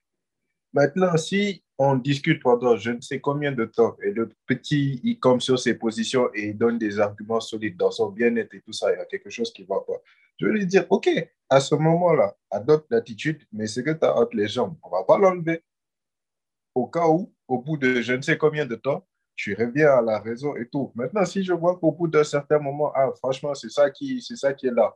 [0.74, 5.20] Maintenant, si on discute pendant je ne sais combien de temps et le petit, il
[5.20, 8.74] comme sur ses positions et il donne des arguments solides dans son bien-être et tout
[8.74, 10.02] ça, il y a quelque chose qui ne va pas.
[10.40, 11.10] Je vais lui dire, OK,
[11.50, 14.92] à ce moment-là, adopte l'attitude, mais ce que tu as entre les jambes, on ne
[14.92, 15.64] va pas l'enlever.
[16.76, 20.02] Au cas où, au bout de je ne sais combien de temps, tu reviens à
[20.02, 20.92] la raison et tout.
[20.96, 24.54] Maintenant, si je vois qu'au bout d'un certain moment, ah, franchement, c'est ça, c'est ça
[24.54, 24.96] qui est là,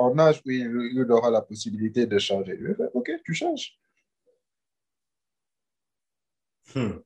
[0.00, 3.34] en âge où il, il aura la possibilité de changer, je vais faire, OK, tu
[3.34, 3.78] changes.
[6.74, 6.98] Hmm.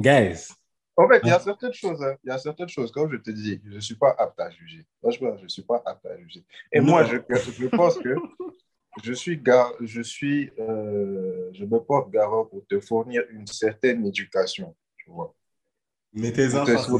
[0.00, 0.48] Guys,
[0.96, 3.16] En fait, il y a certaines choses, hein, il y a certaines choses, comme je
[3.16, 4.84] te dis, je ne suis pas apte à juger.
[5.00, 6.44] Franchement, je ne suis pas apte à juger.
[6.72, 6.86] Et Non.
[6.86, 8.14] moi, je, je pense que
[9.02, 14.04] je suis, gar- je suis, euh, je me porte garant pour te fournir une certaine
[14.06, 15.34] éducation, tu vois.
[16.14, 16.98] Mais tes enfants,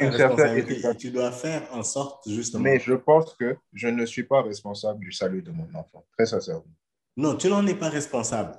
[0.00, 0.96] une certaine.
[0.96, 2.62] Tu dois faire en sorte, justement.
[2.64, 6.26] Mais je pense que je ne suis pas responsable du salut de mon enfant, très
[6.26, 6.64] sincèrement.
[7.16, 8.54] Non, tu n'en es pas responsable.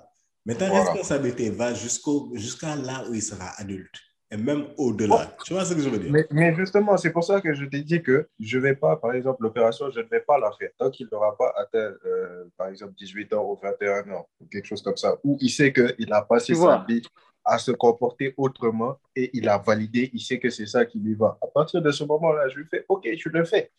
[0.46, 0.92] Mais ta Voilà.
[0.92, 3.96] responsabilité va jusqu'au, jusqu'à là où il sera adulte.
[4.30, 5.36] Et même au-delà.
[5.46, 6.12] Tu vois ce que je veux dire?
[6.12, 8.96] Mais, mais justement, c'est pour ça que je t'ai dit que je ne vais pas,
[8.98, 12.46] par exemple, l'opération, je ne vais pas la faire tant qu'il n'aura pas atteint, euh,
[12.58, 15.72] par exemple, 18 ans ou 21 ans, ou quelque chose comme ça, où il sait
[15.72, 16.86] qu'il a passé Tu sa vois.
[16.90, 17.04] vie
[17.46, 21.16] à se comporter autrement et il a validé, il sait que c'est ça qui lui
[21.16, 21.38] va.
[21.42, 23.72] À partir de ce moment-là, je lui fais, OK, tu le fais.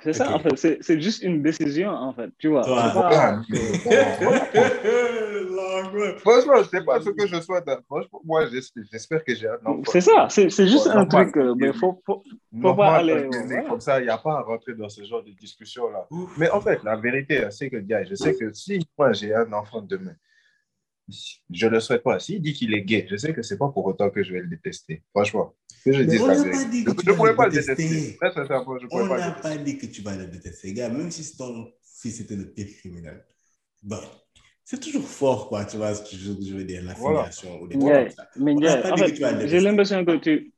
[0.00, 0.56] C'est ça, en fait.
[0.56, 2.30] C'est, c'est juste une décision, en fait.
[2.38, 2.62] Tu vois.
[2.66, 3.40] Ah,
[6.18, 7.64] Franchement, ce n'est pas ce que je souhaite.
[7.68, 7.78] hein.
[7.86, 8.44] Franchement, moi,
[8.92, 9.82] j'espère que j'ai un enfant.
[9.90, 11.24] C'est ça, c'est, c'est juste Bon, un normal.
[11.30, 13.28] truc, euh, mais faut, faut, Normal, pas aller.
[13.68, 16.06] Comme ça, il n'y a pas à rentrer dans ce genre de discussion-là.
[16.38, 19.52] Mais en fait, la vérité, c'est que, gars, je sais que si moi j'ai un
[19.52, 20.14] enfant demain,
[21.08, 22.18] je ne le souhaite pas.
[22.18, 24.32] S'il dit qu'il est gay, je sais que ce n'est pas pour autant que je
[24.32, 25.02] vais le détester.
[25.10, 25.54] Franchement,
[25.84, 26.50] que je on n'a vérité.
[26.50, 27.88] pas dit Je que tu ne pourrais pas le détester.
[27.88, 29.42] je ne pourrais On pas n'a le détester.
[29.42, 30.88] pas dit que tu vas le détester, gars.
[30.88, 33.24] Même si ton fils était le pire criminel.
[33.82, 33.98] Bon,
[34.64, 35.64] c'est toujours fort, quoi.
[35.66, 37.30] Tu vois ce que je je veux dire, la Voilà.
[37.30, 38.04] filiation ou des trucs Yeah.
[38.06, 38.28] comme ça.
[38.36, 40.16] Mais On n'a yeah, pas en dit que fait, tu vas le j'ai l'impression que
[40.16, 40.52] tu,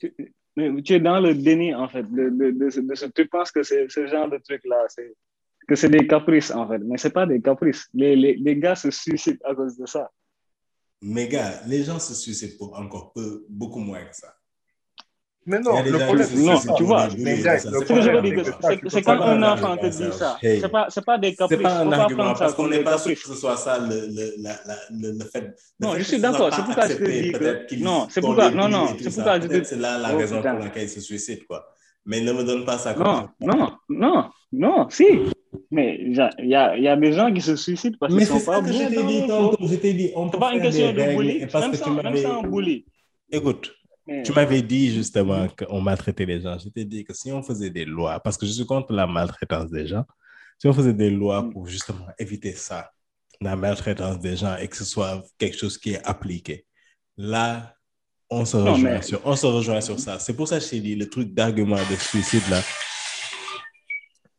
[0.00, 0.14] tu,
[0.56, 3.28] mais tu es dans le déni, en fait, de, de, de, ce- de ce- tu
[3.28, 5.14] penses que c'est ce genre de truc-là, c'est
[5.66, 6.78] que c'est des caprices, en fait.
[6.78, 7.86] Mais c'est pas des caprices.
[7.94, 10.10] Les, les, les gars se suicident à cause de ça.
[11.02, 14.34] Mais gars, les gens se suicident pour encore peu, beaucoup moins que ça.
[15.48, 17.18] Mais non, le problème, Non, tu vois, C'est
[18.88, 20.60] Ce quand un enfant te dit ça, Hey.
[20.60, 21.62] c'est pas, c'est pas des C'est caprices.
[21.62, 24.34] pas un argument parce qu'on comme n'est pas sûr que ce soit ça le, le,
[24.42, 25.42] la, la, le, le fait.
[25.42, 26.52] le Non, fait je suis ce d'accord.
[26.52, 29.22] C'est pourquoi je te dis que non, c'est pourquoi non non, c'est ça.
[29.22, 31.72] pourquoi je te c'est là la Oh, raison pour laquelle ils se suicident, quoi.
[32.06, 35.04] Mais ne me donne pas ça Non, non, non, non, si.
[35.70, 38.46] Mais il y a, y des gens qui se suicident parce Mais qu'ils c'est sont
[38.46, 39.66] pas ça que je t'ai dit tantôt.
[39.66, 42.22] Je t'ai dit, on C'est peut pas une question de bully, même sans, même m'avais...
[42.22, 42.86] sans bully.
[43.30, 43.72] Écoute,
[44.06, 46.56] Mais- tu m'avais dit justement qu'on maltraitait les gens.
[46.58, 49.06] Je t'ai dit que si on faisait des lois, parce que je suis contre la
[49.06, 50.04] maltraitance des gens,
[50.58, 51.50] si on faisait des lois Mm.
[51.52, 52.90] pour justement éviter ça,
[53.40, 56.64] la maltraitance des gens, et que ce soit quelque chose qui est appliqué,
[57.16, 57.74] là,
[58.30, 60.18] on se Non, rejoint, mais- sur, on se rejoint sur ça.
[60.18, 62.60] C'est pour ça que je t'ai dit le truc d'argument de suicide, là.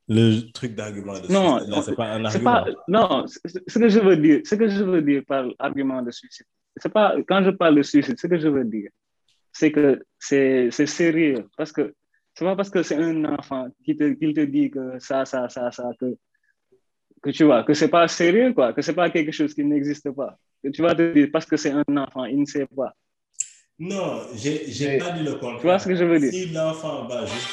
[0.10, 2.52] Le truc d'argument de Non, suicide, là, c'est pas un argument.
[2.64, 6.12] pas, non, ce que je veux dire, ce que je veux dire par argument de
[6.12, 6.46] suicide,
[6.78, 8.90] c'est pas, quand je parle de suicide, ce que je veux dire,
[9.52, 11.46] c'est que c'est c'est sérieux.
[11.58, 11.94] Parce que
[12.34, 15.50] c'est pas parce que c'est un enfant qui te, qui te dit que ça, ça,
[15.50, 16.16] ça, ça, que,
[17.22, 20.10] que tu vois, que c'est pas sérieux, quoi, que c'est pas quelque chose qui n'existe
[20.12, 20.38] pas.
[20.64, 22.94] Que tu vas te dire parce que c'est un enfant, il ne sait pas.
[23.80, 25.58] Non, j'ai pas dit le contraire.
[25.60, 26.32] Tu vois ce que je veux dire?
[26.32, 27.48] Si l'enfant va juste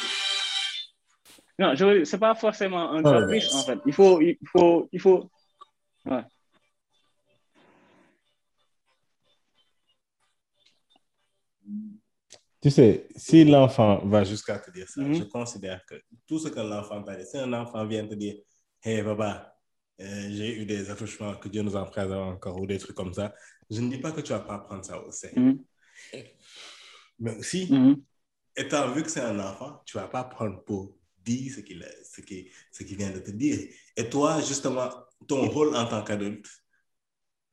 [1.59, 3.55] Non, je veux dire, c'est pas forcément un Oh, caprice, yes.
[3.55, 3.79] en fait.
[3.87, 5.31] Il faut, il faut, il faut,
[6.07, 6.23] ouais.
[12.61, 15.15] Tu sais, si l'enfant va jusqu'à te dire ça, Mhm.
[15.15, 15.97] je considère que
[16.27, 18.37] tout ce que l'enfant t'a dit, si un enfant vient te dire,
[18.83, 19.55] hey papa,
[20.01, 23.13] euh, j'ai eu des attouchements, que Dieu nous en préserve encore, ou des trucs comme
[23.13, 23.35] ça,
[23.71, 25.41] je ne dis pas que tu vas pas prendre ça au sérieux.
[25.43, 25.65] Mhm.
[27.19, 28.03] Mais aussi, Mhm.
[28.57, 32.05] étant vu que c'est un enfant, tu vas pas prendre pour dire ce qu'il a-
[32.05, 33.59] ce qui, ce qu'il vient de te dire.
[33.97, 34.89] Et toi, justement,
[35.27, 36.47] ton rôle en tant qu'adulte,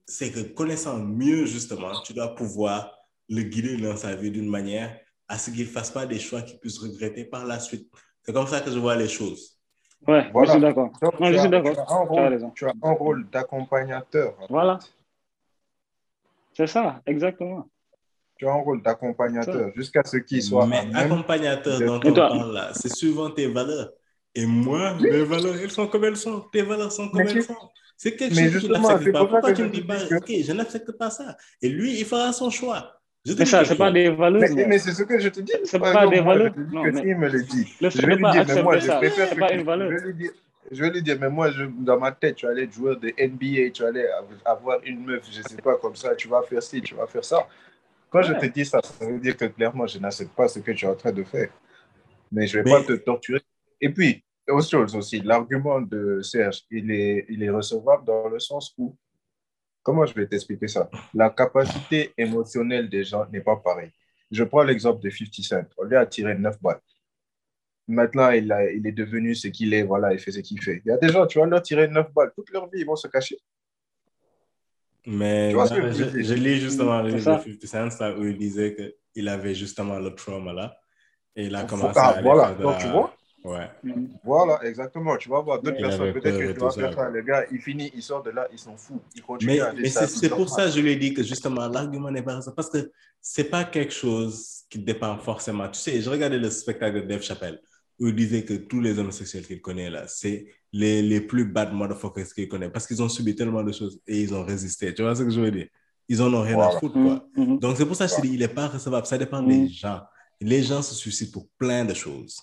[0.05, 2.91] c'est que connaissant mieux, justement, tu dois pouvoir
[3.29, 6.41] le guider dans sa vie d'une manière à ce qu'il ne fasse pas des choix
[6.41, 7.89] qu'il puisse regretter par la suite.
[8.23, 9.57] C'est comme ça que je vois les choses.
[10.07, 10.51] Ouais, je Voilà.
[10.53, 10.91] suis d'accord.
[11.01, 12.51] Je as- suis d'accord.
[12.55, 14.35] Tu as un rôle d'accompagnateur.
[14.49, 14.79] Voilà.
[16.53, 17.69] C'est ça, exactement.
[18.41, 20.65] Tu as un rôle d'accompagnateur jusqu'à ce qu'il soit.
[20.65, 22.27] Mais accompagnateur de- dont Et on toi?
[22.27, 23.91] parle là, c'est suivant tes valeurs.
[24.33, 26.41] Et moi, mes valeurs, elles sont comme elles sont.
[26.51, 27.55] Tes valeurs sont comme Mais elles sont.
[27.97, 29.25] C'est quelque mais chose que tu n'acceptes pas.
[29.25, 31.37] pour ça Pourquoi que tu me dis pas, que- ok, je n'accepte pas ça?
[31.61, 32.99] Et lui, il fera son choix.
[33.25, 34.49] Je Mais ça, quelque c'est pas des valeurs.
[34.55, 35.53] Mais, mais c'est ce que je te dis.
[35.65, 36.51] C'est Par pas exemple, des moi, valeurs.
[36.55, 38.45] Je te dis Non, que mais s'il me le dit, le je vais lui dire,
[38.47, 39.89] mais moi, accepter je ça, préfère c'est que pas une valeur.
[39.89, 40.31] Je vais lui dire,
[40.71, 43.11] je vais lui dire, mais moi, je, dans ma tête, tu allais être joueur de
[43.17, 44.07] NBA, tu allais
[44.45, 47.25] avoir une meuf, je sais pas, comme ça, tu vas faire ci, tu vas faire
[47.25, 47.47] ça.
[48.11, 50.71] Quand je te dis ça, ça veut dire que clairement, je n'accepte pas ce que
[50.71, 51.49] tu es en train de faire.
[52.31, 53.41] Mais je vais Mais- pas te torturer.
[53.79, 58.39] Et puis, autre chose aussi, l'argument de Serge, il est, il est recevable dans le
[58.39, 58.95] sens où,
[59.81, 60.89] comment je vais t'expliquer ça?
[61.13, 63.91] La capacité émotionnelle des gens n'est pas pareille.
[64.29, 65.63] Je prends l'exemple de 50 Cent.
[65.77, 66.79] On lui a tiré 9 balles.
[67.87, 70.81] Maintenant, il, a- il est devenu ce qu'il est, voilà, il fait ce qu'il fait.
[70.85, 72.85] Il y a des gens, tu vas leur tirer 9 balles, toute leur vie, ils
[72.85, 73.37] vont se cacher.
[75.05, 77.43] Mais Tu vois ce que non, je lis justement le livre de ça.
[77.67, 78.75] 50 Cent là, où il disait
[79.13, 80.77] qu'il avait justement le trauma là.
[81.35, 82.43] Et il a commencé à aller voilà.
[82.47, 83.15] faire de Donc, la- tu vois?
[83.43, 83.69] Ouais.
[83.83, 84.09] Mhm.
[84.23, 85.17] Voilà, exactement.
[85.17, 87.09] Tu vas voir d'autres personnes, peut-être que tu vas faire ça.
[87.09, 89.01] Le gars, il finit, il sort de là, il s'en fout.
[89.15, 91.23] Il continue Mais, à aller mais c'est pour ça que je lui ai dit que
[91.23, 92.51] justement, l'argument n'est pas ça.
[92.51, 95.67] Parce que c'est pas quelque chose qui dépend forcément.
[95.69, 97.59] Tu sais, je regardais le spectacle de Dave Chappelle
[98.01, 101.71] où il disait que tous les homosexuels qu'il connaît là, c'est les, les plus bad
[101.73, 104.93] motherfuckers qu'il connaît parce qu'ils ont subi tellement de choses et ils ont résisté.
[104.93, 105.67] Tu vois ce que je veux dire?
[106.09, 107.25] Ils en ont rien à foutre, quoi.
[107.37, 107.45] Mhm.
[107.45, 107.59] Mhm.
[107.59, 109.05] Donc, c'est pour ça que je dis, il n'est pas recevable.
[109.05, 109.47] Ça dépend Mm.
[109.47, 110.01] des gens.
[110.41, 112.37] Les gens se suicident pour plein de choses.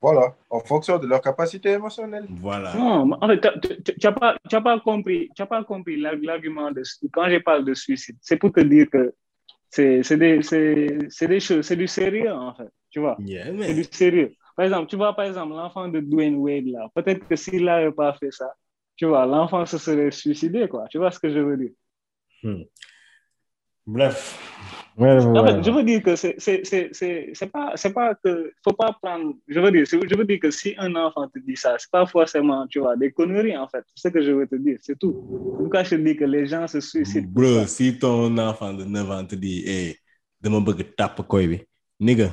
[0.00, 2.26] Voilà, en fonction de leur capacité émotionnelle.
[2.30, 2.72] Voilà.
[2.76, 3.40] Non, mais en fait,
[3.84, 6.82] tu n'as pas, pas compris, pas compris l'ar- l'argument de
[7.12, 8.16] quand je parle de suicide.
[8.20, 9.12] C'est pour te dire que
[9.70, 13.16] c'est c'est des, c'est- c'est des choses, c'est du sérieux en fait, tu vois?
[13.18, 14.32] Yeah, C'est du sérieux.
[14.58, 17.92] Par exemple, tu vois, par exemple, l'enfant de Dwayne Wade là, peut-être que s'il n'avait
[17.92, 18.52] pas fait ça,
[18.96, 20.86] tu vois, l'enfant se serait suicidé, quoi.
[20.90, 21.72] Tu vois ce que je veux dire?
[23.86, 24.38] bref.
[25.36, 28.52] En fait, je veux dire que c'est c'est- c'est- c'est- c'est pas, c'est pas que,
[28.64, 31.56] faut pas prendre, je veux dire, je veux dire que si un enfant te dit
[31.56, 33.84] ça, c'est pas forcément, tu vois, des conneries, en fait.
[33.94, 35.12] C'est ce que je veux te dire, c'est tout.
[35.58, 37.28] Pourquoi je te dis que les gens se suicident?
[37.32, 39.96] Bro, si ton enfant de 9 ans te dit, hey,
[40.40, 41.58] dama bëgg tap koy bi,
[42.00, 42.28] nigga,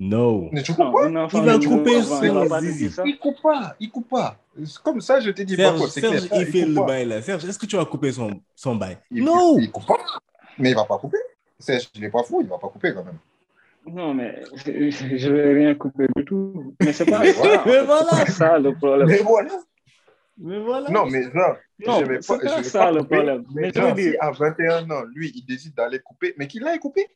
[0.00, 0.48] no.
[0.50, 3.00] Mais tu coupe Non, pas enfant Il va couper 9 ans, il va son zizi.
[3.04, 4.36] Il coupe pas, il coupe pas.
[4.82, 6.40] Comme ça, je te dis Serge, pas c'est Serge, clair.
[6.40, 7.22] il fait coupe le bail là.
[7.22, 8.98] Serge, est-ce que tu vas couper son, son bail?
[9.10, 9.58] Il, No!
[9.58, 9.98] il, il coupe pas.
[10.58, 11.18] Mais il va pas couper.
[11.58, 13.18] Serge, il n'est pas fou, il va pas couper quand même.
[13.86, 16.74] Non, mais je vais rien couper du tout.
[16.80, 17.64] Mais c'est pas, Mais voilà.
[17.64, 19.08] c'est pas ça le problème.
[19.08, 19.50] Mais voilà.
[20.38, 20.90] Mais voilà.
[20.90, 21.56] Non, mais genre,
[21.86, 23.44] Non, je vais c'est pas, pas je vais ça pas le couper, problème.
[23.54, 26.46] Mais, Mais je genre, dire- si à 21 ans, lui, il décide d'aller couper, mais
[26.46, 27.06] qu'il aille couper.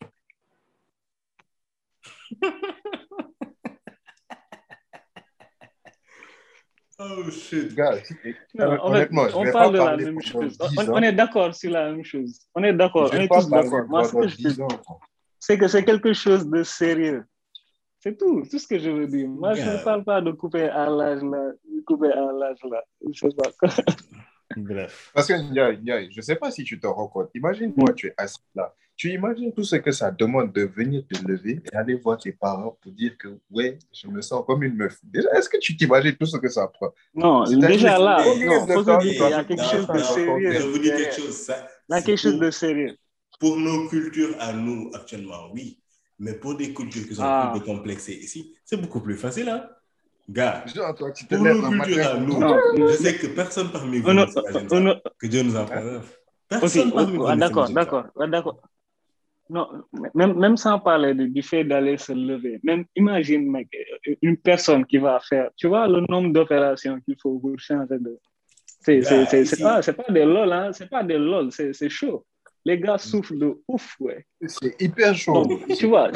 [6.98, 7.74] Oh shit.
[7.74, 8.14] Gars, si-
[8.54, 10.56] Non, en fait, honnêtement, je on vais parle pas de la même chose.
[10.58, 12.38] 10 On, on est d'accord sur la même chose.
[12.54, 13.84] On est d'accord, on est tous d'accord.
[13.88, 14.68] Moi, ce pendant que je te 10 dis, ans.
[15.40, 17.24] c'est que c'est quelque chose de sérieux.
[17.98, 19.28] C'est tout, tout ce que je veux dire.
[19.28, 19.78] Moi, je Yeah.
[19.78, 22.84] ne parle pas de couper à l'âge là, de couper à l'âge là.
[23.12, 23.74] Je sais pas.
[24.56, 25.10] Bref.
[25.14, 27.30] Parce que, Ndiaye, Ndiaye, je ne sais pas si tu te rends compte.
[27.34, 28.72] Imagine, toi, tu es assis là.
[28.96, 32.30] Tu imagines tout ce que ça demande de venir te lever et aller voir tes
[32.32, 34.98] parents pour dire que, ouais, je me sens comme une meuf.
[35.02, 36.90] Déjà, est-ce que tu t'imagines tout ce que ça prend?
[37.14, 40.52] Non, déjà là, qu'il y a quelque chose de sérieux.
[40.52, 41.10] Je vous dis derrière.
[41.10, 41.34] quelque chose.
[41.36, 42.96] Ça, Il y a quelque chose de sérieux.
[43.40, 45.80] Pour nos cultures à nous actuellement, oui.
[46.20, 47.50] Mais pour des cultures qui sont Ah.
[47.52, 49.68] plus décomplexées ici, c'est beaucoup plus facile, hein?
[50.30, 52.38] Gars, Genre, toi, tu te pour nos cultures à nous.
[52.38, 54.40] Non, je sais que personne parmi vous on, ne ça.
[54.40, 56.08] a- Que Dieu nous en préserve.
[56.48, 58.62] Personne parmi vous ah, d'accord, d'accord, ah, d'accord.
[59.50, 59.68] Non,
[60.14, 63.68] même, même sans parler du, du fait d'aller se lever, même imagine, mec,
[64.22, 68.18] une personne qui va faire, tu vois, le nombre d'opérations qu'il faut pour changer de.
[68.80, 69.00] C'est
[69.62, 72.24] pas, pas des lol, hein, c'est pas des lol, c'est c'est chaud.
[72.66, 74.24] Les gars souffrent de ouf, ouais.
[74.46, 75.34] C'est hyper chaud.
[75.34, 76.10] Donc, tu vois,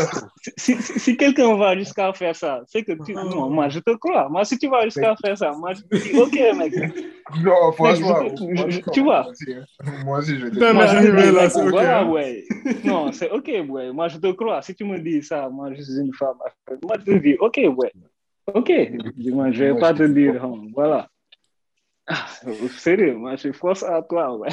[0.56, 3.12] si, si, si quelqu'un va jusqu'à faire ça, c'est que tu.
[3.14, 4.28] Non, moi, je te crois.
[4.30, 6.72] Moi, si tu vas jusqu'à faire ça, moi, je te dis, OK, mec.
[7.44, 8.18] Non, franchement.
[8.38, 9.22] je- je- franchement, tu vois.
[9.24, 9.64] Moi aussi, hein.
[10.02, 12.00] Moi aussi, je te Putain, Moi, mais je te dis, là, mec, c'est ok, voilà,
[12.00, 12.08] hein.
[12.08, 12.44] ouais.
[12.84, 13.92] Non, c'est OK, ouais.
[13.92, 14.62] Moi, je te crois.
[14.62, 16.36] Si tu me dis ça, moi, je suis une femme.
[16.82, 17.92] Moi, je te dis, OK, ouais.
[18.54, 18.72] OK.
[19.18, 20.48] Moi, je vais Moi, pas je te te dire, crois.
[20.48, 21.08] hein, voilà.
[22.78, 24.48] Sérieux, moi, je force à toi, ouais.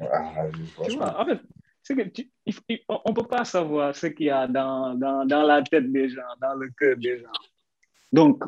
[0.00, 0.46] Ah,
[0.84, 1.40] Tu vois, en fait,
[1.82, 5.24] c'est que tu- il- on ne peut pas savoir ce qu'il y a dans, dans,
[5.24, 7.32] dans la tête des gens, dans le cœur des gens.
[8.12, 8.42] Donc,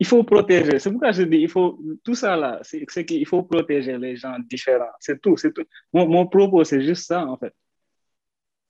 [0.00, 0.78] il faut protéger.
[0.78, 4.36] C'est pourquoi je dis, il faut, tout ça là, c'est qu'il faut protéger les gens
[4.48, 4.94] différents.
[5.00, 5.64] C'est tout, c'est tout.
[5.92, 7.52] Mon, mon propos, c'est juste ça, en fait.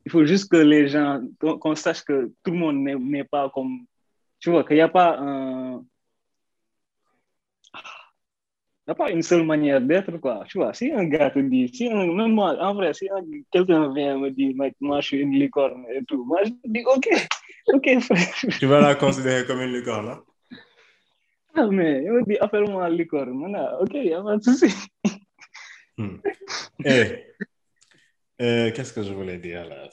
[0.06, 1.20] Il faut juste que les gens,
[1.60, 3.84] qu'on sache que tout le monde n'est pas comme
[4.40, 5.84] tu vois, qu'il n'y a pas un.
[8.94, 10.44] Pas une seule manière d'être, quoi.
[10.48, 13.22] Tu vois, si un gars te dit, si un- même moi, en vrai, si un-
[13.52, 16.84] quelqu'un vient me dire, mec, moi, je suis une licorne et tout, moi, je dis,
[16.86, 17.08] OK,
[17.74, 18.34] OK, frère.
[18.58, 20.22] Tu vas la considérer comme une licorne, hein?
[21.54, 23.32] Ah, mais il me dit, appelle-moi licorne.
[23.32, 24.72] Maintenant, OK, il n'y a pas de souci.
[25.96, 26.18] Hmm.
[26.84, 27.24] Eh,
[28.40, 29.88] euh, qu'est-ce que je voulais dire là?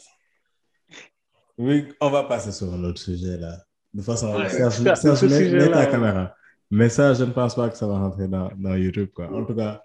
[1.57, 3.57] Oui, on va passer sur un autre sujet là.
[3.93, 6.35] De toute façon, Ouais, Serge, Serge, mets- ta caméra.
[6.71, 9.09] Mais ça, je ne pense pas que ça va rentrer dans, dans YouTube.
[9.15, 9.27] Quoi.
[9.31, 9.83] En tout cas,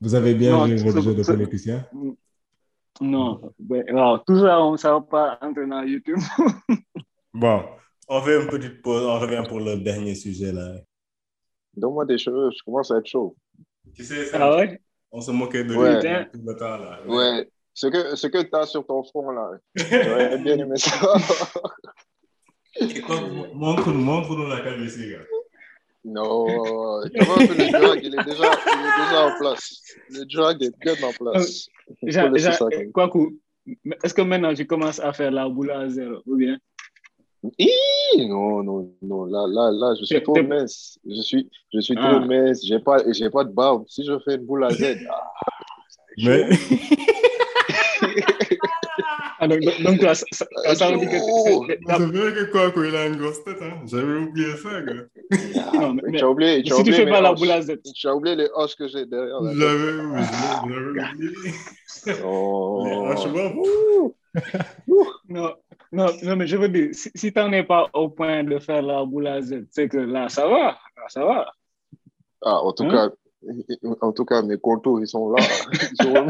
[0.00, 1.86] vous avez bien Non, joué votre jeu de politicien.
[3.00, 6.18] Non, ben, wow, tout ça, on ne va pas entrer dans YouTube.
[7.34, 7.62] Bon,
[8.08, 10.74] on fait une petite pause, on revient pour le dernier sujet là.
[11.74, 13.34] Donne-moi des cheveux, je commence à être chaud.
[13.94, 14.78] Tu sais, ça, Ah ouais?
[15.10, 15.94] on se moquait de Ouais.
[16.02, 16.98] lui tout le temps là.
[17.06, 17.48] Ouais.
[17.72, 20.90] Ce que, ce que tu as sur ton front, là, j'aurais bien aimé ça.
[23.06, 23.16] Quoi,
[23.54, 25.24] montre, montre-nous la calvitie, gars.
[26.04, 29.80] Non, tu vois que le drag, il est, déjà, il est déjà en place.
[30.10, 31.68] Le drag est bien en place.
[32.12, 33.38] Comme quoi coup,
[34.02, 36.58] est-ce que maintenant tu commences à faire la boule à zéro ou bien?
[38.18, 39.24] Non, non, non.
[39.24, 40.98] Là, là, là, je suis trop mince.
[41.04, 42.16] Je suis, je suis Ah.
[42.16, 42.64] trop mince.
[42.64, 43.84] J'ai pas, j'ai pas de barbe.
[43.88, 45.30] Si je fais une boule à Z, ah,
[46.18, 46.48] Mais,
[49.48, 51.64] donc, donc, donc, toi, ça, ça, ça veut dire que Oh.
[51.68, 53.80] c'est vrai que quoi, il a une grosse tête, hein?
[53.86, 54.92] J'avais oublié ça, gars.
[55.74, 57.38] Non, mais- mais tu as oublié, si tu fais pas la hanches.
[57.40, 59.38] boule à Z, Tu as oublié les hanches que j'ai derrière.
[59.42, 60.24] J'avais oublié,
[60.68, 61.32] j'avais oublié.
[62.24, 62.82] Oh.
[62.84, 63.52] Mais franchement,
[65.28, 65.54] non,
[65.92, 68.58] non, non, mais je veux dire, si, si tu n'en es pas au point de
[68.58, 71.52] faire la boule à Z, c'est que là, ça va, là, ça va.
[72.44, 73.10] Ah, en tout Hein?
[73.44, 75.44] cas, en tout cas, mes contours, ils sont là.
[76.00, 76.26] Ils sont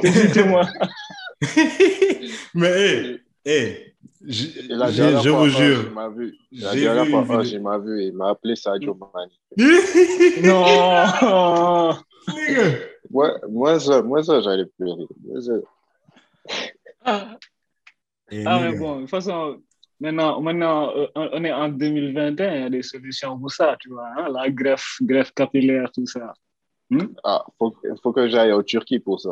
[0.00, 0.62] dis, dis-moi.
[2.54, 3.94] mais hé, hé,
[4.26, 6.36] je, vous jure, il m'a vu.
[6.52, 9.30] La j'ai dernière vu fois, il m'a vu et il m'a appelé Sadio Mane.
[10.42, 11.94] Non.
[13.10, 15.06] Moi, moi, ça, moi, ça j'allais pleurer.
[15.24, 15.52] Moi, ça-
[17.04, 17.36] Ah,
[18.30, 19.62] Eh, ah, mais bon, de toute façon,
[20.00, 23.88] maintenant, maintenant euh, on est en 2021, il y a des solutions pour ça, tu
[23.88, 26.34] vois, hein, la greffe, greffe capillaire, tout ça.
[27.24, 29.30] Ah, faut, faut que j'aille en Turquie pour ça.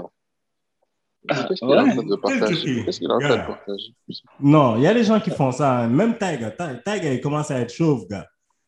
[1.28, 1.92] Ah, Qu'est-ce qu'il est en ouais.
[1.94, 3.44] train de Quelle partager Turquie Qu'est-ce qu'il est en train de Gars.
[3.44, 3.94] partager
[4.40, 5.78] Non, il y a des gens qui font ça.
[5.80, 5.88] hein.
[5.88, 6.50] Même Tiger.
[6.58, 8.26] Ti- Tiger, il commence à être chauve, gars.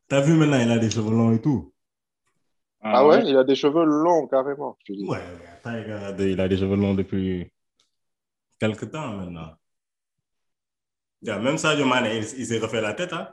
[0.08, 1.72] T'as vu maintenant, il a des cheveux longs et tout.
[2.80, 4.76] Ah ouais, il a des cheveux longs carrément.
[4.86, 5.04] Je te dis.
[5.06, 5.18] Ouais,
[5.62, 7.50] Tiger, a des- il a des cheveux longs depuis
[8.58, 9.50] quelque temps maintenant.
[11.22, 13.28] Yeah, même Sadio Mane, il, il s'est refait la tête, hein?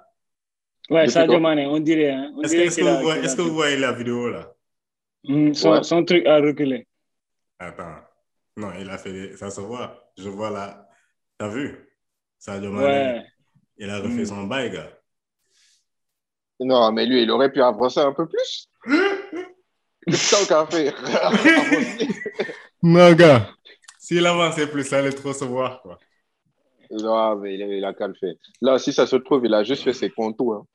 [0.89, 2.11] Ouais, Depuis Sadio Mane, on dirait.
[2.11, 3.41] Hein, Est-ce que, vous voyez, que
[3.77, 4.51] vous la vidéo là?
[5.23, 5.83] Hmm, son, Ouais.
[5.83, 6.87] son truc a reculé.
[7.59, 7.95] Attends.
[8.57, 9.35] Non, il a fait.
[9.37, 10.11] Ça se voit.
[10.17, 10.87] Je vois là.
[11.37, 11.89] T'as vu?
[12.39, 13.25] Sadio Mane, Ouais.
[13.77, 14.25] il a refait Mm.
[14.25, 14.91] son bail, gars.
[16.59, 18.69] Non, mais lui, il aurait pu avancer un peu plus.
[20.31, 20.93] Tant qu'à faire.
[22.83, 23.49] Non, gars.
[23.99, 25.97] S'il avançait plus, ça allait trop se voir, quoi.
[26.91, 28.35] non, mais il a, il a qu'à le faire.
[28.61, 30.53] Là, si ça se trouve, il a juste fait ses contours.
[30.55, 30.65] hein.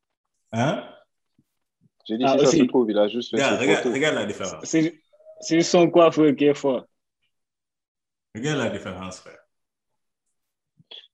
[0.52, 0.88] Hein?
[2.06, 3.94] J'ai dit, Ah, si ça se trouve, il a juste fait Regarde, ses regarde, contours.
[3.94, 4.64] regarde la différence.
[4.64, 5.00] C'est
[5.42, 6.84] c'est son coiffeur qui est fort.
[8.34, 9.38] Regarde la différence, frère?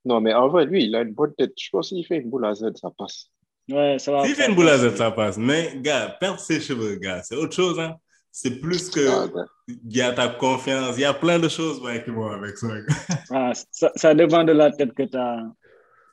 [0.05, 1.53] Non, mais en vrai, lui, il a une bonne tête.
[1.59, 3.31] Je pense qu'il fait une boule à Z, ça passe.
[3.69, 4.25] Ouais, ça va.
[4.25, 5.37] S'il fait une boule à Z, ça passe.
[5.37, 7.97] Mais, gars, perdre ses cheveux, gars, c'est autre chose, hein.
[8.31, 9.09] C'est plus que.
[9.09, 9.45] Ah, ouais.
[9.67, 10.95] Il y a ta confiance.
[10.97, 12.69] Il y a plein de choses ouais, qui vont avec ça.
[12.69, 12.95] gars.
[13.31, 15.43] Ah, ça, ça dépend de la tête que tu as.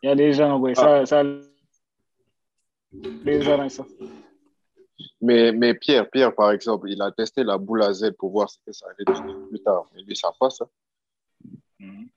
[0.02, 1.22] Il y a des gens, ouais, ça, ça.
[3.24, 3.86] Les arrange ça.
[5.22, 8.50] Mais, mais Pierre, Pierre, par exemple, il a testé la boule à Z pour voir
[8.50, 9.86] ce que ça allait donner plus tard.
[9.94, 10.62] Mais lui, ça passe.
[10.62, 10.68] hein.
[11.84, 12.08] Mhm.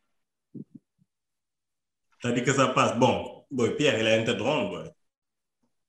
[2.23, 2.99] T'as dit que ça passe.
[2.99, 4.91] Bon, boy, Pierre, il a une tête ronde, boy.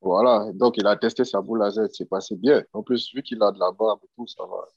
[0.01, 0.51] Voilà.
[0.53, 1.87] Donc, il a testé sa boule à Z.
[1.93, 2.63] C'est passé bien.
[2.73, 4.67] En plus, vu qu'il a de la barbe et tout, ça va.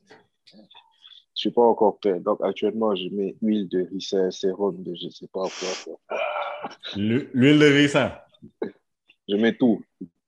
[1.35, 2.21] Je suis pas encore prêt.
[2.21, 6.19] Donc, actuellement, je mets huile de ricin, sérum de je sais pas quoi.
[6.97, 8.13] L'hu- L'huile de ricin.
[9.29, 9.83] Je mets tout.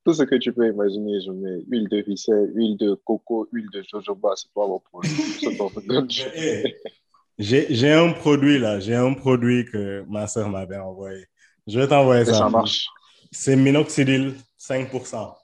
[0.05, 3.69] Tout ce que tu peux imaginer, je mets huile de ricin, huile de coco, huile
[3.73, 5.13] de jojoba, c'est pas mon problème.
[7.43, 11.27] J'ai j'ai un produit là, j'ai un produit que ma soeur m'avait envoyé.
[11.67, 12.35] Je vais t'envoyer ça.
[12.35, 12.87] ça marche.
[13.33, 15.35] C'est minoxidil 5%.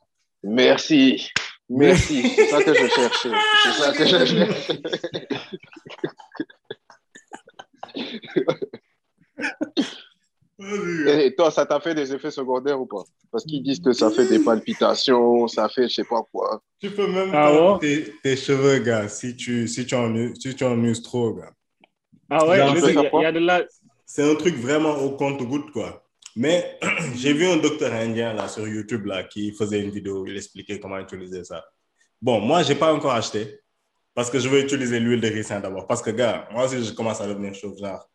[0.45, 1.29] Merci.
[1.69, 2.23] Merci.
[2.37, 3.31] C'est ça que je cherchais.
[3.65, 4.79] C'est ça que je cherchais.
[11.25, 13.03] Et toi, ça t'a fait des effets secondaires ou pas?
[13.31, 16.61] Parce qu'ils disent que ça fait des palpitations, ça fait je sais pas quoi.
[16.81, 20.65] Tu peux même Ah tes, tes cheveux, gars, si tu, si tu, en, si tu
[20.65, 21.53] en uses trop, gars.
[22.31, 23.65] Ah ouais, je il y a- de la.
[24.05, 26.05] C'est un truc vraiment au compte-goutte, quoi.
[26.37, 26.79] Mais
[27.17, 30.79] j'ai vu un docteur indien là sur YouTube là qui faisait une vidéo, il expliquait
[30.79, 31.65] comment utiliser ça.
[32.21, 33.61] Bon, moi, j'ai pas encore acheté
[34.15, 35.87] parce que je veux utiliser l'huile de ricin d'abord.
[35.87, 37.77] Parce que, gars, moi aussi, je commence à devenir chauve.
[37.79, 38.09] Genre,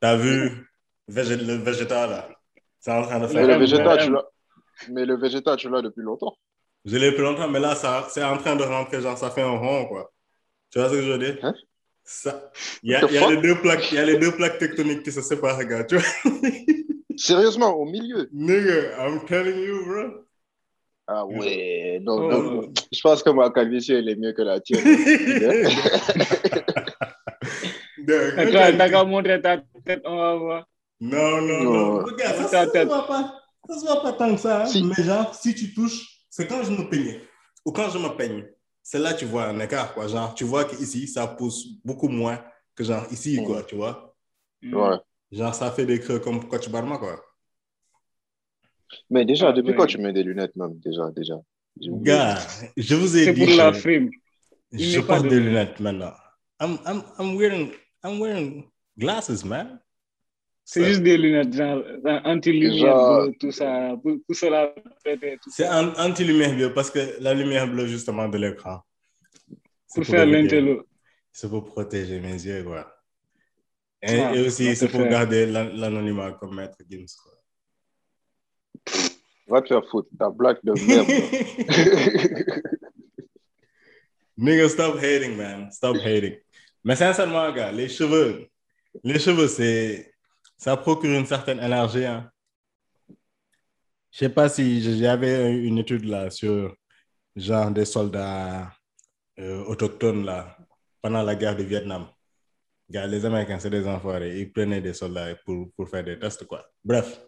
[0.00, 0.68] t'as vu
[1.08, 2.28] végé- le végétal là?
[2.80, 3.46] C'est en train de Mais faire.
[3.46, 4.24] le végétal, tu l'as.
[4.90, 6.34] Mais le végétal, tu l'as depuis longtemps.
[6.84, 9.42] Je l'ai plus longtemps, mais là, ça, c'est en train de rentrer, genre, ça fait
[9.42, 10.12] un rond, quoi.
[10.70, 11.38] Tu vois ce que je veux dire?
[11.42, 11.54] Hein?
[12.04, 12.50] Ça,
[12.82, 15.02] il y a, y a les deux plaques, il y a les deux plaques tectoniques
[15.04, 15.84] qui se séparent, gars.
[15.84, 16.04] Tu vois?
[17.16, 18.28] Sérieusement, au milieu.
[18.32, 20.24] Nigga, I'm telling you, bro.
[21.06, 22.30] Ah ouais, non, Oh.
[22.32, 22.72] non.
[22.92, 24.82] Je pense que ma calvitie, elle est mieux que la tienne.
[27.98, 30.66] Nigga, T'as qu'à- montrer ta tête, on va voir.
[31.00, 31.72] Non, non, Non.
[31.72, 32.04] non.
[32.04, 33.34] Regarde, ça, ça, se voit pas.
[33.68, 34.62] Ça se voit pas tant que ça.
[34.62, 34.66] hein.
[34.66, 34.82] Si.
[34.82, 37.20] Mais genre, si tu touches, c'est quand je me peignais
[37.64, 38.44] ou quand je me peigne.
[38.82, 40.08] C'est là que tu vois un écart, quoi.
[40.08, 42.42] Genre, tu vois qu'ici, ça pousse beaucoup moins
[42.74, 44.16] que genre ici, quoi, tu vois.
[44.62, 44.98] Ouais.
[45.32, 47.20] Genre, ça fait des creux comme Coach Barma, quoi.
[49.10, 49.76] Mais déjà, Ah, depuis ouais.
[49.76, 51.34] quand tu mets des lunettes, même Déjà, déjà?
[51.86, 52.38] Gars,
[52.76, 54.10] je vous ai C'est dit pour la frime.
[54.72, 55.78] Il je porte de des lunettes.
[55.78, 56.14] lunettes maintenant.
[56.60, 57.72] I'm, I'm, I'm, wearing,
[58.04, 59.80] I'm wearing glasses, man.
[60.64, 61.82] C'est juste des lunettes, genre,
[62.24, 64.72] anti-lumière, Genre- tout ça, pour, pour cela,
[65.50, 68.80] C'est anti-lumière bleue parce que la lumière bleue, justement, de l'écran.
[69.86, 70.86] c'est Pour faire l'intello.
[71.32, 72.86] C'est pour protéger mes yeux, quoi.
[74.02, 77.32] Et, Ah, et aussi, c'est pour garder l'an- l'anonymat comme Maître Gims, quoi.
[79.48, 80.08] Va te faire foutre.
[80.18, 81.08] Ta blague de merde.
[84.38, 85.70] Nigga, stop hating, man.
[85.70, 86.36] Stop hating.
[86.84, 88.46] Mais sincèrement, gars, les cheveux,
[89.04, 90.11] les cheveux, c'est,
[90.62, 92.30] ça procure une certaine énergie, hein.
[94.12, 94.64] Je sais pas si
[95.00, 96.76] j'avais une étude là sur
[97.34, 98.70] genre des soldats
[99.40, 100.56] euh, autochtones là
[101.00, 102.06] pendant la guerre du Vietnam.
[102.88, 104.38] Les Américains, c'est des enfoirés.
[104.38, 106.62] Ils prenaient des soldats pour, pour faire des tests, quoi.
[106.84, 107.22] Bref,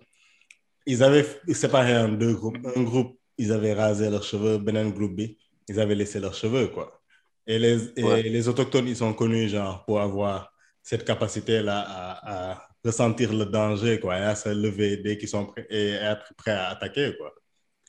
[0.87, 2.59] ils avaient séparé en deux groupes.
[2.77, 4.59] Un groupe, ils avaient rasé leurs cheveux.
[4.59, 5.21] Benen groupe B,
[5.69, 7.01] ils avaient laissé leurs cheveux, quoi.
[7.47, 8.23] Et les, et Ouais.
[8.23, 10.53] les autochtones, ils sont connus, genre, pour avoir
[10.83, 15.47] cette capacité-là à, à ressentir le danger, quoi, et à se lever dès qu'ils sont
[15.47, 17.33] prêts et être prêts à attaquer, quoi.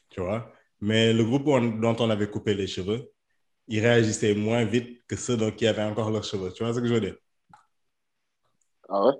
[0.10, 0.52] Tu vois?
[0.82, 3.12] Mais le groupe on- dont on avait coupé les cheveux,
[3.68, 6.52] ils réagissaient moins vite que ceux dont- qui avaient encore leurs cheveux.
[6.54, 7.16] Tu vois ce que je veux dire?
[8.90, 9.14] Ah ouais?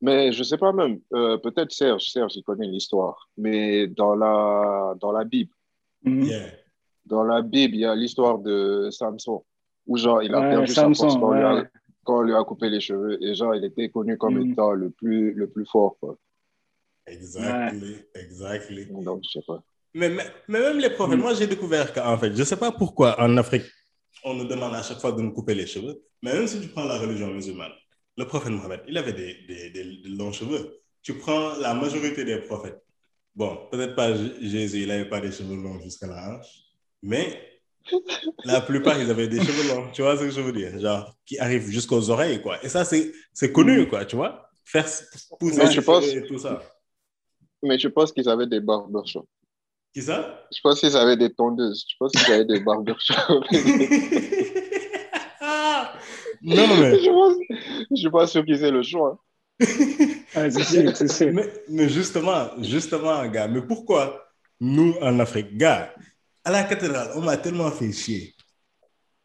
[0.00, 1.00] Mais je sais pas même.
[1.14, 3.28] euh, Peut-être Serge, Serge, il connaît l'histoire.
[3.38, 5.52] Mais dans la, dans la Bible,
[6.02, 6.24] Mhm.
[6.24, 6.50] Yeah.
[7.06, 9.42] dans la Bible, il y a l'histoire de Samson.
[9.86, 11.68] Où genre, il a Ouais, perdu sa Samson, force quand, on lui a, ouais.
[12.04, 13.22] Quand on lui a coupé les cheveux.
[13.22, 14.52] Et genre, il était connu comme Mhm.
[14.52, 15.96] étant le plus, le plus fort.
[16.00, 16.16] Quoi.
[17.06, 17.96] Exactly.
[18.14, 18.86] Exactly.
[18.86, 19.62] Donc, je sais pas.
[19.94, 21.22] Mais, mais, mais même les prophètes, Mm.
[21.22, 23.62] moi j'ai découvert qu'en fait, je ne sais pas pourquoi en Afrique,
[24.24, 26.68] on nous demande à chaque fois de nous couper les cheveux, mais même si tu
[26.68, 27.70] prends la religion musulmane,
[28.16, 30.80] le prophète Mohammed, il avait des, des, des- des longs cheveux.
[31.02, 32.80] Tu prends la majorité des prophètes.
[33.36, 36.52] Bon, peut-être pas Jésus, il n'avait pas des cheveux longs jusqu'à la hanche,
[37.02, 37.53] mais
[38.44, 39.90] la plupart, ils avaient des cheveux longs.
[39.92, 40.78] Tu vois ce que je veux dire?
[40.78, 42.62] Genre, qui arrivent jusqu'aux oreilles, quoi.
[42.64, 44.48] Et ça, c'est c'est connu, quoi, tu vois?
[44.64, 44.86] Faire
[45.38, 46.62] pousser Mais ses je pense- cheveux et tout ça.
[47.62, 49.26] Mais je pense qu'ils avaient des barbershops.
[49.92, 50.46] Qui ça?
[50.52, 51.86] Je pense qu'ils avaient des tondeuses.
[51.88, 53.16] Je pense qu'ils avaient des barbershops.
[56.42, 57.34] non, mais, je, pense,
[57.90, 59.18] je suis pas sûr qu'ils aient le choix.
[60.34, 61.32] Ah, c'est sûr, c'est sûr.
[61.32, 64.26] mais, mais justement, justement, gars, mais pourquoi
[64.60, 65.94] nous en Afrique, gars,
[66.44, 68.34] à la cathédrale, on m'a tellement fait chier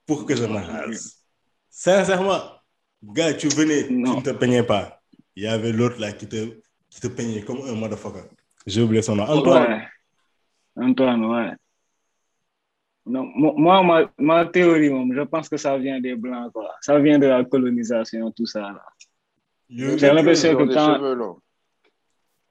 [0.06, 1.18] pour que je me rase.
[1.70, 2.42] Sincèrement,
[3.04, 4.12] gars, tu venais, Non.
[4.14, 5.02] tu ne te peignais pas.
[5.36, 6.60] Il y avait l'autre là qui te,
[6.90, 8.24] qui te peignait comme un motherfucker.
[8.66, 9.24] J'ai oublié son nom.
[9.24, 9.72] Antoine.
[9.74, 9.88] Ouais.
[10.86, 11.52] Antoine, ouais.
[13.06, 16.76] Non, mo- moi, ma, ma théorie, je pense que ça vient des Blancs, quoi.
[16.82, 18.76] Ça vient de la colonisation, tout ça.
[19.70, 21.34] J'ai l'impression que quand- cheveux.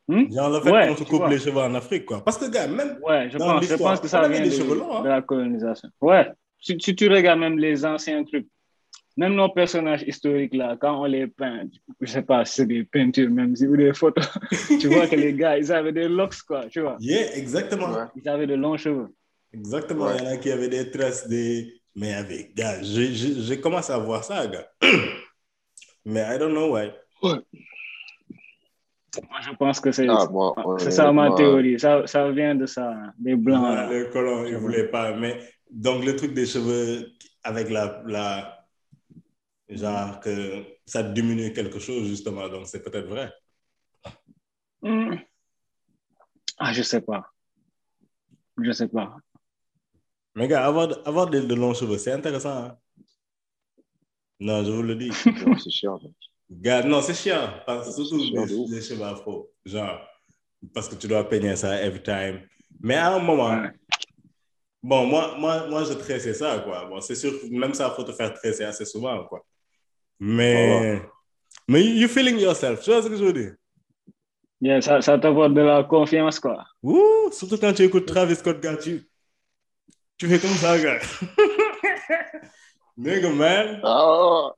[0.09, 0.33] Hmm?
[0.33, 1.29] Genre le fait Ouais, qu'on se tu coupe vois.
[1.29, 2.25] les cheveux en Afrique, quoi.
[2.25, 4.55] Parce que, gars, même Ouais, je Dans pense, je pense que ça vient des de,
[4.55, 5.03] cheveux longs, hein.
[5.03, 5.91] de la colonisation.
[6.01, 6.29] Ouais,
[6.61, 8.47] si, si tu regardes même les anciens trucs,
[9.19, 11.65] même nos personnages historiques là, quand on les peint,
[12.01, 14.27] je sais pas si c'est des peintures même, si ou des photos,
[14.81, 16.97] tu vois que les gars, ils avaient des locks, quoi, tu vois.
[17.01, 17.91] Yeah, exactement.
[17.93, 18.05] Ouais.
[18.17, 19.09] Ils avaient de longs cheveux.
[19.53, 20.07] Exactement.
[20.07, 20.17] Ouais.
[20.21, 21.75] Il y en a qui avaient des tresses, des.
[21.97, 24.69] Mais avec, gars, j'ai- commencé à voir ça, gars.
[26.07, 26.93] Mais I don't know why.
[29.17, 30.27] Moi, je pense que c'est Ah,
[30.79, 31.79] ça ma théorie.
[31.81, 33.63] Ça, ça vient de ça, des blancs.
[33.63, 33.91] Ouais, là.
[33.91, 35.15] les colons, ils ne voulaient pas.
[35.17, 35.41] Mais
[35.71, 37.09] donc, le truc des cheveux
[37.43, 38.03] avec la.
[38.07, 38.55] la
[39.69, 42.49] genre que ça diminue quelque chose, justement.
[42.49, 43.31] Donc, c'est peut-être vrai.
[44.83, 45.17] Hmm.
[46.59, 47.25] Ah, je sais pas.
[48.59, 49.17] Je sais pas.
[50.35, 52.65] Mais, gars, avoir, avoir de, de longs cheveux, c'est intéressant.
[52.65, 52.79] hein.
[54.41, 55.11] Non, je vous le dis.
[55.59, 55.99] C'est chiant.
[56.03, 56.13] mec.
[56.51, 57.51] Gars, non, c'est chiant.
[57.67, 59.51] Parce que surtout chiant les, les cheveux afro.
[59.65, 60.01] Genre,
[60.75, 62.41] parce que tu dois peigner ça every time.
[62.81, 63.71] Mais à un moment, Ouais.
[64.83, 66.87] bon, moi, moi, moi, je tressais ça, quoi.
[66.87, 69.45] Bon, c'est sûr, même ça, il faut te faire tresser assez souvent, quoi.
[70.21, 71.03] Mais,
[71.69, 73.55] mais you feeling yourself, tu vois ce que je veux dire?
[74.61, 76.65] Yeah, ça, ça t'apporte de la confiance, quoi.
[76.83, 79.09] Ouh, surtout quand tu écoutes Travis Scott, gars, tu,
[80.17, 80.99] tu fais comme ça, gars.
[82.97, 84.51] Nigga, man, Ah,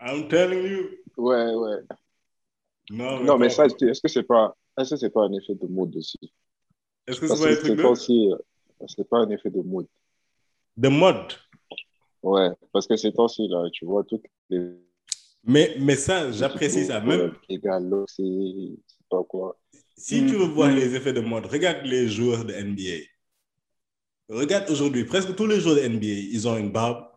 [0.00, 0.90] I'm telling you.
[1.16, 1.76] ouais, ouais.
[2.90, 5.54] Non, mais, Non, mais ça, est-ce que c'est pas, est-ce que c'est pas un effet
[5.54, 6.18] de mode aussi?
[7.06, 9.60] Est-ce que Parce c'est pas un c'est de, aussi, euh, c'est pas un effet de
[9.60, 9.86] mode.
[10.76, 11.32] de mode?
[12.22, 14.72] Ouais, parce que ces temps-ci, là, tu vois, toutes les.
[15.44, 17.00] Mais, mais ça, j'apprécie ça.
[17.00, 17.60] Même c'est
[18.86, 19.58] c'est pas quoi.
[19.96, 20.26] si Mm.
[20.28, 23.04] tu veux voir les effets de mode, regarde les joueurs de NBA.
[24.28, 27.07] Regarde aujourd'hui, presque tous les joueurs de NBA, ils ont une barbe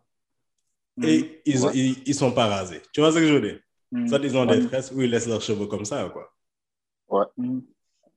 [1.02, 1.70] et ils, Ouais.
[1.74, 2.82] ils, ils sont pas rasés.
[2.92, 3.60] Tu vois ce que je veux dire?
[3.92, 4.08] Mm.
[4.08, 4.58] Soit ils ont Ouais.
[4.58, 6.32] des tresses ou ils laissent leurs cheveux comme ça, quoi.
[7.36, 7.60] Mm.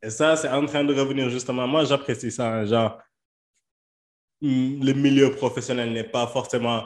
[0.02, 1.68] Et ça, c'est en train de revenir justement.
[1.68, 2.48] Moi, j'apprécie ça.
[2.54, 3.00] hein, genre,
[4.42, 6.84] hmm, le milieu professionnel n'est pas forcément.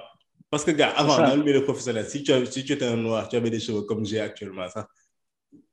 [0.50, 3.28] Parce que, gars, avant, dans le milieu professionnel, si tu, si tu étais un noir,
[3.30, 4.88] tu avais des cheveux comme j'ai actuellement, ça,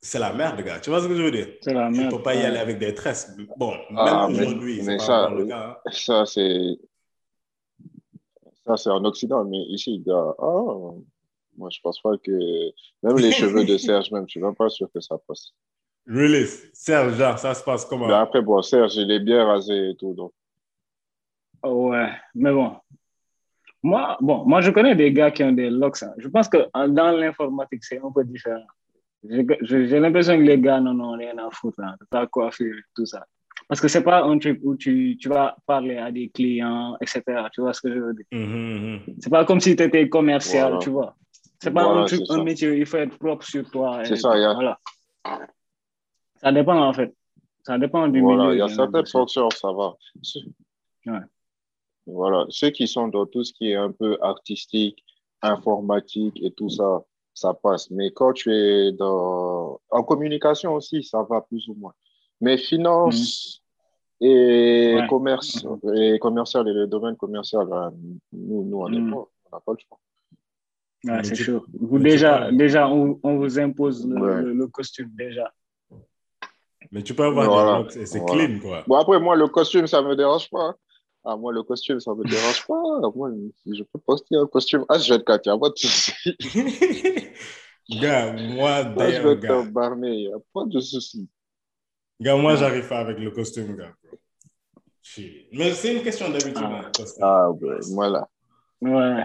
[0.00, 0.80] c'est la merde, gars.
[0.80, 1.48] Tu vois ce que je veux dire?
[1.62, 2.10] C'est la Tu ne merde.
[2.16, 2.44] peux pas y ouais.
[2.44, 3.34] aller avec des tresses.
[3.56, 5.78] Bon, Ah, même mais- aujourd'hui, c'est pas ça, encore le cas.
[5.86, 5.90] hein.
[5.92, 6.78] Ça, c'est.
[8.66, 10.62] Ça, c'est en Occident, mais ici, gars, ah,
[11.56, 12.32] moi, je pense pas que.
[13.02, 15.52] Même les cheveux de Serge, même, je suis même pas sûr que ça passe.
[16.08, 16.68] Release.
[16.72, 18.06] Serge, genre, ça se passe comment?
[18.08, 20.32] Mais après, bon, Serge, il est bien rasé et tout, donc.
[21.64, 22.76] Ouais, mais bon.
[23.82, 26.02] Moi, bon, moi, je connais des gars qui ont des locks.
[26.02, 26.12] hein.
[26.18, 28.66] Je pense que dans l'informatique, c'est un peu différent.
[29.22, 33.06] J'ai l'impression que les gars n'en ont rien à foutre hein, de ta coiffure tout
[33.06, 33.24] ça.
[33.68, 37.22] Parce que c'est pas un truc où tu, tu vas parler à des clients, etc.
[37.52, 38.24] Tu vois ce que je veux dire?
[38.30, 39.00] Mhm, mhm.
[39.20, 40.78] C'est pas comme si tu étais commercial, Voilà.
[40.78, 41.16] tu vois.
[41.60, 44.04] C'est pas Voilà, un truc, un métier, il faut être propre sur toi.
[44.04, 44.78] C'est ça, il y a- Voilà.
[46.40, 47.14] Ça dépend, en fait.
[47.64, 48.54] Ça dépend du Voilà, milieu.
[48.54, 49.94] il y a certaines fonctions, ça va.
[51.06, 51.20] Ouais.
[52.06, 55.02] Voilà, ceux qui sont dans tout ce qui est un peu artistique,
[55.42, 57.02] informatique et tout ça,
[57.34, 57.90] ça passe.
[57.90, 59.80] Mais quand tu es dans...
[59.90, 61.94] en communication aussi, ça va plus ou moins.
[62.40, 63.62] Mais finance
[64.20, 65.06] et Ouais.
[65.08, 67.92] commerce, et commercial et le domaine commercial, hein,
[68.32, 71.22] nous, nous on est pas, on n'a pas le choix.
[71.22, 71.64] C'est tu- chaud.
[71.78, 74.42] Vous, déjà, déjà on, on vous impose le, Ouais.
[74.42, 75.52] le- le costume, déjà.
[76.92, 77.82] Mais tu peux avoir Voilà.
[77.88, 78.46] des et c'est Voilà.
[78.46, 78.84] clean, quoi.
[78.86, 80.74] Bon, après, moi, le costume, ça me dérange pas.
[81.24, 83.10] Ah, moi, le costume, ça me dérange pas.
[83.14, 83.30] Moi,
[83.66, 86.12] je peux poster un costume H24, il n'y a pas de souci.
[87.90, 90.80] gars, moi, Moi, je d'ailleurs, vais être gars, un barney, il n'y a pas de
[90.80, 91.28] souci.
[92.20, 93.92] Gars, moi, j'arrive pas avec le costume, gars.
[94.04, 94.18] bro.
[95.52, 96.56] Mais c'est une question d'habitude.
[96.58, 96.82] Ah.
[96.98, 98.28] hein, Ah, ouais, voilà.
[98.80, 99.24] Ouais,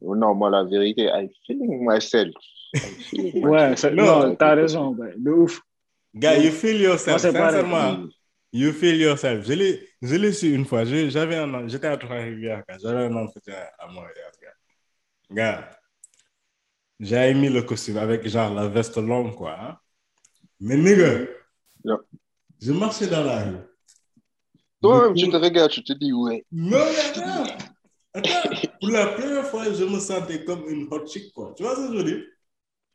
[0.00, 2.34] Non, moi, la vérité, I feeling myself.
[2.74, 3.94] I feeling ouais myself.
[3.94, 4.28] Non.
[4.28, 5.60] non, t'as raison, ouais, de ouf.
[6.14, 7.20] Gars, you feel Moi, yourself.
[7.20, 7.62] c'est pareil.
[7.62, 8.08] Sincèrement,
[8.52, 9.46] you feel yourself.
[9.46, 10.84] Je l'ai, je l'ai su une fois.
[10.84, 12.76] J'avais un, j'étais à Trois-Rivières, gars.
[12.82, 14.54] J'avais un entretien à Montréal, gars.
[15.30, 15.70] Gars,
[17.00, 19.56] j'avais mis le costume avec genre la veste longue, quoi.
[19.58, 19.78] hein.
[20.60, 21.26] Mais nigga.
[22.62, 23.56] Je marchais dans la rue.
[24.80, 26.44] Toi-même, tu te regardes, tu te dis, ouais.
[26.52, 26.78] Non,
[27.16, 27.44] mais non.
[28.14, 31.54] Attends, pour la première fois, je me sentais comme une hot chick, quoi.
[31.56, 32.22] Tu vois ce que je veux dire?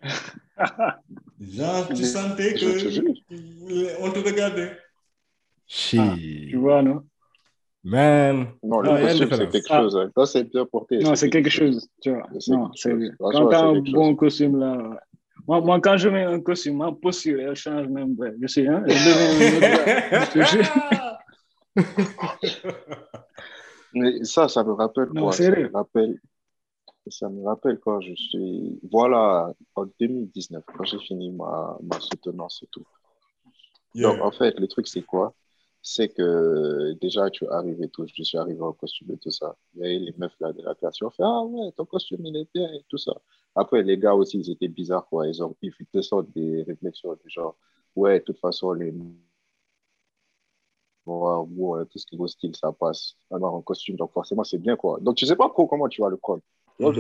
[1.40, 3.04] Genre, tu sentais Je te jure.
[3.30, 4.78] que on te regardait.
[5.68, 6.00] Shit.
[6.02, 7.04] Ah, Tu vois, non?
[7.84, 8.48] Man.
[8.64, 9.82] Non, le Ah, costume, c'est quelque Ah.
[9.82, 9.96] chose.
[9.98, 10.12] hein.
[10.14, 10.98] Quand c'est bien porté.
[11.00, 12.28] Non, c'est quelque chose, tu vois.
[12.40, 14.98] C'est Non, c'est Quand t'as un bon costume, là, ouais.
[15.48, 18.16] Moi, moi, quand je mets un costume, ma posture, elle change même.
[18.20, 18.34] ouais.
[18.42, 20.26] Je suis, hein, je deviens un autre gars.
[20.26, 20.66] Je te jure.
[23.94, 25.32] Mais ça, ça me rappelle Non, quoi?
[25.32, 26.20] Ça me rappelle,
[27.10, 32.62] ça me rappelle quand je suis, voilà, en 2019, quand j'ai fini ma, ma soutenance
[32.64, 32.86] et tout.
[33.96, 34.10] Yeah.
[34.12, 35.34] Donc, en fait, le truc, c'est quoi?
[35.82, 39.56] C'est que déjà, tu arrives et tout, je suis arrivé en costume et tout ça.
[39.76, 41.86] Il y avait les meufs là de la classe, ils ont fait Ah ouais, ton
[41.86, 43.14] costume, il est bien et tout ça.
[43.56, 45.28] Après, les gars aussi, ils étaient bizarres, quoi.
[45.28, 47.56] Ils ont, ils te sortent des réflexions du genre
[47.96, 48.94] Ouais, de toute façon, les
[51.08, 53.16] noirs, euh, tout ce qui est au style, ça passe.
[53.32, 55.00] Alors, en costume, donc forcément, c'est bien, quoi.
[55.02, 56.44] Donc, tu sais pas trop comment tu vas le prendre.
[56.80, 56.96] Donc.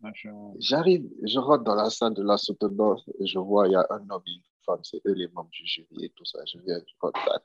[0.00, 0.54] Machin.
[0.58, 3.86] J'arrive, je rentre dans la salle de la soutenance, et je vois, il y a
[3.90, 6.38] un homme et une femme, c'est eux les membres du jury et tout ça.
[6.46, 7.44] Je viens, je contacte.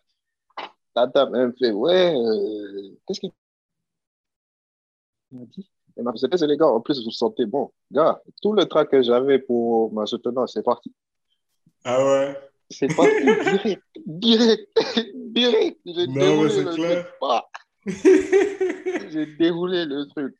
[0.96, 3.32] La dame, elle me fait, ouais, euh, qu'est-ce qu'il
[5.32, 5.70] m'a dit?
[5.98, 7.72] Elle m'a fait, c'est les gars, en plus, vous sentez bon.
[7.92, 10.94] Gars, tout le trac que j'avais pour ma soutenance, c'est parti.
[11.84, 12.38] Ah ouais?
[12.70, 14.80] C'est parti direct, direct,
[15.16, 15.80] direct.
[15.86, 17.06] J'ai déroulé le clair.
[17.22, 17.46] truc.
[19.12, 20.36] J'ai déroulé le truc.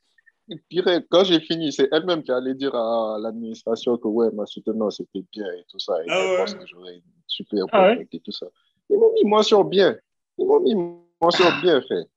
[0.70, 4.98] Pire, quand j'ai fini, c'est elle-même qui allait dire à l'administration que ouais, ma soutenance
[4.98, 5.94] c'était bien et tout ça.
[6.04, 6.38] Et Ah je ouais?
[6.38, 8.08] pense que j'aurais une super Ah ouais?
[8.12, 8.46] et tout ça.
[8.90, 9.98] Ils m'ont mis mention bien.
[10.38, 10.76] Ils m'ont mis
[11.20, 12.08] mention bien fait.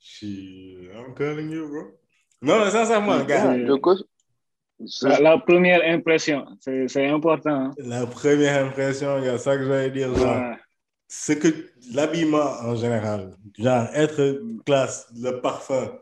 [0.00, 1.92] Shit, I'm telling you, bro.
[2.42, 3.54] Non, sincèrement, gars.
[3.56, 3.76] Le
[5.02, 7.66] La, la première impression, c'est important.
[7.66, 7.70] hein.
[7.78, 10.56] la première impression, il y a ça que j'allais dire, genre, Ouais.
[11.06, 11.48] c'est que
[11.94, 15.92] l'habillement en général, genre être classe, le parfum,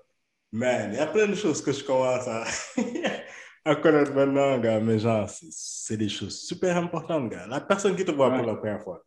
[0.53, 2.45] man, il y a plein de choses que je commence à,
[3.67, 7.47] à connaître maintenant, gars, mais genre, c'est- des choses super importantes, gars.
[7.49, 9.05] La personne qui te voit pour la première fois,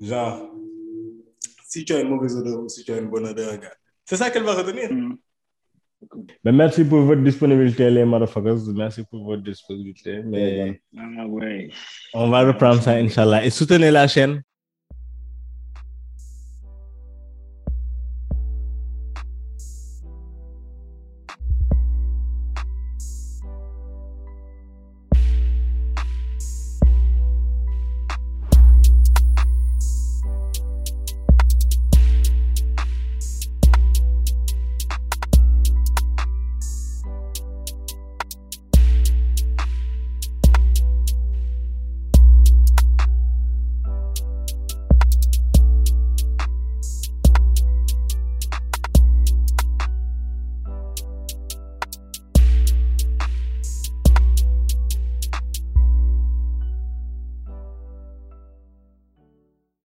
[0.00, 0.50] genre,
[1.66, 4.16] si tu as une mauvaise odeur ou si tu as une bonne odeur, gars, c'est
[4.16, 4.92] ça qu'elle va retenir.
[4.92, 5.16] Mm.
[6.44, 8.58] Mais merci pour votre disponibilité, les motherfuckers.
[8.74, 10.22] Merci pour votre disponibilité.
[10.24, 11.70] Mais Ah ouais.
[12.14, 13.44] on va reprendre ça, Inch'Allah.
[13.44, 14.42] Et soutenez la chaîne.